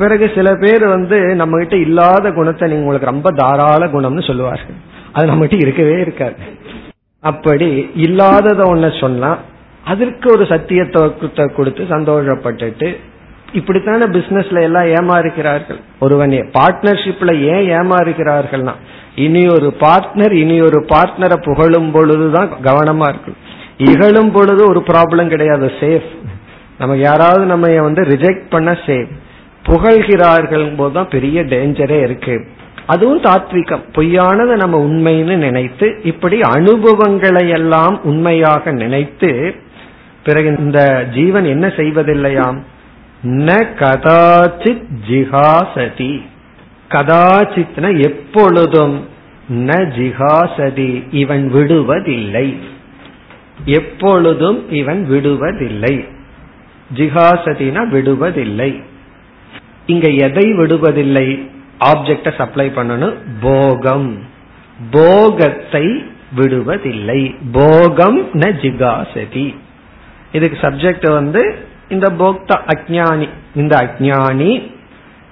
பிறகு 0.03 0.27
சில 0.37 0.49
பேர் 0.62 0.85
வந்து 0.97 1.19
நம்ம 1.41 1.59
கிட்ட 1.62 1.77
இல்லாத 1.87 2.27
குணத்தை 2.38 2.69
நீங்க 2.69 2.85
உங்களுக்கு 2.85 3.12
ரொம்ப 3.12 3.31
தாராள 3.41 3.83
குணம்னு 3.95 4.25
சொல்லுவார்கள். 4.31 4.79
அது 5.17 5.31
நம்ம 5.31 5.47
கிட்ட 5.47 5.65
இருக்கவே 5.67 5.97
இருக்காது. 6.05 6.37
அப்படி 7.31 7.69
இல்லாதத 8.07 8.61
ஒன்ன 8.73 8.93
சொன்னா 9.01 9.31
அதற்கு 9.93 10.27
ஒரு 10.35 10.45
சத்தியத்தை 10.53 11.01
கொடுத்து 11.57 11.83
சந்தோஷப்பட்டுட்டு 11.95 12.88
இப்படித்தான 13.59 14.07
பிசினஸ்ல 14.15 14.61
எல்லாம் 14.69 14.88
ஏமாறுகிறார்கள். 14.99 15.81
ஒருவன் 16.05 16.37
பார்ட்னர்ஷிப்ல 16.59 17.33
ஏன் 17.55 17.67
ஏமாறுகிறார்கள்னா 17.79 18.75
இனி 19.25 19.43
ஒரு 19.55 19.69
பார்ட்னர் 19.83 20.35
இனி 20.43 20.57
ஒரு 20.67 20.79
பார்ட்னரை 20.93 21.38
புகழும் 21.49 21.91
பொழுதுதான் 21.97 22.53
கவனமா 22.69 23.09
இருக்கும். 23.12 23.38
இகழும் 23.88 24.33
பொழுது 24.37 24.62
ஒரு 24.71 24.81
ப்ராப்ளம் 24.91 25.33
கிடையாது 25.35 25.67
சேஃப் 25.81 26.09
நமக்கு 26.79 27.03
யாராவது 27.09 27.45
நம்ம 27.53 27.67
வந்து 27.88 28.03
ரிஜெக்ட் 28.12 28.47
பண்ண 28.55 28.71
சேஃப் 28.87 29.12
புகழ்கிறார்கள் 29.66 30.77
போதுதான் 30.77 31.09
பெரிய 31.09 31.42
டேஞ்சரே 31.42 32.03
இருக்கு. 32.03 32.46
அதுவும் 32.87 33.22
தாத்விகம். 33.22 33.83
பொய்யானதை 33.92 34.57
நம்ம 34.57 34.87
உண்மைன்னு 34.87 35.37
நினைத்து 35.37 36.01
இப்படி 36.05 36.40
அனுபவங்களை 36.40 37.48
எல்லாம் 37.48 38.05
உண்மையாக 38.05 38.72
நினைத்து 38.72 39.55
பிறகு 40.25 40.57
இந்த 40.59 41.07
ஜீவன் 41.14 41.44
என்ன 41.44 41.66
செய்வதில்லையாம்? 41.66 42.59
ந 43.22 43.66
கதாச்சித் 43.79 44.83
ஜிகாசதி 45.09 46.22
கதாச்சித்ன 46.88 48.03
எப்பொழுதும் 48.03 49.09
ந 49.53 49.70
ஜிகாசதி 49.98 51.05
இவன் 51.11 51.51
விடுவதில்லை. 51.55 52.57
எப்பொழுதும் 53.64 54.70
இவன் 54.70 55.07
விடுவதில்லை. 55.11 56.09
ஜிகாசதினா 56.94 57.88
விடுவதில்லை. 57.88 58.83
இங்க 59.87 60.09
எதை 60.09 60.53
விடுவதில்லை? 60.53 61.49
ஆப்ஜெக்ட 61.85 62.37
சப்ளை 62.37 62.73
பண்ணணும். 62.75 63.14
போகம். 63.40 64.18
போகத்தை 64.90 66.05
விடுவதில்லை. 66.37 67.35
போகம் 67.53 68.23
ந 68.33 68.53
ஜிகாசதி. 68.62 69.55
இதுக்கு 70.33 70.59
சப்ஜெக்ட் 70.61 71.12
வந்து 71.12 71.55
இந்த 71.88 72.11
போக்தா 72.11 72.61
அஜானி 72.66 73.29
இந்த 73.55 73.77
அஜானி 73.77 74.71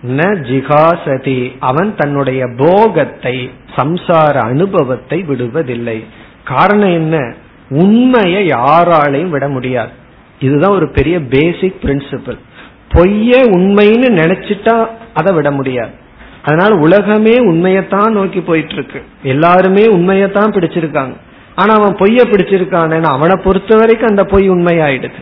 ந 0.06 0.20
ஜிகாசதி. 0.50 1.56
அவன் 1.60 1.96
தன்னுடைய 1.96 2.46
போகத்தை 2.56 3.50
சம்சார 3.76 4.32
அனுபவத்தை 4.32 5.22
விடுவதில்லை. 5.22 6.04
காரணம் 6.44 6.92
என்ன? 6.92 7.34
உண்மையை 7.68 8.46
யாராலையும் 8.46 9.28
விட 9.28 9.48
முடியாது. 9.48 9.90
இதுதான் 10.40 10.74
ஒரு 10.74 10.90
பெரிய 10.90 11.20
பேசிக் 11.20 11.76
பிரின்சிபல் 11.82 12.38
பொய்ய 12.94 13.32
உண்மைன்னு 13.56 14.08
நினைச்சிட்டா 14.20 14.86
அதை 15.14 15.34
விட 15.34 15.50
முடியாது. 15.50 15.90
அதனால 16.42 16.74
உலகமே 16.74 17.36
உண்மையத்தான் 17.36 18.10
நோக்கி 18.10 18.40
போயிட்டு 18.40 18.72
இருக்கு 18.72 19.02
எல்லாருமே 19.22 19.86
உண்மையத்தான் 19.86 20.52
பிடிச்சிருக்காங்க. 20.52 21.16
ஆனா 21.54 21.74
அவன் 21.74 21.94
பொய்ய 21.94 22.20
பிடிச்சிருக்கான் 22.28 23.02
அவனை 23.02 23.44
பொறுத்த 23.44 23.76
வரைக்கும் 23.76 24.08
அந்த 24.08 24.24
பொய் 24.24 24.50
உண்மையாயிடுது. 24.50 25.20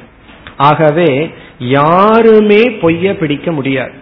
ஆகவே 0.56 1.30
யாருமே 1.58 2.62
பொய்ய 2.62 3.12
பிடிக்க 3.12 3.52
முடியாது. 3.52 3.92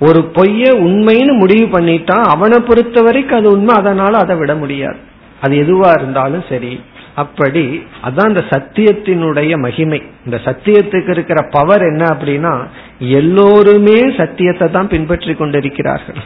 ஒரு 0.00 0.30
பொய்ய 0.34 0.64
உண்மைன்னு 0.72 1.38
முடிவு 1.38 1.78
பண்ணிட்டான் 1.78 2.22
அவனை 2.22 2.58
பொறுத்த 2.60 3.02
வரைக்கும் 3.02 3.38
அது 3.38 3.50
உண்மை. 3.50 3.74
அதனால 3.74 4.18
அதை 4.18 4.36
விட 4.36 4.54
முடியாது. 4.54 4.96
அது 5.40 5.56
எதுவா 5.56 5.94
இருந்தாலும் 5.94 6.44
சரி. 6.48 6.80
அப்படி 7.14 7.64
அதான் 8.06 8.30
இந்த 8.32 8.42
சத்தியத்தினுடைய 8.52 9.52
மகிமை. 9.64 10.00
இந்த 10.24 10.36
சத்தியத்துக்கு 10.44 11.10
இருக்கிற 11.10 11.40
பவர் 11.50 11.82
என்ன 11.82 12.04
அப்படின்னா 12.14 12.54
எல்லோருமே 12.98 13.98
சத்தியத்தை 14.16 14.66
தான் 14.70 14.88
பின்பற்றி 14.88 15.34
கொண்டிருக்கிறார்கள். 15.34 16.20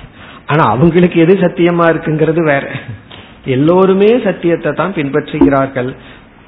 ஆனா 0.47 0.65
அவங்களுக்கு 0.75 1.19
எது 1.21 1.35
சத்தியமா 1.35 1.87
இருக்குங்கிறது 1.93 2.43
வேற. 2.45 2.67
எல்லோருமே 3.57 4.11
சத்தியத்தை 4.25 4.73
தான் 4.73 4.95
பின்பற்றுகிறார்கள். 4.95 5.91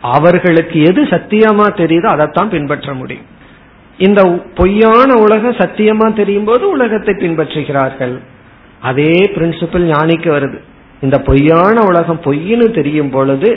அவர்களுக்கு 0.01 0.79
எது 0.83 1.03
சத்தியமா 1.03 1.67
தெரியுதோ 1.81 2.09
அதைத்தான் 2.13 2.49
பின்பற்ற 2.49 2.95
முடியும். 2.95 3.29
இந்த 3.99 4.21
பொய்யான 4.55 5.11
உலகம் 5.25 5.59
சத்தியமா 5.63 6.07
தெரியும் 6.15 6.45
போது 6.45 6.65
உலகத்தை 6.71 7.15
பின்பற்றுகிறார்கள். 7.15 8.15
அதே 8.81 9.15
பிரின்சிபல் 9.35 9.85
ஞானிக்கு 9.93 10.29
வருது. 10.37 10.59
இந்த 11.01 11.17
பொய்யான 11.29 11.83
உலகம் 11.91 12.21
பொய்ன்னு 12.25 12.69
தெரியும் 12.71 13.11
பொழுது 13.11 13.51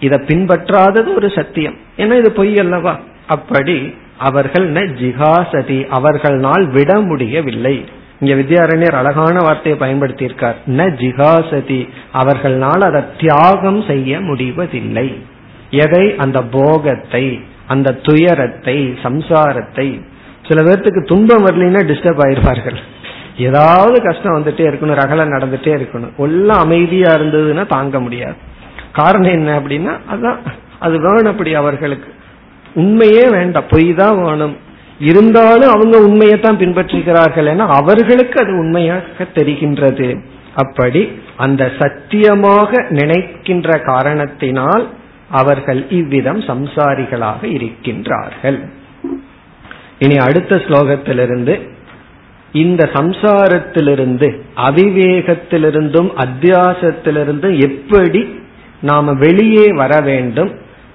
இதை 0.00 0.18
பின்பற்றாதது 0.18 1.14
ஒரு 1.14 1.30
சத்தியம். 1.30 1.74
ஏன்னா 1.96 2.18
இது 2.18 2.32
பொய் 2.32 2.58
அல்லவா? 2.58 3.00
அப்படி 3.26 3.94
அவர்கள் 4.18 4.72
ந 4.72 4.76
ஜிகாசதி 4.76 5.86
அவர்களால் 5.88 6.70
விட 6.70 7.00
முடியவில்லை. 7.00 7.84
இங்க 8.20 8.34
வித்யாரண்யர் 8.34 8.94
அழகான 8.94 9.40
வார்த்தையை 9.40 9.80
பயன்படுத்தியிருக்கார். 9.80 10.54
ந 10.66 10.90
ஜிகாசதி 10.90 11.88
அவர்களால் 12.12 12.80
அதை 12.80 13.02
தியாகம் 13.18 13.82
செய்ய 13.82 14.20
முடிவதில்லை. 14.20 15.18
எதை? 15.70 16.14
அந்த 16.16 16.42
போகத்தை 16.42 17.40
அந்த 17.66 17.92
துயரத்தை 17.92 18.98
சம்சாரத்தை. 19.02 20.02
சில 20.48 20.62
பேர்த்துக்கு 20.62 21.06
துன்பம் 21.06 21.46
வரலைன்னா 21.46 21.78
டிஸ்டர்ப் 21.78 22.24
ஆயிருப்பார்கள். 22.24 22.76
ஏதாவது 23.36 24.02
கஷ்டம் 24.02 24.34
வந்துட்டே 24.34 24.60
இருக்கணும் 24.60 24.98
ரகலை 24.98 25.26
நடந்துட்டே 25.26 25.76
இருக்கணும். 25.76 26.16
எல்லாம் 26.16 26.58
அமைதியா 26.58 27.14
இருந்ததுன்னா 27.14 27.66
தாங்க 27.66 28.00
முடியாது. 28.00 28.52
காரணம் 28.98 29.36
என்ன 29.38 29.50
அப்படின்னா 29.60 29.94
அதான் 30.12 30.40
அது 30.86 30.96
வேணும் 31.04 31.32
அப்படி 31.32 31.50
அவர்களுக்கு. 31.54 32.10
உண்மையே 32.82 33.24
வேண்டாம் 33.36 33.70
பொய் 33.70 33.88
தான் 33.94 34.16
வேணும். 34.22 34.54
இருந்தாலும் 35.10 35.72
அவங்க 35.74 35.96
உண்மையை 36.08 36.36
தான் 36.40 36.60
பின்பற்றுகிறார்கள் 36.62 37.48
என 37.52 37.66
அவர்களுக்கு 37.78 38.36
அது 38.42 38.52
உண்மையாக 38.62 39.26
தெரிகின்றது. 39.38 40.08
அப்படி 40.62 41.02
அந்த 41.36 41.62
சத்தியமாக 41.78 42.70
நினைக்கின்ற 42.98 43.78
காரணத்தினால் 43.90 44.84
அவர்கள் 45.40 45.80
இவ்விதம் 45.98 46.40
சம்சாரிகளாக 46.50 47.40
இருக்கின்றார்கள். 47.56 48.58
இனி 49.98 50.16
அடுத்த 50.26 50.54
ஸ்லோகத்திலிருந்து 50.66 51.54
இந்த 52.62 52.82
சம்சாரத்திலிருந்து 52.92 54.28
அவிவேகத்திலிருந்தும் 54.66 56.10
அத்தியாசத்திலிருந்தும் 56.24 57.56
எப்படி 57.68 58.22
நாம 58.80 59.12
வெளியே 59.12 59.72
வர 59.72 60.00
வேண்டும். 60.00 60.50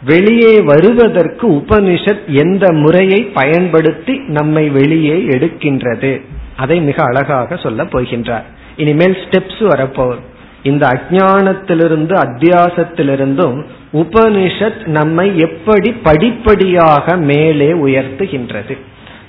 வெளியே 0.05 0.61
வருவதற்கு 0.61 1.47
உபனிஷத் 1.47 2.25
எந்த 2.27 2.71
முறையை 2.71 3.21
பயன்படுத்தி 3.21 4.19
நம்மை 4.27 4.69
வெளியே 4.69 5.15
எடுக்கின்றது? 5.15 6.21
அதை 6.55 6.81
மிக 6.81 7.03
அழகாக 7.03 7.55
சொல்ல 7.55 7.83
போகின்றார். 7.83 8.43
இனிமேல் 8.75 9.17
ஸ்டெப்ஸ் 9.29 9.59
வரப்போகுது. 9.59 10.19
இந்த 10.63 10.87
அஜானத்திலிருந்து 10.87 12.13
அத்தியாசத்திலிருந்தும் 12.13 13.63
உபனிஷத் 13.93 14.85
நம்மை 14.85 15.39
எப்படி 15.39 15.91
படிப்படியாக 15.91 17.17
மேலே 17.17 17.71
உயர்த்துகின்றது. 17.71 18.77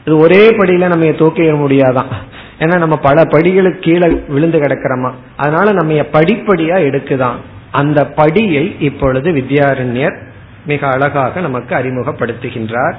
இது 0.04 0.16
ஒரே 0.16 0.48
படியில 0.50 0.86
நம்ம 0.86 1.04
தூக்கிட 1.04 1.54
முடியாதான். 1.54 2.38
ஏன்னா 2.58 2.78
நம்ம 2.78 2.96
பல 2.96 3.22
படிகளுக்கு 3.22 3.78
கீழே 3.78 4.20
விழுந்து 4.28 4.58
கிடக்கிறோமா? 4.58 5.10
அதனால 5.36 5.72
நம்ம 5.72 5.92
படிப்படியா 5.92 6.76
எடுக்குதான். 6.80 7.36
அந்த 7.71 8.01
படியை 8.15 8.65
இப்பொழுது 8.79 9.31
வித்யாரண்யர் 9.31 10.17
மிக 10.65 10.87
அழகாக 10.87 11.41
நமக்கு 11.41 11.73
அறிமுகப்படுத்துகின்றார் 11.75 12.97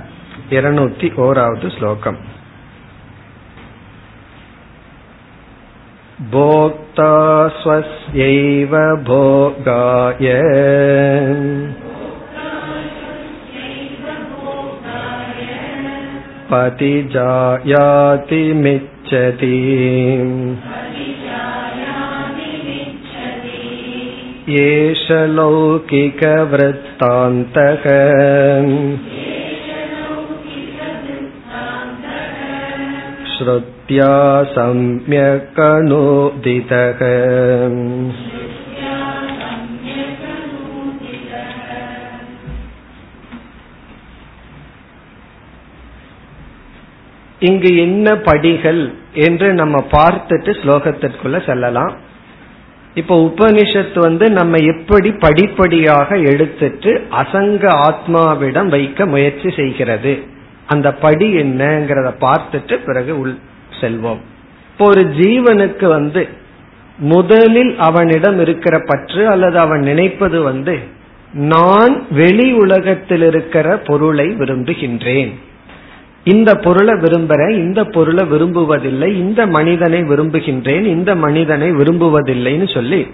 இருநூத்தி 0.50 1.08
ஓராவது 1.18 1.68
ஸ்லோகம் 1.78 2.18
भोक्ता 6.18 7.08
स्वस्यैव 7.56 8.72
भोगाय 9.04 10.28
पतिजायातिमिच्छति 18.28 19.56
एष 24.60 25.04
लौकिकवृत्तान्तक 25.10 25.84
श्रुत्या 33.36 34.12
सम्यक् 34.54 35.60
இங்கு 47.40 47.70
என்ன 47.76 48.16
படிகள் 48.16 48.92
என்று 49.14 49.52
நம்ம 49.52 49.78
பார்த்துட்டு 49.90 50.52
ஸ்லோகத்திற்குள்ள 50.60 51.46
செல்லலாம் 51.46 51.94
இப்ப 52.95 53.15
உபனிஷத்து 53.21 53.99
வந்து 53.99 54.29
நம்ம 54.29 54.57
எப்படி 54.57 55.11
படிப்படியாக 55.11 56.17
எடுத்துட்டு 56.17 56.91
அசங்க 57.11 57.63
ஆத்மாவிடம் 57.87 58.67
வைக்க 58.67 59.05
முயற்சி 59.05 59.49
செய்கிறது. 59.51 60.23
அந்த 60.67 60.93
படி 60.93 61.27
என்னங்கிறத 61.33 62.09
பார்த்துட்டு 62.21 62.75
பிறகு 62.85 63.19
உள் 63.19 63.37
செல்வோம். 63.81 64.21
இப்போ 64.71 64.85
ஒரு 64.85 65.01
ஜீவனுக்கு 65.01 65.85
வந்து 65.85 66.27
முதலில் 66.97 67.77
அவனிடம் 67.77 68.39
இருக்கிற 68.39 68.79
பற்று 68.87 69.27
அல்லது 69.27 69.57
அவன் 69.59 69.79
நினைப்பது 69.79 70.41
வந்து 70.41 70.79
நான் 71.33 72.05
வெளி 72.11 72.51
உலகத்தில் 72.53 73.21
இருக்கிற 73.21 73.77
பொருளை 73.77 74.27
விரும்புகின்றேன். 74.27 75.31
இந்த 76.23 76.55
பொருளை 76.55 76.93
விரும்புறேன் 76.93 77.49
இந்த 77.49 77.85
பொருளை 77.85 78.25
விரும்புவதில்லை 78.25 79.07
இந்த 79.07 79.47
மனிதனை 79.47 80.01
விரும்புகின்றேன் 80.01 80.83
இந்த 80.83 81.15
மனிதனை 81.15 81.71
விரும்புவதில்லைன்னு 81.71 82.73
சொல்லி 82.73 83.07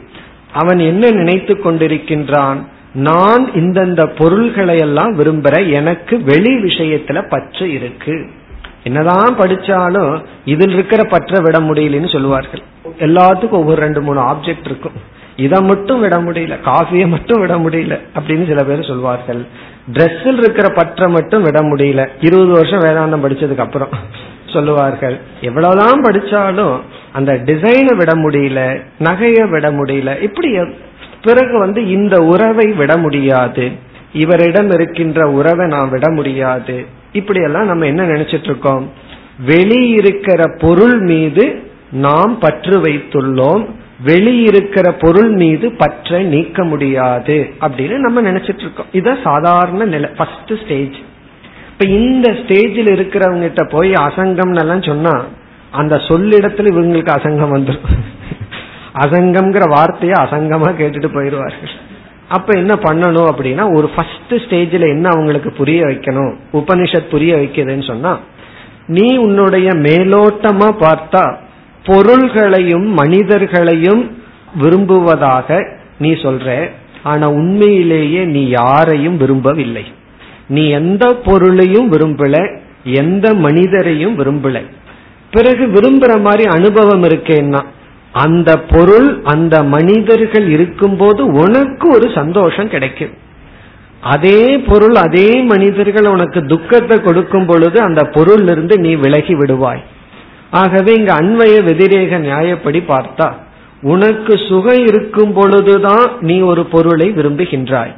அவன் 0.54 0.80
என்ன 0.80 1.12
நினைத்து 1.12 1.54
கொண்டிருக்கின்றான்? 1.54 2.58
நான் 2.94 3.52
இந்தந்த 3.52 4.16
பொருள்களை 4.18 4.78
எல்லாம் 4.78 5.20
விரும்புற 5.20 5.72
எனக்கு 5.72 6.24
வெளி 6.24 6.54
விஷயத்துல 6.56 7.30
பற்று 7.30 7.74
இருக்கு. 7.74 8.30
என்னதான் 8.84 9.38
படிச்சாலும் 9.38 10.24
இதில் 10.46 10.74
இருக்கிற 10.74 11.04
பற்ற 11.04 11.40
விட 11.40 11.60
முடியலன்னு 11.60 12.12
சொல்லுவார்கள். 12.12 12.62
எல்லாத்துக்கும் 13.00 13.50
ஒவ்வொரு 13.50 13.82
ரெண்டு 13.82 14.02
மூணு 14.02 14.22
ஆப்ஜெக்ட் 14.22 14.66
இருக்கும். 14.66 15.16
இதை 15.38 15.62
மட்டும் 15.62 16.00
விட 16.00 16.16
முடியல 16.18 16.56
காஃபியை 16.66 17.08
மட்டும் 17.08 17.40
விட 17.40 17.56
முடியல 17.56 17.96
அப்படின்னு 18.20 18.48
சில 18.48 18.64
பேர் 18.64 18.90
சொல்வார்கள். 18.92 19.42
டிரெஸ்ஸில் 19.94 20.38
இருக்கிற 20.38 20.68
பற்ற 20.70 21.10
மட்டும் 21.10 21.42
விட 21.42 21.60
முடியல. 21.62 22.02
இருபது 22.22 22.52
வருஷம் 22.52 22.84
வேதாந்தம் 22.86 23.26
படிச்சதுக்கு 23.26 23.66
அப்புறம் 23.66 23.94
சொல்லுவார்கள். 24.54 25.20
எவ்வளவுதான் 25.42 26.04
படிச்சாலும் 26.04 26.76
அந்த 27.14 27.34
டிசைனை 27.34 27.94
விட 27.96 28.14
முடியல 28.14 28.62
நகையை 29.00 29.50
விட 29.50 29.72
முடியல 29.72 30.22
இப்படி 30.22 30.52
பிறகு 31.24 31.60
வந்து 31.60 31.82
இந்த 31.90 32.16
உறவை 32.24 32.68
விட 32.72 32.98
முடியாது. 32.98 33.72
இவரிடம் 34.14 34.70
இருக்கின்ற 34.72 35.30
உறவை 35.30 35.68
நான் 35.68 35.90
விட 35.90 36.12
முடியாது. 36.12 36.86
இப்படி 37.12 37.40
எல்லாம் 37.42 37.66
நம்ம 37.66 37.86
என்ன 37.86 38.04
நினைச்சிட்டு 38.04 38.50
இருக்கோம் 38.52 38.92
வெளியிருக்கிற 39.48 40.42
பொருள் 40.60 41.00
மீது 41.00 41.46
நாம் 41.92 42.40
பற்று 42.40 42.76
வைத்துள்ளோம். 42.82 43.66
வெளியிருக்கிற 44.06 44.88
பொருள் 45.00 45.30
மீது 45.30 45.72
பற்ற 45.72 46.20
நீக்க 46.20 46.64
முடியாது 46.64 47.50
அப்படின்னு 47.62 47.98
நம்ம 47.98 48.22
நினைச்சிட்டு 48.22 48.60
இருக்கோம். 48.60 48.86
இத 48.92 49.18
சாதாரண 49.24 49.86
நிலை 49.86 50.10
ஃபர்ஸ்ட் 50.18 50.54
ஸ்டேஜ் 50.64 50.98
இப்ப 51.72 51.86
இந்த 51.86 52.30
ஸ்டேஜில் 52.32 52.92
இருக்கிறவங்க 52.98 53.42
கிட்ட 53.42 53.64
போய் 53.64 53.92
அசங்கம் 53.92 54.60
எல்லாம் 54.60 54.82
சொன்னா 54.82 55.26
அந்த 55.72 55.96
சொல்லிடத்துல 55.96 56.72
இவங்களுக்கு 56.74 57.12
அசங்கம் 57.18 57.56
வந்துடும் 57.56 57.98
அசங்கம்ங்கிற 58.94 59.70
வார்த்தையை 59.70 60.16
அசங்கமா 60.24 60.70
கேட்டுட்டு 60.80 61.10
போயிடுவார்கள். 61.16 61.74
அப்ப 62.28 62.58
என்ன 62.58 62.74
பண்ணணும் 62.74 63.30
அப்படின்னா 63.32 63.76
ஒரு 63.76 63.90
ஃபர்ஸ்ட் 63.96 64.34
ஸ்டேஜில் 64.34 64.88
என்ன 64.88 65.10
அவங்களுக்கு 65.10 65.52
புரிய 65.52 65.86
வைக்கணும் 65.86 66.34
உபனிஷத் 66.54 67.10
புரிய 67.10 67.36
வைக்குதுன்னு 67.36 67.88
சொன்னா 67.88 68.20
நீ 68.88 69.18
உன்னுடைய 69.18 69.70
மேலோட்டமா 69.70 70.70
பார்த்தா 70.80 71.36
பொருள்களையும் 71.88 72.88
மனிதர்களையும் 72.94 74.04
விரும்புவதாக 74.62 75.58
நீ 76.00 76.12
சொல்ற 76.26 76.48
ஆனா 77.04 77.26
உண்மையிலேயே 77.40 78.22
நீ 78.26 78.42
யாரையும் 78.50 79.18
விரும்பவில்லை. 79.18 79.86
நீ 80.48 80.64
எந்த 80.80 81.06
பொருளையும் 81.26 81.88
விரும்பல 81.92 82.36
எந்த 83.02 83.28
மனிதரையும் 83.46 84.18
விரும்பல. 84.20 84.58
பிறகு 85.32 85.64
விரும்புற 85.66 86.12
மாதிரி 86.22 86.44
அனுபவம் 86.50 87.04
இருக்கேன்னா 87.04 87.62
அந்த 88.12 88.50
பொருள் 88.74 89.08
அந்த 89.24 89.56
மனிதர்கள் 89.76 90.48
இருக்கும்போது 90.50 91.22
உனக்கு 91.42 91.86
ஒரு 91.96 92.08
சந்தோஷம் 92.16 92.70
கிடைக்கும். 92.70 93.14
அதே 94.14 94.40
பொருள் 94.70 94.96
அதே 95.06 95.30
மனிதர்கள் 95.44 96.08
உனக்கு 96.08 96.40
துக்கத்தை 96.46 96.98
கொடுக்கும் 97.02 97.46
பொழுது 97.46 97.78
அந்த 97.82 98.02
பொருள் 98.16 98.46
இருந்து 98.54 98.76
நீ 98.80 98.94
விலகி 98.96 99.36
விடுவாய். 99.36 99.84
ஆகவே 100.52 100.94
இங்க 100.94 101.14
அன்வய 101.14 101.56
வெதிரேக 101.64 102.20
நியாயப்படி 102.20 102.82
பார்த்தா 102.94 103.28
உனக்கு 103.82 104.38
சுகம் 104.38 104.84
இருக்கும் 104.86 105.34
பொழுதுதான் 105.34 106.06
நீ 106.20 106.40
ஒரு 106.40 106.66
பொருளை 106.66 107.12
விரும்புகின்றாய். 107.12 107.94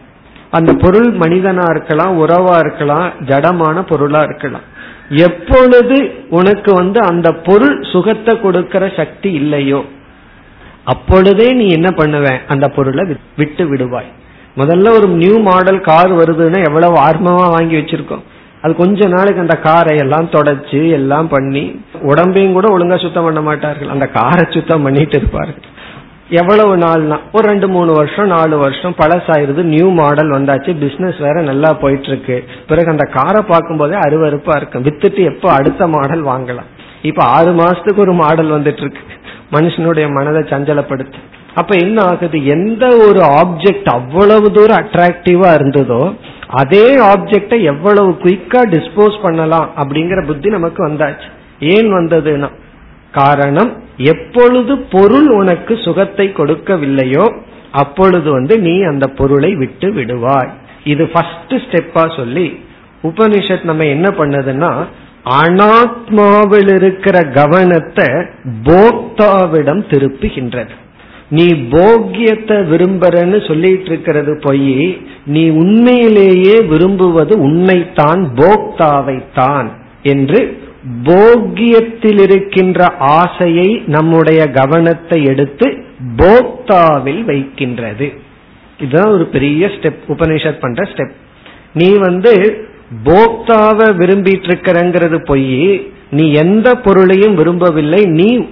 அந்த 0.52 0.74
பொருள் 0.74 1.10
மனிதனா 1.12 1.66
இருக்கலாம் 1.70 2.14
உறவா 2.24 2.56
இருக்கலாம் 2.60 3.08
ஜடமான 3.26 3.82
பொருளா 3.82 4.22
இருக்கலாம். 4.22 4.66
எப்பொழுது 5.10 5.98
உனக்கு 6.30 6.74
வந்து 6.74 7.00
அந்த 7.02 7.32
பொருள் 7.32 7.84
சுகத்தை 7.84 8.42
கொடுக்கிற 8.42 8.92
சக்தி 8.96 9.32
இல்லையோ 9.32 9.86
அப்பொழுதே 10.84 11.54
நீ 11.54 11.68
என்ன 11.68 11.90
பண்ணுவ? 11.90 12.40
அந்த 12.48 12.70
பொருளை 12.70 13.04
விட்டு 13.36 13.66
விடுவாய். 13.66 14.10
முதல்ல 14.58 14.90
ஒரு 14.90 15.08
நியூ 15.08 15.40
மாடல் 15.40 15.82
கார் 15.82 16.12
வருதுன்னா 16.14 16.60
எவ்வளவு 16.68 16.96
ஆர்வமா 17.08 17.50
வாங்கி 17.50 17.76
வச்சிருக்கோம். 17.76 18.24
அது 18.64 18.74
கொஞ்ச 18.76 19.08
நாளைக்கு 19.16 19.44
அந்த 19.44 19.56
காரை 19.66 19.94
எல்லாம் 20.04 20.30
தொடச்சு 20.36 20.80
எல்லாம் 21.00 21.28
பண்ணி 21.34 21.64
உடம்பையும் 22.12 22.56
கூட 22.58 22.68
ஒழுங்கா 22.76 22.98
சுத்தம் 23.04 23.28
பண்ண 23.28 23.42
மாட்டார்கள். 23.42 23.94
அந்த 23.96 24.06
காரை 24.18 24.46
சுத்தம் 24.56 24.86
பண்ணிட்டு 24.88 25.18
இருப்பார்கள் 25.18 25.68
எவ்வளவு 26.40 26.74
நாள்னா 26.78 27.18
ஒரு 27.32 27.46
ரெண்டு 27.48 27.68
மூணு 27.76 27.92
வருஷம் 27.94 28.28
நாலு 28.34 28.56
வருஷம் 28.58 28.96
பழசாயிருது 28.98 29.62
நியூ 29.72 29.88
மாடல் 30.00 30.36
வந்தாச்சு 30.36 30.72
பிசினஸ் 30.84 31.20
வேற 31.26 31.42
நல்லா 31.42 31.70
போயிட்டு 31.84 32.10
இருக்கு 32.12 32.38
பிறகு 32.68 32.90
அந்த 32.90 33.06
காரை 33.16 33.42
பார்க்கும் 33.48 33.80
போதே 33.82 33.96
அருவறுப்பா 34.06 34.56
இருக்கும். 34.60 34.86
வித்துட்டு 34.88 35.24
எப்போ 35.32 35.48
அடுத்த 35.52 35.88
மாடல் 35.88 36.24
வாங்கலாம். 36.24 36.70
இப்ப 37.02 37.24
ஆறு 37.38 37.52
மாசத்துக்கு 37.62 38.06
ஒரு 38.06 38.14
மாடல் 38.14 38.56
வந்துட்டு 38.58 38.84
இருக்கு 38.86 39.04
மனுஷனுடைய 39.56 40.08
மனதை 40.18 40.42
சஞ்சலப்படுத்து. 40.54 41.20
அப்ப 41.60 41.74
என்ன 41.86 41.98
ஆகுது? 42.12 42.38
எந்த 42.56 42.86
ஒரு 43.08 43.22
ஆப்ஜெக்ட் 43.42 43.90
அவ்வளவு 43.98 44.48
தூரம் 44.58 44.82
அட்ராக்டிவா 44.82 45.50
இருந்ததோ 45.60 46.02
அதே 46.62 46.86
ஆப்ஜெக்டை 47.12 47.58
எவ்வளவு 47.72 48.12
குயிக்கா 48.24 48.62
டிஸ்போஸ் 48.76 49.18
பண்ணலாம் 49.26 49.68
அப்படிங்கிற 49.82 50.20
புத்தி 50.30 50.50
நமக்கு 50.58 50.82
வந்தாச்சு. 50.88 51.30
ஏன் 51.74 51.90
வந்ததுன்னா 51.98 52.50
காரணம் 53.18 53.72
எப்பொழுது 54.12 54.74
பொருள் 54.96 55.30
உனக்கு 55.40 55.74
சுகத்தை 55.86 56.26
கொடுக்கவில்லையோ 56.40 57.26
அப்பொழுது 57.82 58.30
வந்து 58.38 58.54
நீ 58.66 58.74
அந்த 58.92 59.06
பொருளை 59.20 59.52
விட்டு 59.62 59.88
விடுவாய். 59.98 60.52
இது 60.92 61.04
ஃபர்ஸ்ட் 61.14 61.56
ஸ்டெப்பா 61.66 62.04
சொல்லி 62.16 62.48
உபனிஷத் 63.10 63.70
நம்ம 63.70 63.86
என்ன 63.96 64.08
பண்ணதுன்னா 64.20 64.72
அனாத்மாவில் 65.40 66.72
இருக்கிற 66.76 67.18
கவனத்தை 67.40 68.08
போக்தாவிடம் 68.68 69.82
திருப்புகின்றது. 69.92 70.74
நீ 71.30 71.46
போக்கியத்தை 71.70 72.58
விரும்புறன்னு 72.58 73.48
சொல்லிட்டு 73.48 73.86
இருக்கிறது 73.86 74.40
பொய் 74.42 75.02
நீ 75.26 75.50
உண்மையிலேயே 75.50 76.62
விரும்புவது 76.62 77.40
உன்னைத்தான் 77.40 78.32
போக்தாவைத்தான் 78.36 79.68
என்று 80.04 80.58
போக்கியத்தில் 81.04 82.20
இருக்கின்ற 82.20 82.88
ஆசையை 82.98 83.84
நம்முடைய 83.86 84.48
கவனத்தை 84.48 85.24
எடுத்து 85.24 85.68
போக்தாவில் 86.16 87.24
வைக்கின்றது. 87.24 88.14
இதுதான் 88.80 89.12
ஒரு 89.12 89.26
பெரிய 89.26 89.68
ஸ்டெப் 89.68 90.02
உபனிஷத் 90.08 90.60
பண்ற 90.60 90.84
ஸ்டெப் 90.84 91.16
நீ 91.74 91.98
வந்து 91.98 92.34
போக்தாவை 93.04 93.88
விரும்பிட்டு 94.02 94.48
இருக்கிறங்கிறது 94.50 95.26
பொய் 95.26 95.92
நீ 96.12 96.32
எந்த 96.32 96.76
பொருளையும் 96.76 97.36
விரும்பவில்லை 97.36 98.04
நீ 98.06 98.50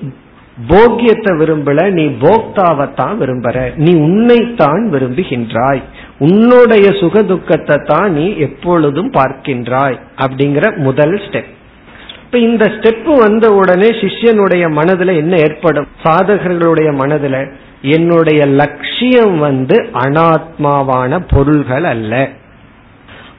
போக்கியத்தை 0.68 1.36
விரும்பல 1.38 1.90
நீ 1.90 2.06
போக்தாவைத்தான் 2.06 3.16
விரும்புற. 3.20 3.76
நீ 3.76 3.94
உன்னைத்தான் 3.94 4.90
விரும்புகின்றாய். 4.92 5.82
உன்னுடைய 6.20 6.92
சுக 6.92 7.24
துக்கத்தை 7.24 7.76
தான் 7.86 8.14
நீ 8.14 8.36
எப்பொழுதும் 8.36 9.12
பார்க்கின்றாய் 9.12 10.00
அப்படிங்கிற 10.18 10.78
முதல் 10.78 11.22
ஸ்டெப் 11.30 11.56
இப்ப 12.24 12.38
இந்த 12.38 12.66
ஸ்டெப் 12.66 13.18
வந்த 13.18 13.54
உடனே 13.54 13.90
சிஷ்யனுடைய 13.90 14.64
மனதுல 14.76 15.16
என்ன 15.16 15.36
ஏற்படும்? 15.36 15.88
சாதகர்களுடைய 16.04 16.90
மனதுல 16.98 17.52
என்னுடைய 17.82 18.46
லட்சியம் 18.46 19.38
வந்து 19.38 19.90
அனாத்மாவான 19.94 21.26
பொருள்கள் 21.30 21.84
அல்ல. 21.84 22.30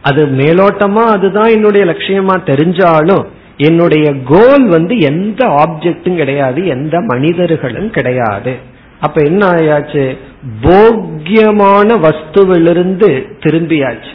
அது 0.02 0.26
மேலோட்டமா 0.26 1.04
அதுதான் 1.04 1.48
என்னுடைய 1.48 1.86
லட்சியமா 1.86 2.34
தெரிஞ்சாலும் 2.46 3.24
என்னுடைய 3.58 4.14
கோல் 4.24 4.66
வந்து 4.66 4.98
எந்த 4.98 5.46
ஆப்ஜெக்டும் 5.46 6.16
கிடையாது 6.16 6.66
எந்த 6.66 7.00
மனிதர்களும் 7.00 7.90
கிடையாது. 7.90 8.56
அப்ப 9.00 9.22
என்ன 9.22 9.46
ஆயாச்சு? 9.46 10.18
போக்கியமான 10.60 11.94
வஸ்துவிலிருந்து 11.94 13.10
திரும்பியாச்சு. 13.40 14.12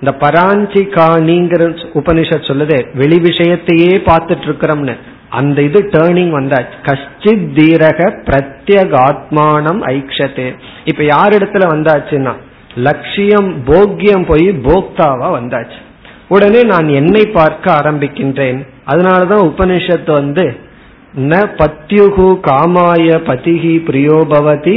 இந்த 0.00 0.16
பராஞ்சி 0.20 0.82
காணிங்கிற 0.96 1.62
உபனிஷத் 1.94 2.48
சொல்லுது 2.50 2.96
வெளி 2.96 3.16
விஷயத்தையே 3.16 3.94
பார்த்துட்டு 4.08 4.46
இருக்கிறோம்னு 4.48 4.96
அந்த 5.28 5.62
இது 5.62 5.88
டேர்னிங் 5.92 6.32
வந்தாச்சு. 6.38 6.76
கஷ்டித் 6.82 7.50
தீரக 7.54 8.12
பிரத்யகாத்மானம் 8.24 9.82
ஐக்ஷத்தே 9.86 10.58
இப்ப 10.84 11.04
யார் 11.04 11.32
இடத்துல 11.32 11.62
வந்தாச்சுன்னா 11.74 12.34
லட்சியம் 12.76 13.64
போக்கியம் 13.64 14.26
போய் 14.26 14.48
போக்தாவா 14.48 15.28
வந்தாச்சு. 15.40 15.80
உடனே 16.30 16.60
நான் 16.62 16.88
என்னை 17.00 17.22
பார்க்க 17.38 17.76
ஆரம்பிக்கின்றேன். 17.82 18.58
அதனாலதான் 18.90 19.44
உபனிஷத்து 19.50 20.12
வந்து 20.12 20.44
ந 21.28 21.36
பத்யுகு 21.60 22.26
காமாய 22.48 23.08
பதிகி 23.28 23.74
பிரியோபவதி 23.88 24.76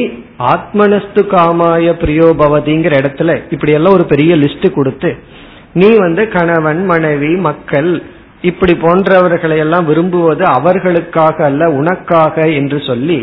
ஆத்மனஸ்து 0.54 1.22
காமாய 1.34 1.88
பிரியோபவதிங்கிற 2.04 2.94
இடத்துல 3.02 3.32
இப்படி 3.54 3.72
எல்லாம் 3.72 3.94
ஒரு 3.94 4.06
பெரிய 4.06 4.36
லிஸ்ட் 4.36 4.68
கொடுத்து 4.74 5.12
நீ 5.74 5.90
வந்து 5.98 6.24
கணவன் 6.28 6.82
மனைவி 6.86 7.32
மக்கள் 7.48 7.92
இப்படி 8.42 8.74
போன்றவர்களை 8.82 9.58
எல்லாம் 9.58 9.86
விரும்புவது 9.86 10.44
அவர்களுக்காக 10.46 11.46
அல்ல 11.46 11.70
உனக்காக 11.72 12.36
என்று 12.60 12.80
சொல்லி 12.88 13.20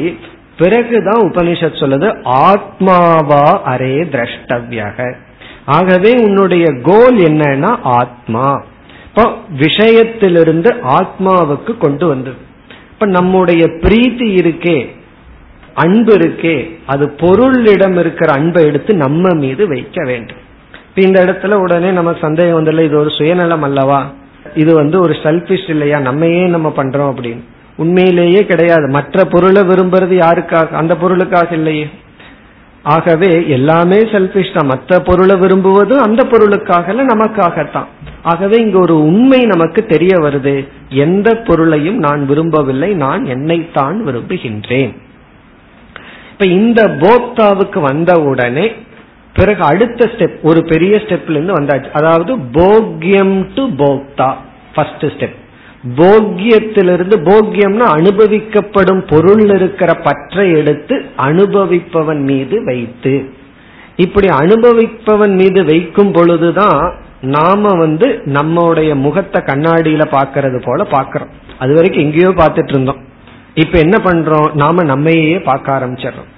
பிறகுதான் 0.59 1.25
உபனிஷத் 1.29 1.81
சொல்லுது 1.83 2.09
ஆத்மாவா 2.45 3.45
அரே 3.73 3.97
திரஷ்டவியாக. 4.15 4.99
ஆகவே 5.71 6.13
உன்னுடைய 6.15 6.65
கோல் 6.83 7.17
என்னன்னா 7.17 7.79
ஆத்மா. 7.83 8.63
இப்போ 9.05 9.35
விஷயத்திலிருந்து 9.59 10.71
ஆத்மாவுக்கு 10.89 11.77
கொண்டு 11.79 12.07
வந்தது 12.07 12.37
இப்ப 12.93 13.07
நம்முடைய 13.07 13.67
பிரீத்தி 13.67 14.29
இருக்கே 14.41 14.79
அன்பு 15.75 16.17
இருக்கே 16.17 16.57
அது 16.87 17.13
பொருளிடம் 17.17 17.99
இருக்கிற 17.99 18.33
அன்பை 18.33 18.65
எடுத்து 18.65 18.95
நம்ம 18.95 19.35
மீது 19.35 19.69
வைக்க 19.69 20.05
வேண்டும். 20.05 20.37
இப்ப 20.89 21.03
இந்த 21.03 21.25
இடத்துல 21.25 21.55
உடனே 21.55 21.91
நமக்கு 21.91 22.21
சந்தேகம் 22.21 22.55
வந்துள்ள 22.55 22.83
இது 22.83 22.99
ஒரு 22.99 23.11
சுயநலம் 23.11 23.63
அல்லவா? 23.63 24.13
இது 24.55 24.75
வந்து 24.75 25.01
ஒரு 25.01 25.13
செல்பிஷ் 25.13 25.71
இல்லையா? 25.71 25.99
நம்மையே 25.99 26.47
நம்ம 26.47 26.73
பண்றோம் 26.77 27.13
அப்படின்னு. 27.13 27.43
உண்மையிலேயே 27.77 28.47
கிடையாது. 28.47 28.89
மற்ற 28.89 29.25
பொருளை 29.25 29.63
விரும்புறது 29.63 30.17
யாருக்காக 30.27 30.71
அந்த 30.71 30.97
பொருளுக்காக 30.97 31.55
இல்லையே. 31.55 31.89
ஆகவே 32.83 33.49
எல்லாமே 33.49 33.97
செல்பிஷ் 33.97 34.55
தான். 34.55 34.67
மற்ற 34.67 34.99
பொருளை 34.99 35.37
விரும்புவது 35.37 35.99
அந்த 35.99 36.25
பொருளுக்காக 36.25 36.93
நமக்காகத்தான். 36.93 37.85
ஆகவே 38.23 38.59
இங்க 38.59 38.79
ஒரு 38.79 39.03
உண்மை 39.03 39.41
நமக்கு 39.41 39.87
தெரிய 39.87 40.17
வருது. 40.17 40.69
எந்த 40.89 41.35
பொருளையும் 41.37 41.99
நான் 41.99 42.27
விரும்பவில்லை 42.27 42.95
நான் 42.95 43.25
என்னைத்தான் 43.25 44.07
விரும்புகின்றேன். 44.07 44.97
இப்ப 46.33 46.47
இந்த 46.47 46.83
போக்தாவுக்கு 46.83 47.81
வந்த 47.81 48.21
உடனே 48.21 48.73
பிறகு 49.35 49.63
அடுத்த 49.63 50.07
ஸ்டெப் 50.07 50.41
ஒரு 50.43 50.65
பெரிய 50.65 50.97
ஸ்டெப்ல 50.97 51.31
இருந்து 51.31 51.59
வந்தாச்சு. 51.61 51.91
அதாவது 51.93 52.37
போக்யம் 52.37 53.47
டு 53.55 53.69
போக்தா 53.69 54.35
ஃபர்ஸ்ட் 54.75 55.05
ஸ்டெப் 55.05 55.37
போக்கியத்திலிருந்து 55.97 57.17
போக்கியம்னா 57.29 57.87
அனுபவிக்கப்படும் 57.97 59.03
பொருள் 59.09 59.55
இருக்கிற 59.55 59.95
பற்றை 59.95 60.51
எடுத்து 60.53 61.05
அனுபவிப்பவன் 61.17 62.21
மீது 62.21 62.65
வைத்து. 62.65 63.31
இப்படி 63.97 64.27
அனுபவிப்பவன் 64.27 65.35
மீது 65.35 65.65
வைக்கும் 65.65 66.13
பொழுதுதான் 66.13 66.95
நாம 67.21 67.69
வந்து 67.79 68.23
நம்மளுடைய 68.25 68.95
முகத்தை 68.95 69.43
கண்ணாடியில 69.43 70.05
பாக்கிறது 70.11 70.63
போல 70.65 70.87
பாக்கிறோம் 70.91 71.33
அது 71.59 71.75
வரைக்கும் 71.75 72.03
எங்கேயோ 72.03 72.29
பார்த்துட்டு 72.29 72.69
இருந்தோம். 72.69 73.01
இப்ப 73.55 73.79
என்ன 73.79 74.01
பண்றோம்? 74.05 74.55
நாம 74.55 74.83
நம்மையே 74.83 75.41
பார்க்க 75.41 75.73
ஆரம்பிச்சிடறோம். 75.73 76.31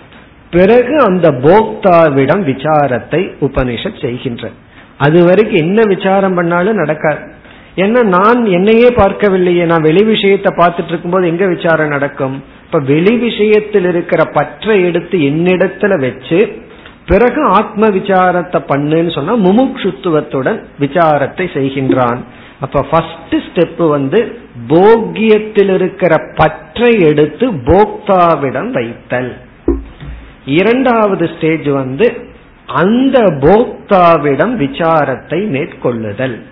பிறகு 0.50 0.98
அந்த 0.98 1.30
போக்தாவிடம் 1.30 2.42
விசாரத்தை 2.42 3.30
உபனிஷத் 3.40 4.02
செய்கின்ற 4.04 4.50
அது 4.98 5.24
வரைக்கும் 5.24 5.56
என்ன 5.56 5.82
விசாரம் 5.86 6.34
பண்ணாலும் 6.34 6.74
நடக்காது. 6.74 7.40
ஏன்னா 7.76 8.02
நான் 8.04 8.46
என்னையே 8.46 8.88
பார்க்கவில்லையே 8.88 9.64
நான் 9.64 9.82
வெளி 9.82 10.04
விஷயத்தை 10.04 10.52
பார்த்துட்டு 10.56 10.88
இருக்கும்போது 10.88 11.26
எங்க 11.26 11.46
விசாரம் 11.46 11.88
நடக்கும்? 11.88 12.42
இப்ப 12.64 12.78
வெளி 12.78 13.16
விஷயத்தில் 13.16 13.84
இருக்கிற 13.84 14.24
பற்றை 14.24 14.84
எடுத்து 14.84 15.18
என்னிடத்துல 15.18 16.00
வச்சு 16.00 16.60
பிறகு 17.06 17.44
ஆத்ம 17.44 17.88
விசாரத்தை 17.88 18.60
பண்ணுன்னு 18.68 19.14
சொன்னா 19.14 19.36
முமுட்சுத்துவத்துடன் 19.36 20.62
விசாரத்தை 20.80 21.46
செய்கின்றான். 21.56 22.18
அப்ப 22.60 22.82
ஃபர்ஸ்ட் 22.90 23.34
ஸ்டெப் 23.34 23.88
வந்து 23.88 24.38
போக்கியத்தில் 24.68 25.74
இருக்கிற 25.74 26.16
பற்றை 26.34 26.92
எடுத்து 27.00 27.52
போக்தாவிடம் 27.52 28.70
வைத்தல். 28.70 29.36
இரண்டாவது 30.44 31.30
ஸ்டேஜ் 31.36 31.68
வந்து 31.68 32.30
அந்த 32.66 33.18
போக்தாவிடம் 33.20 34.54
விசாரத்தை 34.56 35.46
மேற்கொள்ளுதல். 35.46 36.42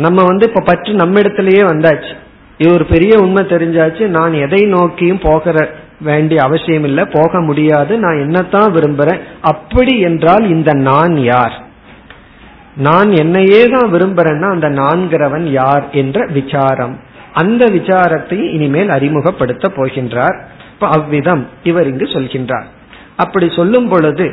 நம்ம 0.00 0.24
வந்து 0.24 0.46
இப்ப 0.48 0.60
பற்று 0.60 0.92
நம்ம 0.94 1.20
இடத்துலயே 1.20 1.62
வந்தாச்சு. 1.72 2.12
இது 2.58 2.72
ஒரு 2.72 2.84
பெரிய 2.84 3.18
உண்மை 3.18 3.42
தெரிஞ்சாச்சு. 3.44 4.06
நான் 4.06 4.32
எதை 4.32 4.62
நோக்கியும் 4.66 5.22
போகிற 5.22 5.70
வேண்டிய 6.00 6.42
அவசியம் 6.42 6.84
இல்லை. 6.84 7.04
போக 7.04 7.40
முடியாது. 7.40 7.98
நான் 7.98 8.16
என்னத்தான் 8.16 8.74
விரும்புறேன்? 8.76 9.20
அப்படி 9.40 9.94
என்றால் 10.00 10.44
இந்த 10.48 10.72
நான் 10.72 11.16
யார்? 11.22 11.56
நான் 12.76 13.10
என்னையே 13.12 13.66
தான் 13.68 13.92
விரும்புறேன்னா 13.92 14.50
அந்த 14.50 14.68
நான்கிறவன் 14.68 15.46
யார் 15.50 15.90
என்ற 15.90 16.26
விசாரம். 16.26 16.94
அந்த 17.32 17.66
விசாரத்தை 17.66 18.38
இனிமேல் 18.52 18.88
அறிமுகப்படுத்த 18.88 19.68
போகின்றார். 19.76 20.36
அவ்விதம் 20.80 21.48
இவர் 21.62 21.88
இங்கு 21.88 22.04
சொல்கின்றார். 22.04 22.68
அப்படி 23.16 23.46
சொல்லும் 23.56 23.88
பொழுது 23.88 24.26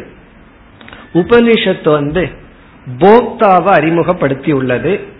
உபனிஷத்து 1.14 1.90
வந்து 1.92 2.30
போக்தாவை 3.00 3.72
அறிமுகப்படுத்தி 3.80 4.52
உள்ளது 4.52 5.16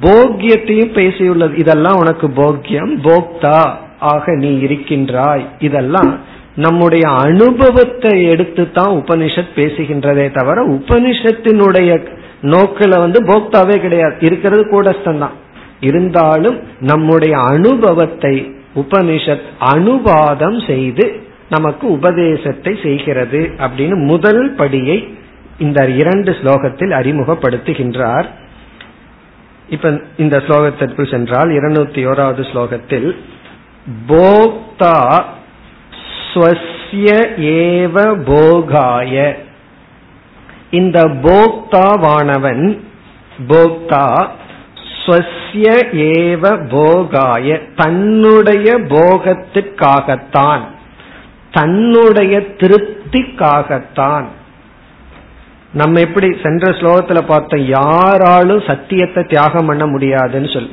போக்கியத்தையும் 0.00 0.94
பேசியுள்ளது. 0.94 1.58
இதெல்லாம் 1.58 1.94
உனக்கு 1.94 2.28
போக்கியம். 2.28 2.92
போக்தா 3.02 3.70
ஆக 3.98 4.36
நீ 4.36 4.58
இருக்கின்றாய். 4.58 5.44
இதெல்லாம் 5.58 6.18
நம்முடைய 6.56 7.08
அனுபவத்தை 7.08 8.24
எடுத்து 8.24 8.70
தான் 8.70 8.94
உபனிஷத் 8.94 9.54
பேசுகின்றதே 9.56 10.34
தவிர 10.34 10.66
உபனிஷத்தினுடைய 10.66 12.06
நோக்கில 12.42 12.98
வந்து 12.98 13.24
போக்தாவே 13.24 13.76
கிடையாது. 13.76 14.14
இருக்கிறது 14.20 14.62
கூடஸ்தான் 14.64 15.18
தான் 15.18 15.32
இருந்தாலும் 15.80 16.62
நம்முடைய 16.80 17.38
அனுபவத்தை 17.38 18.54
உபனிஷத் 18.74 19.46
அனுவாதம் 19.60 20.66
செய்து 20.66 21.20
நமக்கு 21.50 21.90
உபதேசத்தை 21.90 22.78
செய்கிறது 22.82 23.50
அப்படின்னு 23.58 24.06
முதல் 24.06 24.54
படியை 24.54 25.14
இந்த 25.58 25.88
இரண்டு 25.88 26.32
ஸ்லோகத்தில் 26.32 26.90
அறிமுகப்படுத்துகின்றார். 26.90 28.24
இப்ப 29.68 30.00
இந்த 30.16 30.38
ஸ்லோகத்திற்குள் 30.38 31.10
சென்றால் 31.10 31.48
இருநூத்தி 31.48 32.02
ஓராவது 32.06 32.42
ஸ்லோகத்தில் 32.52 33.16
போக்தா 34.08 35.24
ஸ்வசிய 36.34 37.08
ஏவ 37.36 38.22
போகாய. 38.24 39.36
இந்த 40.70 41.04
போக்தாவானவன் 41.04 42.80
போக்தா 43.48 44.28
ஸ்வசிய 45.06 45.68
ஏவ 45.92 46.68
போகாய. 46.68 47.60
தன்னுடைய 47.76 48.74
போகத்திற்காகத்தான் 48.74 50.60
தன்னுடைய 51.50 52.38
திருப்திக்காகத்தான். 52.38 54.24
நம்ம 55.72 56.00
எப்படி 56.00 56.28
சென்ற 56.42 56.70
ஸ்லோகத்துல 56.70 57.20
பார்த்தோம் 57.26 57.64
யாராலும் 57.66 58.62
சத்தியத்தை 58.66 59.24
தியாகம் 59.24 59.66
பண்ண 59.66 59.86
முடியாதுன்னு 59.86 60.50
சொல்லி. 60.50 60.72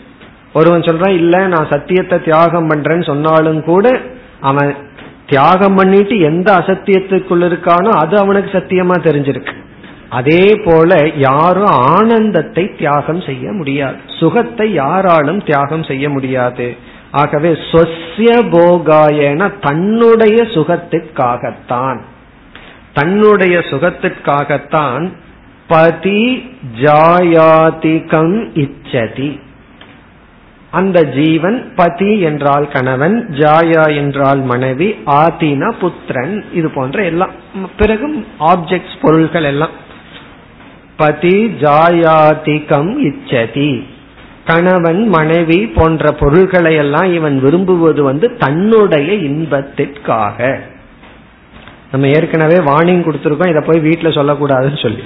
ஒருவன் 0.53 0.81
சொல்றான் 0.81 1.15
இல்ல 1.15 1.47
நான் 1.47 1.67
சத்தியத்தை 1.69 2.21
தியாகம் 2.21 2.69
பண்றேன்னு 2.69 3.05
சொன்னாலும் 3.05 3.63
கூட 3.63 3.99
அவன் 4.39 4.75
தியாகம் 5.27 5.75
பண்ணிட்டு 5.75 6.19
எந்த 6.19 6.53
அசத்தியத்துக்குள்ள 6.53 7.43
இருக்கானோ 7.49 7.89
அது 7.89 8.17
அவனுக்கு 8.17 8.51
சத்தியமா 8.57 8.95
தெரிஞ்சிருக்கு. 9.07 9.55
அதே 10.09 10.61
போல 10.65 11.09
யாரும் 11.15 11.73
ஆனந்தத்தை 11.95 12.75
தியாகம் 12.77 13.21
செய்ய 13.21 13.51
முடியாது. 13.51 13.97
சுகத்தை 14.19 14.73
யாராலும் 14.73 15.43
தியாகம் 15.43 15.83
செய்ய 15.83 16.09
முடியாது. 16.09 16.75
ஆகவே 17.11 17.51
சொசிய 17.71 18.31
போகாயன 18.55 19.51
தன்னுடைய 19.61 20.43
சுகத்திற்காகத்தான் 20.55 21.99
தன்னுடைய 22.99 23.57
சுகத்திற்காகத்தான் 23.59 25.11
பதி 25.67 26.49
ஜாயாதிகம் 26.81 28.37
இச்சதி. 28.53 29.39
அந்த 30.71 31.03
ஜீவன் 31.03 31.73
பதி 31.75 32.19
என்றால் 32.19 32.67
கணவன் 32.67 33.29
ஜாயா 33.31 33.95
என்றால் 33.95 34.41
மனைவி 34.41 34.95
ஆதினா 35.05 35.71
புத்திரன் 35.71 36.45
இது 36.53 36.69
போன்ற 36.69 37.03
எல்லாம். 37.03 37.31
பிறகு 37.77 38.25
ஆப்ஜெக்ட்ஸ் 38.39 38.99
பொருள்கள் 39.01 39.43
எல்லாம். 39.43 39.69
பதி 40.97 41.45
ஜாயாதிகம் 41.59 42.91
இச்சதி. 43.09 43.83
கணவன் 44.45 45.07
மனைவி 45.07 45.67
போன்ற 45.67 46.11
பொருள்களை 46.11 46.75
எல்லாம் 46.75 47.13
இவன் 47.13 47.39
விரும்புவது 47.39 48.03
வந்து 48.03 48.37
தன்னுடைய 48.37 49.13
இன்பத்திற்காக. 49.13 50.61
நம்ம 51.91 52.07
ஏற்கனவே 52.07 52.57
வார்னிங் 52.71 53.05
கொடுத்துருக்கோம் 53.05 53.49
இதை 53.49 53.61
போய் 53.65 53.79
வீட்டில் 53.79 54.17
சொல்லக்கூடாதுன்னு 54.17 54.81
சொல்லி. 54.81 55.03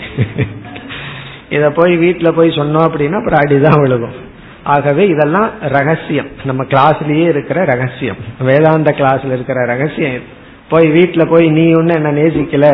இதை 1.50 1.70
போய் 1.70 1.98
வீட்டில் 1.98 2.34
போய் 2.34 2.50
சொன்னோம் 2.50 2.86
அப்படின்னா 2.88 3.20
அப்புறம் 3.20 3.42
அடிதான் 3.44 3.82
விழுகும். 3.84 4.16
ஆகவே 4.64 5.08
இதெல்லாம் 5.08 5.50
ரகசியம். 5.62 6.30
நம்ம 6.44 6.64
கிளாஸ்லயே 6.64 7.28
இருக்கிற 7.28 7.66
ரகசியம். 7.66 8.18
வேதாந்த 8.40 8.96
கிளாஸ்ல 8.98 9.34
இருக்கிற 9.38 9.66
ரகசியம் 9.66 10.42
போய் 10.70 10.88
வீட்டில் 10.90 11.28
போய் 11.28 11.48
நீ 11.50 11.74
ஒன்னு 11.74 11.94
என்ன 11.96 12.12
நேசிக்கல 12.12 12.68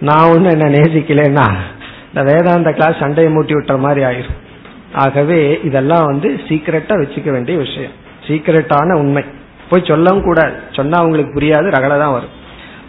நான் 0.00 0.30
ஒன்று 0.30 0.50
என்ன 0.50 0.66
நேசிக்கலன்னா 0.78 1.46
இந்த 2.06 2.22
வேதாந்த 2.32 2.72
கிளாஸ் 2.72 3.00
சண்டையை 3.00 3.34
மூட்டி 3.34 3.54
விட்டுற 3.56 3.78
மாதிரி 3.78 4.02
ஆயிரும். 4.06 4.38
ஆகவே 4.94 5.60
இதெல்லாம் 5.64 6.04
வந்து 6.04 6.28
சீக்கிரட்டா 6.48 6.94
வச்சுக்க 7.02 7.30
வேண்டிய 7.30 7.58
விஷயம். 7.58 7.90
சீக்கிரட்டான 8.26 8.92
உண்மை. 8.92 9.24
போய் 9.70 9.88
சொல்லவும் 9.88 10.22
கூடாது. 10.22 10.52
சொன்னா 10.72 10.98
அவங்களுக்கு 10.98 11.40
புரியாது 11.40 11.66
ரகலை 11.76 11.98
தான் 11.98 12.16
வரும். 12.16 12.38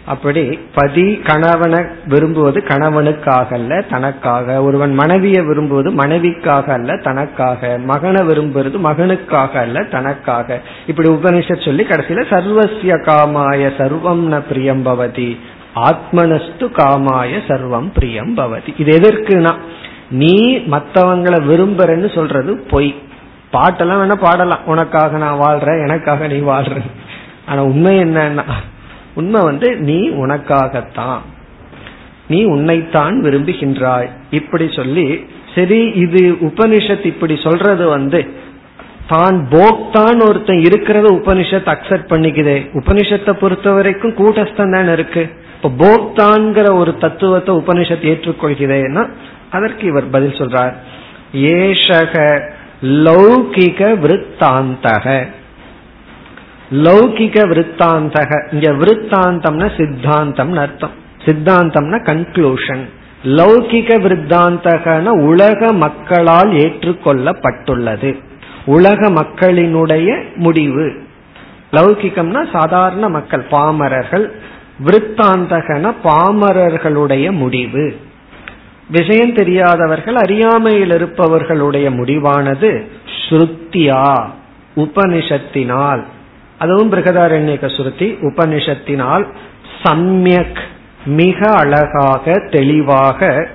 அப்படி 0.06 0.58
பதி 0.74 1.16
கணவனை 1.16 1.84
விரும்புவது 2.06 2.60
கணவனுக்காக 2.60 3.52
அல்ல 3.52 3.80
தனக்காக. 3.80 4.62
ஒருவன் 4.62 4.94
மனைவியை 4.94 5.44
விரும்புவது 5.44 5.90
மனைவிக்காக 5.90 6.68
அல்ல 6.68 6.96
தனக்காக. 6.96 7.78
மகனை 7.78 8.26
விரும்புவது 8.26 8.78
மகனுக்காக 8.78 9.50
அல்ல 9.50 9.82
தனக்காக. 9.82 10.60
இப்படி 10.86 11.10
உபனிஷத் 11.10 11.64
சொல்லி 11.64 11.82
கடைசியில 11.82 12.22
சர்வசிய 12.30 13.02
காமாய 13.02 13.72
சர்வம் 13.78 14.32
ந 14.32 14.42
பிரியம் 14.48 14.86
பவதி. 14.86 15.38
ஆத்மனஸ்து 15.74 16.70
காமாய 16.76 17.40
சர்வம் 17.48 17.90
பிரியம் 17.94 18.36
பவதி. 18.36 18.74
இது 18.76 18.98
எதற்குனா 18.98 19.54
நீ 20.10 20.56
மற்றவங்களை 20.56 21.38
விரும்புறன்னு 21.42 22.14
சொல்றது 22.14 22.56
பொய். 22.56 22.94
பாட்டெல்லாம் 23.52 24.00
வேணா 24.02 24.14
பாடலாம். 24.14 24.66
உனக்காக 24.66 25.16
நான் 25.16 25.38
வாழ்றேன் 25.38 25.86
எனக்காக 25.86 26.26
நீ 26.26 26.34
வாழ்ற. 26.34 26.80
ஆனா 27.46 27.64
உண்மை 27.64 27.98
என்னன்னா 27.98 28.42
உண்மை 29.14 29.40
வந்து 29.40 29.76
நீ 29.76 30.08
உனக்காகத்தான். 30.08 31.18
நீ 32.26 32.44
உன்னைத்தான் 32.44 33.22
விரும்புகின்றாய். 33.22 34.08
இப்படி 34.30 34.68
சொல்லி 34.72 35.26
சரி 35.54 35.86
இது 35.86 36.36
உபனிஷத் 36.40 37.04
இப்படி 37.04 37.38
சொல்றது 37.42 37.88
வந்து 37.88 38.30
தான் 39.08 39.48
போக்தான் 39.50 40.28
ஒருத்தன் 40.28 40.56
இருக்கிறத 40.56 41.08
உபனிஷத் 41.12 41.76
அக்செப்ட் 41.76 42.10
பண்ணிக்குதே. 42.10 42.66
உபனிஷத்தை 42.72 43.32
பொறுத்த 43.32 43.70
வரைக்கும் 43.70 44.14
கூட்டஸ்தான் 44.14 44.72
தானே 44.72 44.92
இருக்கு. 44.92 45.30
இப்ப 45.62 45.84
போக்தான்கிற 45.84 46.74
ஒரு 46.74 46.96
தத்துவத்தை 46.96 47.54
உபனிஷத் 47.54 48.04
ஏற்றுக்கொள்கிறேன்னா 48.04 49.10
அதற்கு 49.50 49.86
இவர் 49.86 50.10
பதில் 50.10 50.32
சொல்றார். 50.32 50.74
ஏஷக 51.34 52.40
லௌகிக 52.82 53.98
விருத்தாந்தக. 53.98 55.26
லௌகிக 56.72 57.46
விருத்தாந்தக. 57.46 58.52
இங்க 58.52 58.70
விருத்தாந்தம்னா 58.70 59.70
சித்தாந்தம் 59.76 60.56
அர்த்தம். 60.56 60.90
சித்தாந்தம்னா 61.24 61.98
கன்க்ளூஷன் 62.02 62.88
லௌகிக 63.24 64.00
விருத்தாந்தகன 64.00 65.06
உலக 65.06 65.72
மக்களால் 65.72 66.50
ஏற்றுக்கொள்ளப்பட்டுள்ளது. 66.50 68.20
உலக 68.64 69.10
மக்களினுடைய 69.10 70.22
முடிவு. 70.36 70.92
லௌகிகம்னா 71.72 72.46
சாதாரண 72.52 73.08
மக்கள் 73.08 73.44
பாமரர்கள். 73.50 74.30
விருத்தாந்தகன 74.84 75.94
பாமரர்களுடைய 76.04 77.30
முடிவு. 77.30 77.96
விஷயம் 78.90 79.34
தெரியாதவர்கள் 79.34 80.14
அறியாமையில் 80.14 80.90
இருப்பவர்களுடைய 80.90 81.90
முடிவானது 81.90 82.86
ஸ்ருத்தியா 83.28 84.24
உபனிஷத்தினால். 84.76 86.02
அதுவும் 86.62 86.92
பிரகதாரண்யக 86.92 87.76
சுருத்தி 87.76 88.08
உபனிஷத்தினால் 88.20 89.24
சம்யக் 89.84 90.60
மிக 91.04 91.38
அழகாக 91.52 92.34
தெளிவாக 92.50 93.48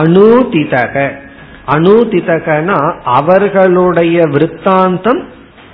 அனுதிதக 0.00 0.94
அனுதிதகனா 1.66 2.78
அவர்களுடைய 3.18 4.18
விற்த்தாந்தம் 4.34 5.22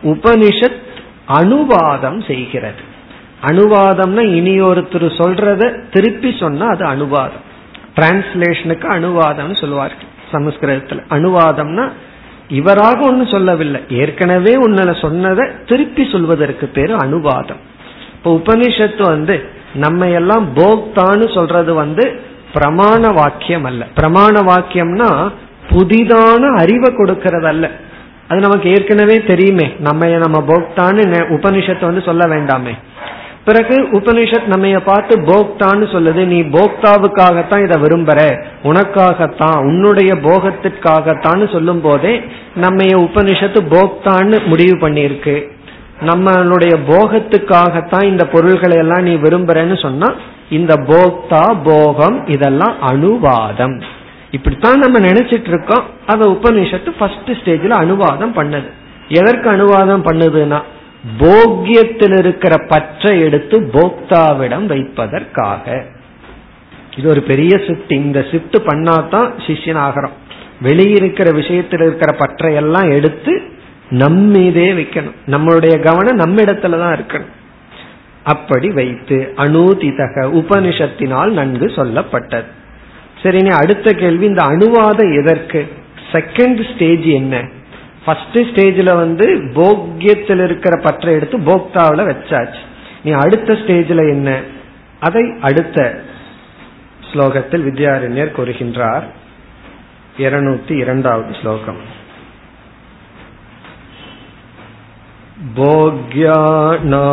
உபனிஷத் 0.05 0.83
அனுவாதம் 1.29 2.21
செய்கிறது. 2.27 2.83
அனுவாதம்னா 3.43 4.23
இனி 4.39 4.55
ஒருத்தர் 4.61 5.09
சொல்றத 5.21 5.63
திருப்பி 5.93 6.31
சொன்னா 6.41 6.67
அது 6.67 6.85
அனுவாதம். 6.85 7.45
டிரான்ஸ்லேஷனுக்கு 7.97 8.87
அனுவாதம் 8.97 9.55
சொல்லுவார்கள் 9.61 10.11
சமஸ்கிருதத்துல. 10.33 11.01
அனுவாதம்னா 11.11 11.87
இவராக 12.49 13.07
ஒன்னு 13.07 13.27
சொல்லவில்லை. 13.27 13.81
ஏற்கனவே 13.89 14.57
உன்னை 14.57 14.95
சொன்னதை 15.01 15.49
திருப்பி 15.67 16.09
சொல்வதற்கு 16.13 16.67
பேரு 16.67 16.97
அனுவாதம். 16.97 17.61
இப்ப 18.15 18.35
உபனிஷத்து 18.35 19.03
வந்து 19.03 19.45
நம்ம 19.75 20.09
எல்லாம் 20.09 20.55
போக்தான்னு 20.55 21.35
சொல்றது 21.35 21.75
வந்து 21.75 22.21
பிரமாண 22.55 23.15
வாக்கியம் 23.15 23.65
அல்ல. 23.65 23.87
பிரமாண 23.97 24.43
வாக்கியம்னா 24.43 25.33
புதிதான 25.71 26.57
அறிவை 26.57 26.95
கொடுக்கறது 26.95 27.45
அல்ல. 27.45 27.71
அது 28.29 28.41
நமக்கு 28.41 28.71
ஏற்கனவே 28.71 29.25
தெரியுமே. 29.25 29.75
நம்ம 29.79 30.07
நம்ம 30.07 30.45
போக்தான்னு 30.47 31.25
உபனிஷத்தை 31.29 31.85
வந்து 31.85 32.03
சொல்ல 32.03 32.27
வேண்டாமே. 32.27 32.79
பிறகு 33.47 33.75
உபனிஷத் 33.99 34.53
நம்ம 34.53 34.79
பார்த்து 34.79 35.15
போக்தான்னு 35.29 35.87
சொல்லுது 35.95 36.23
நீ 36.33 36.39
போக்தாவுக்காகத்தான் 36.57 37.65
இதை 37.65 37.77
விரும்புற. 37.83 38.21
உனக்காகத்தான் 38.63 39.59
உன்னுடைய 39.59 40.13
போகத்திற்காகத்தான் 40.27 41.53
சொல்லும் 41.53 41.81
போதே 41.81 42.15
நம்ம 42.55 42.85
உபனிஷத்து 43.03 43.61
போக்தான்னு 43.75 44.39
முடிவு 44.47 44.77
பண்ணியிருக்கு. 44.77 45.37
நம்மளுடைய 46.07 46.75
போகத்துக்காகத்தான் 46.89 48.09
இந்த 48.13 48.25
பொருள்களை 48.27 48.77
எல்லாம் 48.77 49.03
நீ 49.03 49.15
விரும்புறன்னு 49.15 49.83
சொன்னா 49.83 50.09
இந்த 50.51 50.75
போக்தா 50.89 51.45
போகம் 51.65 52.19
இதெல்லாம் 52.27 52.75
அனுவாதம் 52.91 53.77
இப்படித்தான் 54.31 54.79
நம்ம 54.79 54.99
நினைச்சிட்டு 54.99 55.51
இருக்கோம். 55.55 55.85
அதை 56.07 56.25
உபனிஷத்து 56.33 56.91
ஃபர்ஸ்ட் 56.99 57.31
ஸ்டேஜ்ல 57.39 57.77
அனுவாதம் 57.83 58.37
பண்ணது. 58.39 58.71
எதற்கு 59.09 59.49
அனுவாதம் 59.51 60.07
பண்ணுதுன்னா 60.07 60.61
போக்கியத்தில் 61.19 62.19
இருக்கிற 62.19 62.57
பற்றை 62.57 63.21
எடுத்து 63.21 63.61
போக்தாவிடம் 63.61 64.67
வைப்பதற்காக. 64.67 65.85
இது 66.97 67.09
ஒரு 67.09 67.23
பெரிய 67.23 67.57
சிப்ட் 67.57 67.93
இந்த 67.93 68.21
சிப்ட் 68.21 68.57
பண்ணாதான் 68.65 69.31
சிஷியன் 69.47 69.81
ஆகிறோம் 69.81 70.17
வெளியிருக்கிற 70.63 71.35
விஷயத்தில் 71.35 71.81
இருக்கிற 71.81 72.13
பற்றை 72.13 72.55
எல்லாம் 72.55 72.91
எடுத்து 72.91 73.43
நம்மீதே 73.91 74.73
வைக்கணும். 74.73 75.17
நம்மளுடைய 75.27 75.83
கவனம் 75.83 76.17
நம்ம 76.17 76.43
இடத்துல 76.43 76.79
தான் 76.79 76.99
இருக்கணும். 76.99 77.35
அப்படி 78.23 78.71
வைத்து 78.71 79.33
அனுதிதக 79.37 80.23
உபனிஷத்தினால் 80.33 81.31
நன்கு 81.31 81.67
சொல்லப்பட்டது. 81.67 82.45
சரி 83.23 83.49
அடுத்த 83.49 83.93
கேள்வி 83.93 84.27
இந்த 84.27 84.43
அணுவாதம் 84.43 85.23
எதற்கு? 85.23 85.69
செகண்ட் 86.13 86.75
ஸ்டேஜ் 86.75 87.05
என்ன? 87.05 87.45
ஃபர்ஸ்ட் 88.06 88.50
ஸ்டேஜ்ல 88.50 88.96
வந்து 88.96 89.54
போக்கியத்தில் 89.54 90.44
இருக்கிற 90.44 90.82
பற்றை 90.82 91.14
எடுத்து 91.14 91.42
போக்தாவில் 91.42 92.04
வச்சாச்சு 92.04 92.60
நீ 93.04 93.12
அடுத்த 93.20 93.54
ஸ்டேஜ்ல 93.54 94.10
என்ன 94.10 94.42
அதை 95.00 95.34
அடுத்த 95.42 96.04
ஸ்லோகத்தில் 97.12 97.62
வித்யாரண்யர் 97.62 98.36
கூறுகின்றார் 98.36 99.04
இருநூத்தி 100.18 100.76
இரண்டாவது 100.76 101.34
ஸ்லோகம் 101.34 102.00
भोग्याना 105.52 107.04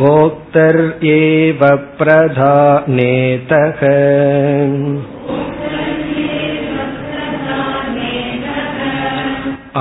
भोक्तर्येव 0.00 1.62
प्रधानेतः 1.98 3.80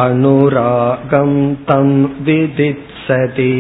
अनुरागं 0.06 1.32
तं 1.70 1.90
विदित्सति 2.26 3.54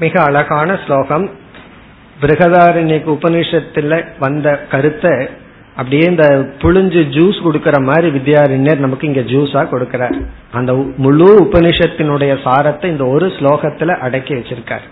மிக 0.00 0.22
அழகான 0.22 0.78
ஸ்லோகம். 0.86 1.30
பிருகதாரண்யக்கு 2.20 3.08
உபனிஷத்துல 3.08 4.04
வந்த 4.18 4.66
கருத்தை 4.70 5.28
அப்படியே 5.76 6.08
இந்த 6.08 6.48
புழிஞ்சு 6.58 7.02
ஜூஸ் 7.16 7.38
கொடுக்கற 7.44 7.82
மாதிரி 7.82 8.08
வித்யாரண்யர் 8.08 8.76
நமக்கு 8.76 9.06
இங்க 9.06 9.20
ஜூஸா 9.20 9.62
கொடுக்கிறார். 9.62 10.24
அந்த 10.52 10.72
முழு 10.96 11.44
உபனிஷத்தினுடைய 11.44 12.38
சாரத்தை 12.44 12.84
இந்த 12.84 13.06
ஒரு 13.06 13.26
ஸ்லோகத்துல 13.26 13.98
அடக்கி 13.98 14.34
வச்சிருக்கார். 14.34 14.86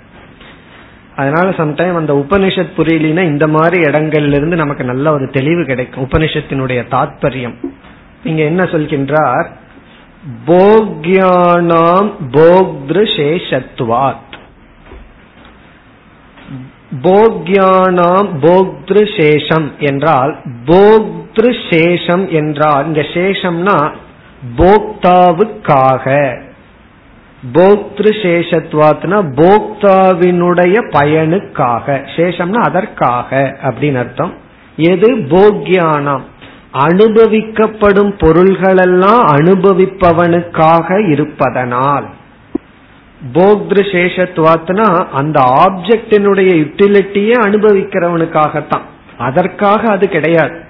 அதனால 1.16 1.48
சம்டைம் 1.48 1.96
அந்த 1.96 2.24
உபனிஷத் 2.26 2.72
புரியலினா 2.76 3.22
இந்த 3.22 3.48
மாதிரி 3.48 3.82
இடங்கள்ல 3.82 4.36
இருந்து 4.36 4.56
நமக்கு 4.56 4.84
நல்ல 4.84 5.12
ஒரு 5.12 5.30
தெளிவு 5.30 5.64
கிடைக்கும் 5.64 6.08
உபனிஷத்தினுடைய 6.08 6.82
தாத்பரியம். 6.90 7.56
இங்க 8.24 8.42
என்ன 8.42 8.62
சொல்கின்றார்? 8.62 9.46
போக்யானாம் 10.46 12.12
போக்திருஷேஷத்வாத் 12.30 14.26
போக்யானாம் 16.94 18.28
போக்திரு 18.40 19.02
சேஷம் 19.16 19.76
என்றால் 19.78 20.36
போக்திரு 20.66 21.54
சேஷம் 21.70 22.28
என்றால் 22.28 22.86
இங்க 22.86 23.00
சேஷம்னா 23.00 23.90
போக்தாவுக்காக. 24.58 26.36
போக்திரு 27.52 28.12
சேஷத்வாத்னா 28.22 29.22
போக்தாவினுடைய 29.36 30.76
பயனுக்காக. 30.90 32.00
சேஷம்னா 32.16 32.52
அதற்காக 32.52 33.56
அப்படின்னு 33.62 33.96
அர்த்தம். 33.96 34.32
எது? 34.76 35.16
போக்யானாம். 35.16 36.22
அனுபவிக்கப்படும் 36.72 38.12
பொருள்களெல்லாம் 38.18 39.22
அனுபவிப்பவனுக்காக 39.36 41.08
இருப்பதனால். 41.08 42.08
போக்திரு 43.32 43.82
சேஷத்துவாத்னா 43.92 45.06
அந்த 45.06 45.40
ஆப்ஜெக்டினுடைய 45.40 46.56
யுட்டிலிட்டியே 46.56 47.32
அனுபவிக்கிறவனுக்காகத்தான். 47.32 48.80
அதற்காக 49.18 49.92
அது 49.92 50.08
கிடையாது. 50.08 50.60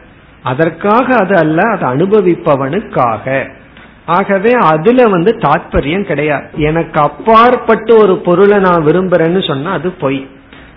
அதற்காக 0.43 1.15
அது 1.15 1.37
அல்ல 1.37 1.63
அது 1.63 1.87
அனுபவிப்பவனுக்காக. 1.87 3.57
ஆகவே 4.07 4.53
அதுல 4.53 5.07
வந்து 5.07 5.37
தாற்பயம் 5.39 6.05
கிடையாது. 6.05 6.45
எனக்கு 6.57 7.01
அப்பாற்பட்டு 7.01 7.97
ஒரு 7.97 8.17
பொருளை 8.17 8.59
நான் 8.59 8.85
விரும்புறேன்னு 8.85 9.47
சொன்னா 9.47 9.73
அது 9.73 9.91
பொய். 9.91 10.29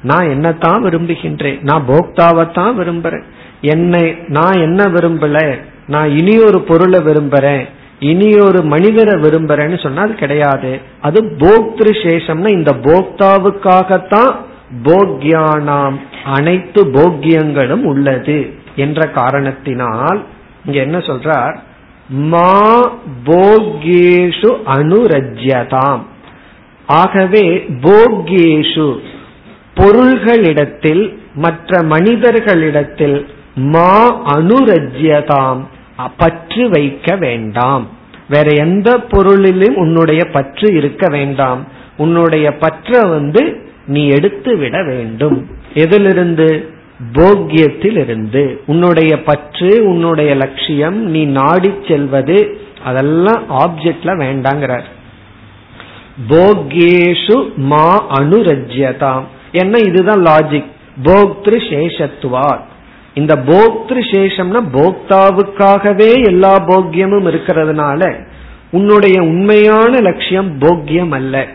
நான் 0.02 0.28
என்னத்தான் 0.28 0.84
விரும்புகின்றேன்? 0.84 1.62
நான் 1.62 1.88
போக்தாவைத்தான் 1.88 2.82
விரும்புறேன். 2.82 3.24
என்னை 3.62 4.18
நான் 4.28 4.54
என்ன 4.54 4.84
விரும்பல? 4.84 5.60
நான் 5.88 6.18
இனி 6.18 6.40
ஒரு 6.40 6.62
பொருளை 6.62 7.00
விரும்புறேன். 7.00 7.66
இனி 8.10 8.30
ஒரு 8.40 8.60
மனிதரை 8.64 9.14
விரும்புறேன்னு 9.22 9.78
சொன்னா 9.84 10.02
அது 10.02 10.16
கிடையாது. 10.16 10.72
அது 11.02 11.20
போக்திரு 11.42 11.94
சேஷம்னா 12.04 12.50
இந்த 12.52 12.72
போக்தாவுக்காகத்தான் 12.82 14.32
போக்யானாம். 14.84 15.98
அனைத்து 16.26 16.82
போக்கியங்களும் 16.86 17.84
உள்ளது 17.84 18.38
என்ற 18.76 19.08
காரணத்தினால் 19.08 20.20
இங்க 20.66 20.80
என்ன 20.80 20.98
சொல்றார்? 20.98 21.56
மா 22.08 22.54
போக்யேஷு 23.26 24.52
அனுரஜ்யதாம். 24.78 26.02
ஆகவே 26.88 27.46
போக்யேஷு 27.82 28.88
பொருள்களிடத்தில் 29.76 31.04
மற்ற 31.36 31.82
மனிதர்களிடத்தில் 31.82 33.20
மா 33.56 33.94
அனுரஜ்யதாம். 34.38 35.62
பற்று 36.08 36.70
வைக்க 36.70 37.16
வேண்டாம். 37.16 37.88
வேற 38.30 38.52
எந்த 38.52 38.98
பொருளிலும் 38.98 39.76
உன்னுடைய 39.76 40.26
பற்று 40.26 40.74
இருக்க 40.74 41.08
வேண்டாம். 41.10 41.68
உன்னுடைய 41.98 42.58
பற்ற 42.58 43.02
வந்து 43.02 43.70
நீ 43.86 44.08
எடுத்து 44.08 44.58
விட 44.58 44.84
வேண்டும். 44.84 45.48
எதிலிருந்து? 45.74 46.80
போக்கியத்தில் 47.14 47.98
இருந்து 47.98 48.62
உன்னுடைய 48.66 49.24
பற்று 49.24 49.86
உன்னுடைய 49.86 50.36
லட்சியம் 50.36 51.10
நீ 51.10 51.26
நாடி 51.26 51.74
செல்வது 51.88 52.58
அதெல்லாம் 52.84 53.44
ஆப்ஜெக்ட்ல 53.50 54.18
வேண்டாங்கிறார். 54.20 54.84
போக்யேஷு 56.30 57.56
மா 57.56 58.20
அனுரஜ்யதாம். 58.20 59.24
என்ன? 59.52 59.80
இதுதான் 59.80 60.26
லாஜிக் 60.26 60.72
போக்திரு 61.04 61.60
சேஷத்துவார் 61.70 62.70
இந்த 63.14 63.36
போக்திரு 63.36 64.02
சேஷம்னா 64.12 64.62
போக்தாவுக்காகவே 64.74 66.26
எல்லா 66.26 66.60
போக்கியமும் 66.60 67.28
இருக்கிறதுனால 67.32 68.24
உன்னுடைய 68.72 69.22
உண்மையான 69.22 70.00
லட்சியம் 70.00 70.60
போக்கியம் 70.60 71.12
அல்ல 71.12 71.48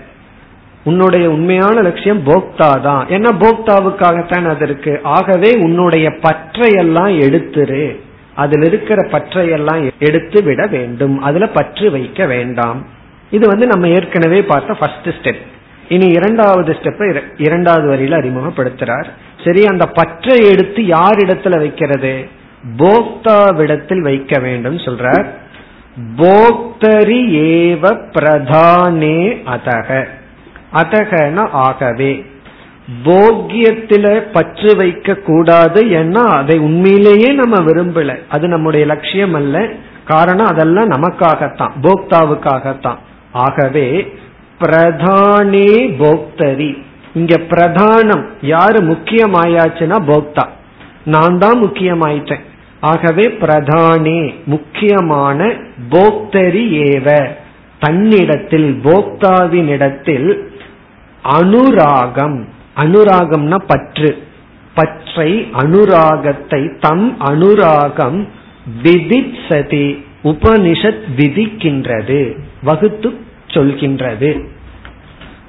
உன்னுடைய 0.84 1.30
உண்மையான 1.30 1.80
லட்சியம் 1.80 2.26
போக்தா 2.26 2.82
தான் 2.82 3.06
ஏன்னா 3.06 3.30
போக்தாவுக்காகத்தான் 3.40 4.48
அது 4.48 4.64
இருக்கு. 4.64 5.00
ஆகவே 5.02 5.54
உன்னுடைய 5.56 6.10
பற்றையெல்லாம் 6.10 7.20
எடுத்துரு. 7.20 8.00
அதில் 8.34 8.62
இருக்கிற 8.62 9.08
பற்றையெல்லாம் 9.10 9.90
எடுத்து 9.98 10.42
விட 10.42 10.66
வேண்டும். 10.66 11.22
அதுல 11.22 11.46
பற்று 11.48 11.90
வைக்க 11.90 12.26
வேண்டாம். 12.26 12.86
இது 13.30 13.48
வந்து 13.48 13.66
நம்ம 13.66 13.88
ஏற்கனவே 13.88 14.42
பார்த்த 14.42 14.74
ஃபர்ஸ்ட் 14.74 15.08
ஸ்டெப் 15.08 15.42
இனி 15.88 16.06
இரண்டாவது 16.06 16.72
ஸ்டெப்பை 16.72 17.20
இரண்டாவது 17.36 17.96
வரியில 17.96 18.14
அறிமுகப்படுத்துறார். 18.14 19.06
சரி 19.44 19.64
அந்த 19.64 19.86
பற்றை 19.86 20.48
எடுத்து 20.48 20.86
யார் 20.86 21.16
இடத்துல 21.16 21.58
வைக்கிறது? 21.58 22.28
போக்தாவிடத்தில் 22.76 24.00
வைக்க 24.00 24.38
வேண்டும் 24.38 24.76
சொல்றார். 24.76 25.26
போக்தரி 26.16 27.30
ஏவ 27.30 28.10
பிரதானே 28.12 29.42
அதக. 29.46 30.06
அதகன 30.74 31.48
ஆகவே. 31.50 32.26
போக்கியத்தில 33.04 34.24
பற்று 34.32 34.76
வைக்க 34.76 35.14
கூடாது 35.14 35.84
ஏன்னா 35.84 36.26
அதை 36.26 36.58
உண்மையிலேயே 36.58 37.32
நம்ம 37.32 37.56
விரும்பல. 37.56 38.18
அது 38.28 38.48
நம்முடைய 38.48 38.86
லட்சியம் 38.86 39.34
அல்ல. 39.34 39.68
காரணம் 40.04 40.46
அதெல்லாம் 40.46 40.90
நமக்காகத்தான் 40.90 41.70
போக்தாவுக்காகத்தான். 41.82 42.96
ஆகவே 43.32 44.18
பிரதானே 44.58 45.88
போக்தரி. 45.88 46.84
இங்க 47.14 47.36
பிரதானம் 47.36 48.24
யாரு 48.40 48.84
முக்கியமாயாச்சுன்னா 48.84 49.98
போக்தா. 50.06 50.46
நான் 51.04 51.38
தான் 51.38 51.62
முக்கியமாயிட்டேன். 51.62 52.40
ஆகவே 52.80 53.30
பிரதானே 53.30 54.34
முக்கியமான 54.44 55.46
போக்தரி 55.90 56.70
ஏவ. 56.70 57.28
தன்னிடத்தில் 57.78 58.80
போக்தாவினிடத்தில் 58.84 60.42
அனுராகம். 61.24 62.44
அனுராகம்னா 62.76 63.58
பற்று. 63.66 64.22
பற்றை 64.74 65.48
அனுராகத்தை 65.52 66.78
தம் 66.78 67.16
அனுராகம் 67.20 68.28
விதிசதி 68.82 70.04
உபனிஷத் 70.24 71.02
விதிக்கின்றது. 71.16 72.38
வகுத்து 72.62 73.24
சொல்கின்றது. 73.56 74.30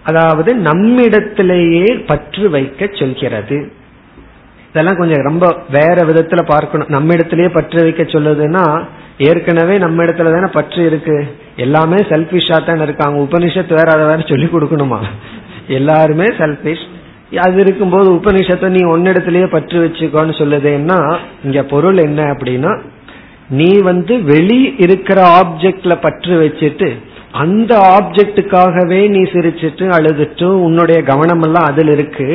அதாவது 0.03 0.51
நம்மிடத்திலேயே 0.55 1.87
பற்று 2.07 2.49
வைக்க 2.49 2.89
சொல்கிறது. 2.93 3.57
இதெல்லாம் 4.69 4.97
கொஞ்சம் 4.97 5.25
ரொம்ப 5.29 5.45
வேற 5.71 5.95
விதத்துல 6.03 6.41
பார்க்கணும். 6.45 6.89
நம்ம 6.89 7.13
இடத்திலேயே 7.13 7.49
பற்று 7.49 7.81
வைக்க 7.81 8.03
சொல்லுதுன்னா 8.03 8.65
ஏற்கனவே 9.17 9.75
நம்ம 9.77 10.03
இடத்துல 10.03 10.33
தானே 10.33 10.49
பற்று 10.53 10.85
இருக்கு. 10.85 11.15
எல்லாமே 11.55 11.95
செல்பிஷா 11.95 12.57
தான் 12.65 12.81
இருக்காங்க. 12.81 13.17
உபனிஷத்து 13.19 13.73
வேற 13.79 13.89
அதை 13.91 14.05
வேற 14.05 14.19
சொல்லி 14.27 14.45
கொடுக்கணுமா? 14.45 14.99
எல்லாருமே 15.67 16.27
செல்பிஷ் 16.41 16.85
அது 17.35 17.59
இருக்கும்போது 17.59 18.09
உபனிஷத்தை 18.13 18.67
நீ 18.67 18.81
ஒன்னிடத்திலேயே 18.91 19.47
பற்று 19.47 19.77
வச்சுக்கோன்னு 19.85 20.33
சொல்லுதுன்னா 20.41 21.17
இங்க 21.43 21.63
பொருள் 21.63 21.97
என்ன 21.97 22.23
அப்படின்னா 22.33 22.71
நீ 23.49 23.81
வந்து 23.81 24.13
வெளி 24.23 24.59
இருக்கிற 24.77 25.19
ஆப்ஜெக்ட்ல 25.39 25.95
பற்று 26.01 26.33
வச்சுட்டு 26.43 26.89
அந்த 27.43 27.71
ஆப்ஜெக்டுக்காகவே 27.97 29.01
நீ 29.15 29.21
சிரிச்சிட்டு 29.33 29.85
அழுதுட்டு 29.97 30.47
உன்னுடைய 30.65 30.99
கவனம் 31.09 31.43
எல்லாம் 31.47 31.67
அதில் 31.71 31.91
இருக்கு. 31.95 32.29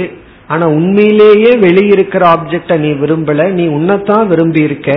ஆனா 0.48 0.64
உண்மையிலேயே 0.78 1.52
வெளியிருக்கிற 1.64 2.22
ஆப்ஜெக்ட 2.34 2.72
நீ 2.78 2.90
விரும்பல 3.02 3.50
நீ 3.58 3.64
உன்னைத்தான் 3.76 4.26
விரும்பி 4.26 4.60
இருக்க 4.62 4.90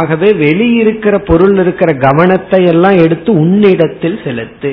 ஆகவே 0.00 0.28
வெளியிருக்கிற 0.42 1.14
பொருள் 1.30 1.56
இருக்கிற 1.58 1.90
கவனத்தை 2.06 2.60
எல்லாம் 2.64 2.98
எடுத்து 3.04 3.30
உன்னிடத்தில் 3.44 4.18
செலுத்து. 4.24 4.72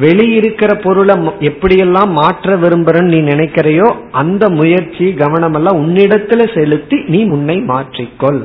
வெளியிருக்கிற 0.00 0.70
பொருளை 0.82 1.14
எப்படியெல்லாம் 1.48 2.10
மாற்ற 2.18 2.56
விரும்புறன்னு 2.56 3.12
நீ 3.14 3.20
நினைக்கிறையோ 3.32 3.88
அந்த 4.22 4.44
முயற்சி 4.58 5.06
கவனம் 5.14 5.54
எல்லாம் 5.54 5.80
உன்னிடத்துல 5.82 6.42
செலுத்தி 6.54 6.98
நீ 7.08 7.20
உன்னை 7.36 7.56
மாற்றிக்கொள். 7.72 8.42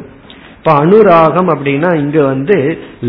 இப்ப 0.58 0.72
அனுராகம் 0.84 1.50
அப்படின்னா 1.54 1.90
இங்க 2.04 2.18
வந்து 2.32 2.58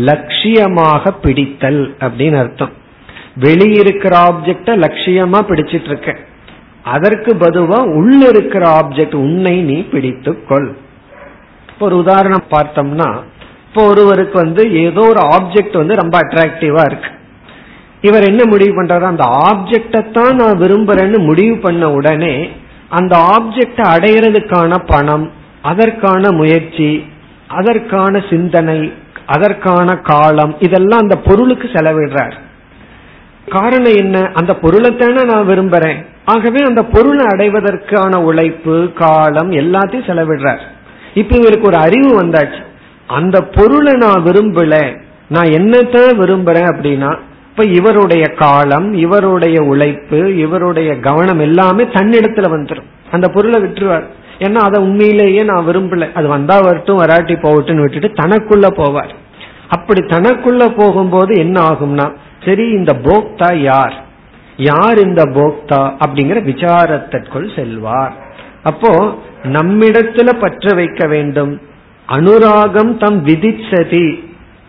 லட்சியமாக 0.09 1.11
பிடித்தல் 1.23 1.81
அப்படின்னு 2.05 2.37
அர்த்தம். 2.43 2.73
வெளியிருக்கிற 3.45 4.13
ஆப்ஜெக்ட 4.29 4.69
லட்சியமா 4.83 5.39
பிடிச்சிட்டு 5.49 5.89
இருக்க 5.91 6.09
அதற்கு 6.93 7.31
பதுவா 7.41 7.79
உள்ள 7.99 8.19
இருக்கிற 8.33 8.63
ஆப்ஜெக்ட் 8.79 9.15
உன்னை 9.25 9.55
நீ 9.69 9.77
பிடித்துக்கொள். 9.93 10.67
இப்போ 11.71 11.83
ஒரு 11.85 11.97
உதாரணம் 12.03 12.45
பார்த்தோம்னா 12.55 13.09
இப்போ 13.67 13.81
ஒருவருக்கு 13.91 14.37
வந்து 14.43 14.63
ஏதோ 14.83 15.01
ஒரு 15.11 15.21
ஆப்ஜெக்ட் 15.35 15.75
வந்து 15.81 15.95
ரொம்ப 16.01 16.15
அட்ராக்டிவா 16.23 16.83
இருக்கு. 16.89 17.11
இவர் 18.07 18.27
என்ன 18.31 18.41
முடிவு 18.51 18.73
பண்றாரு? 18.77 19.05
அந்த 19.13 19.25
ஆப்ஜெக்டை 19.49 20.01
தான் 20.17 20.35
நான் 20.41 20.59
விரும்புறேன்னு 20.63 21.19
முடிவு 21.29 21.55
பண்ண 21.65 21.85
உடனே 21.97 22.33
அந்த 22.97 23.13
ஆப்ஜெக்ட 23.35 23.79
அடையிறதுக்கான 23.95 24.79
பணம் 24.91 25.25
அதற்கான 25.61 26.31
முயற்சி 26.31 26.89
அதற்கான 27.49 28.23
சிந்தனை 28.29 28.93
அதற்கான 29.25 29.95
காலம் 29.95 30.55
இதெல்லாம் 30.59 30.99
அந்த 30.99 31.15
பொருளுக்கு 31.15 31.67
செலவிடுறார். 31.67 32.33
காரணம் 33.49 33.95
என்ன? 33.95 34.31
அந்த 34.33 34.55
பொருளை 34.55 34.95
தானே 34.95 35.23
நான் 35.23 35.47
விரும்புறேன். 35.47 36.05
ஆகவே 36.25 36.63
அந்த 36.63 36.83
பொருளை 36.83 37.25
அடைவதற்கான 37.25 38.15
உழைப்பு 38.15 38.91
காலம் 38.95 39.51
எல்லாத்தையும் 39.51 40.07
செலவிடுறார். 40.07 40.59
இப்ப 41.13 41.35
இவருக்கு 41.35 41.67
ஒரு 41.67 41.77
அறிவு 41.77 42.23
வந்தாச்சு. 42.23 42.67
அந்த 43.07 43.41
பொருளை 43.41 43.93
நான் 43.93 44.23
விரும்பல 44.23 44.99
நான் 45.29 45.45
என்னத்தான் 45.45 46.19
விரும்புறேன் 46.19 46.73
அப்படின்னா 46.73 47.19
இப்ப 47.49 47.65
இவருடைய 47.65 48.27
காலம் 48.27 48.93
இவருடைய 48.93 49.61
உழைப்பு 49.61 50.37
இவருடைய 50.37 50.99
கவனம் 50.99 51.39
எல்லாமே 51.39 51.83
தன்னிடத்துல 51.83 52.49
வந்துடும் 52.49 53.11
அந்த 53.11 53.27
பொருளை 53.27 53.63
விட்டுருவார். 53.63 54.03
ஏன்னா 54.39 54.55
அதை 54.55 54.83
உண்மையிலேயே 54.83 55.43
நான் 55.43 55.67
விரும்பல. 55.67 56.13
அது 56.13 56.27
வந்தா 56.27 56.59
வரட்டும் 56.59 56.97
வராட்டி 56.97 57.33
போகட்டும்னு 57.33 57.81
விட்டுட்டு 57.81 58.23
தனக்குள்ள 58.23 58.67
போவார். 58.77 59.13
அப்படி 59.69 59.99
தனக்குள்ள 59.99 60.73
போகும்போது 60.77 61.39
என்ன 61.39 61.61
ஆகும்னா 61.61 62.15
சரி 62.45 62.69
இந்த 62.69 62.93
போக்தா 62.93 63.55
யார்? 63.55 64.03
யார் 64.57 64.97
இந்த 64.97 65.23
போக்தா 65.23 65.95
அப்படிங்கிற 66.05 66.39
விசாரத்திற்குள் 66.43 67.55
செல்வார். 67.55 68.13
அப்போ 68.63 69.17
நம்மிடத்துல 69.43 70.33
பற்ற 70.33 70.75
வைக்க 70.75 71.07
வேண்டும். 71.07 71.61
அனுராகம் 72.07 72.97
தம் 72.97 73.25
விதிச்சதி. 73.25 74.07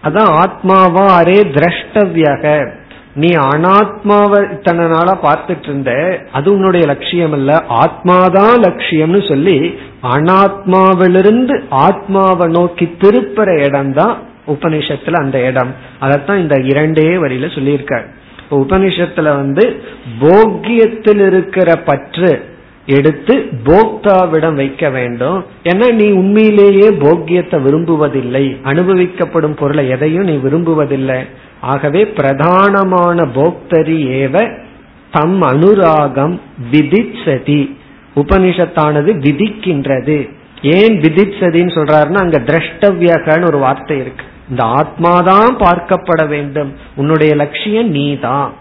அதான் 0.05 0.45
ஆத்மாவா 0.45 1.07
அரே 1.21 1.41
திரஷ்டவியக. 1.57 2.73
நீ 3.15 3.29
அனாத்மாவை 3.29 4.69
நாளா 4.75 5.19
பார்த்துட்டு 5.23 5.63
இருந்த 5.63 6.21
அது 6.33 6.53
உன்னுடைய 6.53 6.87
லட்சியம் 6.87 7.33
அல்ல 7.33 7.65
ஆத்மாதான் 7.69 8.61
லட்சியம்னு 8.61 9.29
சொல்லி 9.29 9.79
அனாத்மாவிலிருந்து 10.03 11.63
ஆத்மாவை 11.71 12.51
நோக்கி 12.51 12.97
திருப்புற 13.01 13.65
இடம் 13.67 13.93
தான் 13.93 14.19
உபனிஷத்துல 14.47 15.13
அந்த 15.13 15.41
இடம். 15.41 15.75
அதத்தான் 16.01 16.37
இந்த 16.37 16.61
இரண்டே 16.65 17.17
வரியில 17.17 17.49
சொல்லியிருக்காரு. 17.55 18.05
உபனிஷத்துல 18.51 19.23
வந்து 19.23 19.83
போக்கியத்தில் 20.21 21.27
இருக்கிற 21.27 21.75
பற்று 21.75 22.50
எடுத்து 22.87 23.49
போக்தாவிடம் 23.65 24.55
வைக்க 24.55 24.91
வேண்டும். 24.91 25.45
ஏன்னா 25.65 25.93
நீ 25.93 26.11
உண்மையிலேயே 26.11 26.91
போக்கியத்தை 26.91 27.65
விரும்புவதில்லை. 27.65 28.57
அனுபவிக்கப்படும் 28.65 29.57
பொருளை 29.57 29.89
எதையும் 29.89 30.25
நீ 30.25 30.37
விரும்புவதில்லை. 30.37 31.25
ஆகவே 31.61 32.05
பிரதானமான 32.05 33.29
போக்தரி 33.35 33.99
ஏவ 34.23 34.59
தம் 35.13 35.43
அனுராகம் 35.43 36.41
விதிச்சதி. 36.73 37.75
உபனிஷத்தானது 38.17 39.13
விதிக்கின்றது. 39.19 40.31
ஏன் 40.63 41.01
விதிச்சதின்னு 41.01 41.75
சொல்றாருன்னா 41.75 42.15
அங்க 42.15 42.39
திரஷ்டவியகன்னு 42.39 43.45
ஒரு 43.45 43.59
வார்த்தை 43.59 43.99
இருக்கு. 43.99 44.25
இந்த 44.51 44.65
ஆத்மாதான் 44.65 45.57
பார்க்கப்பட 45.59 46.29
வேண்டும். 46.29 46.75
உன்னுடைய 46.97 47.35
லட்சியம் 47.35 47.89
நீதான். 47.89 48.53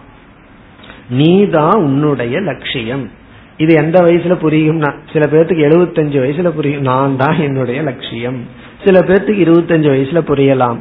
நீதான் 1.10 1.74
உன்னுடைய 1.74 2.40
லட்சியம். 2.40 3.12
இது 3.64 3.72
எந்த 3.74 3.98
வயசுல 4.02 4.36
புரியும்னா 4.44 4.90
சில 5.14 5.24
பேர்த்துக்கு 5.32 5.66
எழுபத்தஞ்சு 5.70 6.18
வயசுல 6.24 6.50
புரியும். 6.50 6.86
நான் 6.92 7.18
தான் 7.18 7.40
என்னுடைய 7.40 7.80
லட்சியம். 7.82 8.40
சில 8.84 9.00
பேர்த்துக்கு 9.00 9.42
இருபத்தஞ்சு 9.46 9.90
வயசுல 9.94 10.20
புரியலாம். 10.30 10.78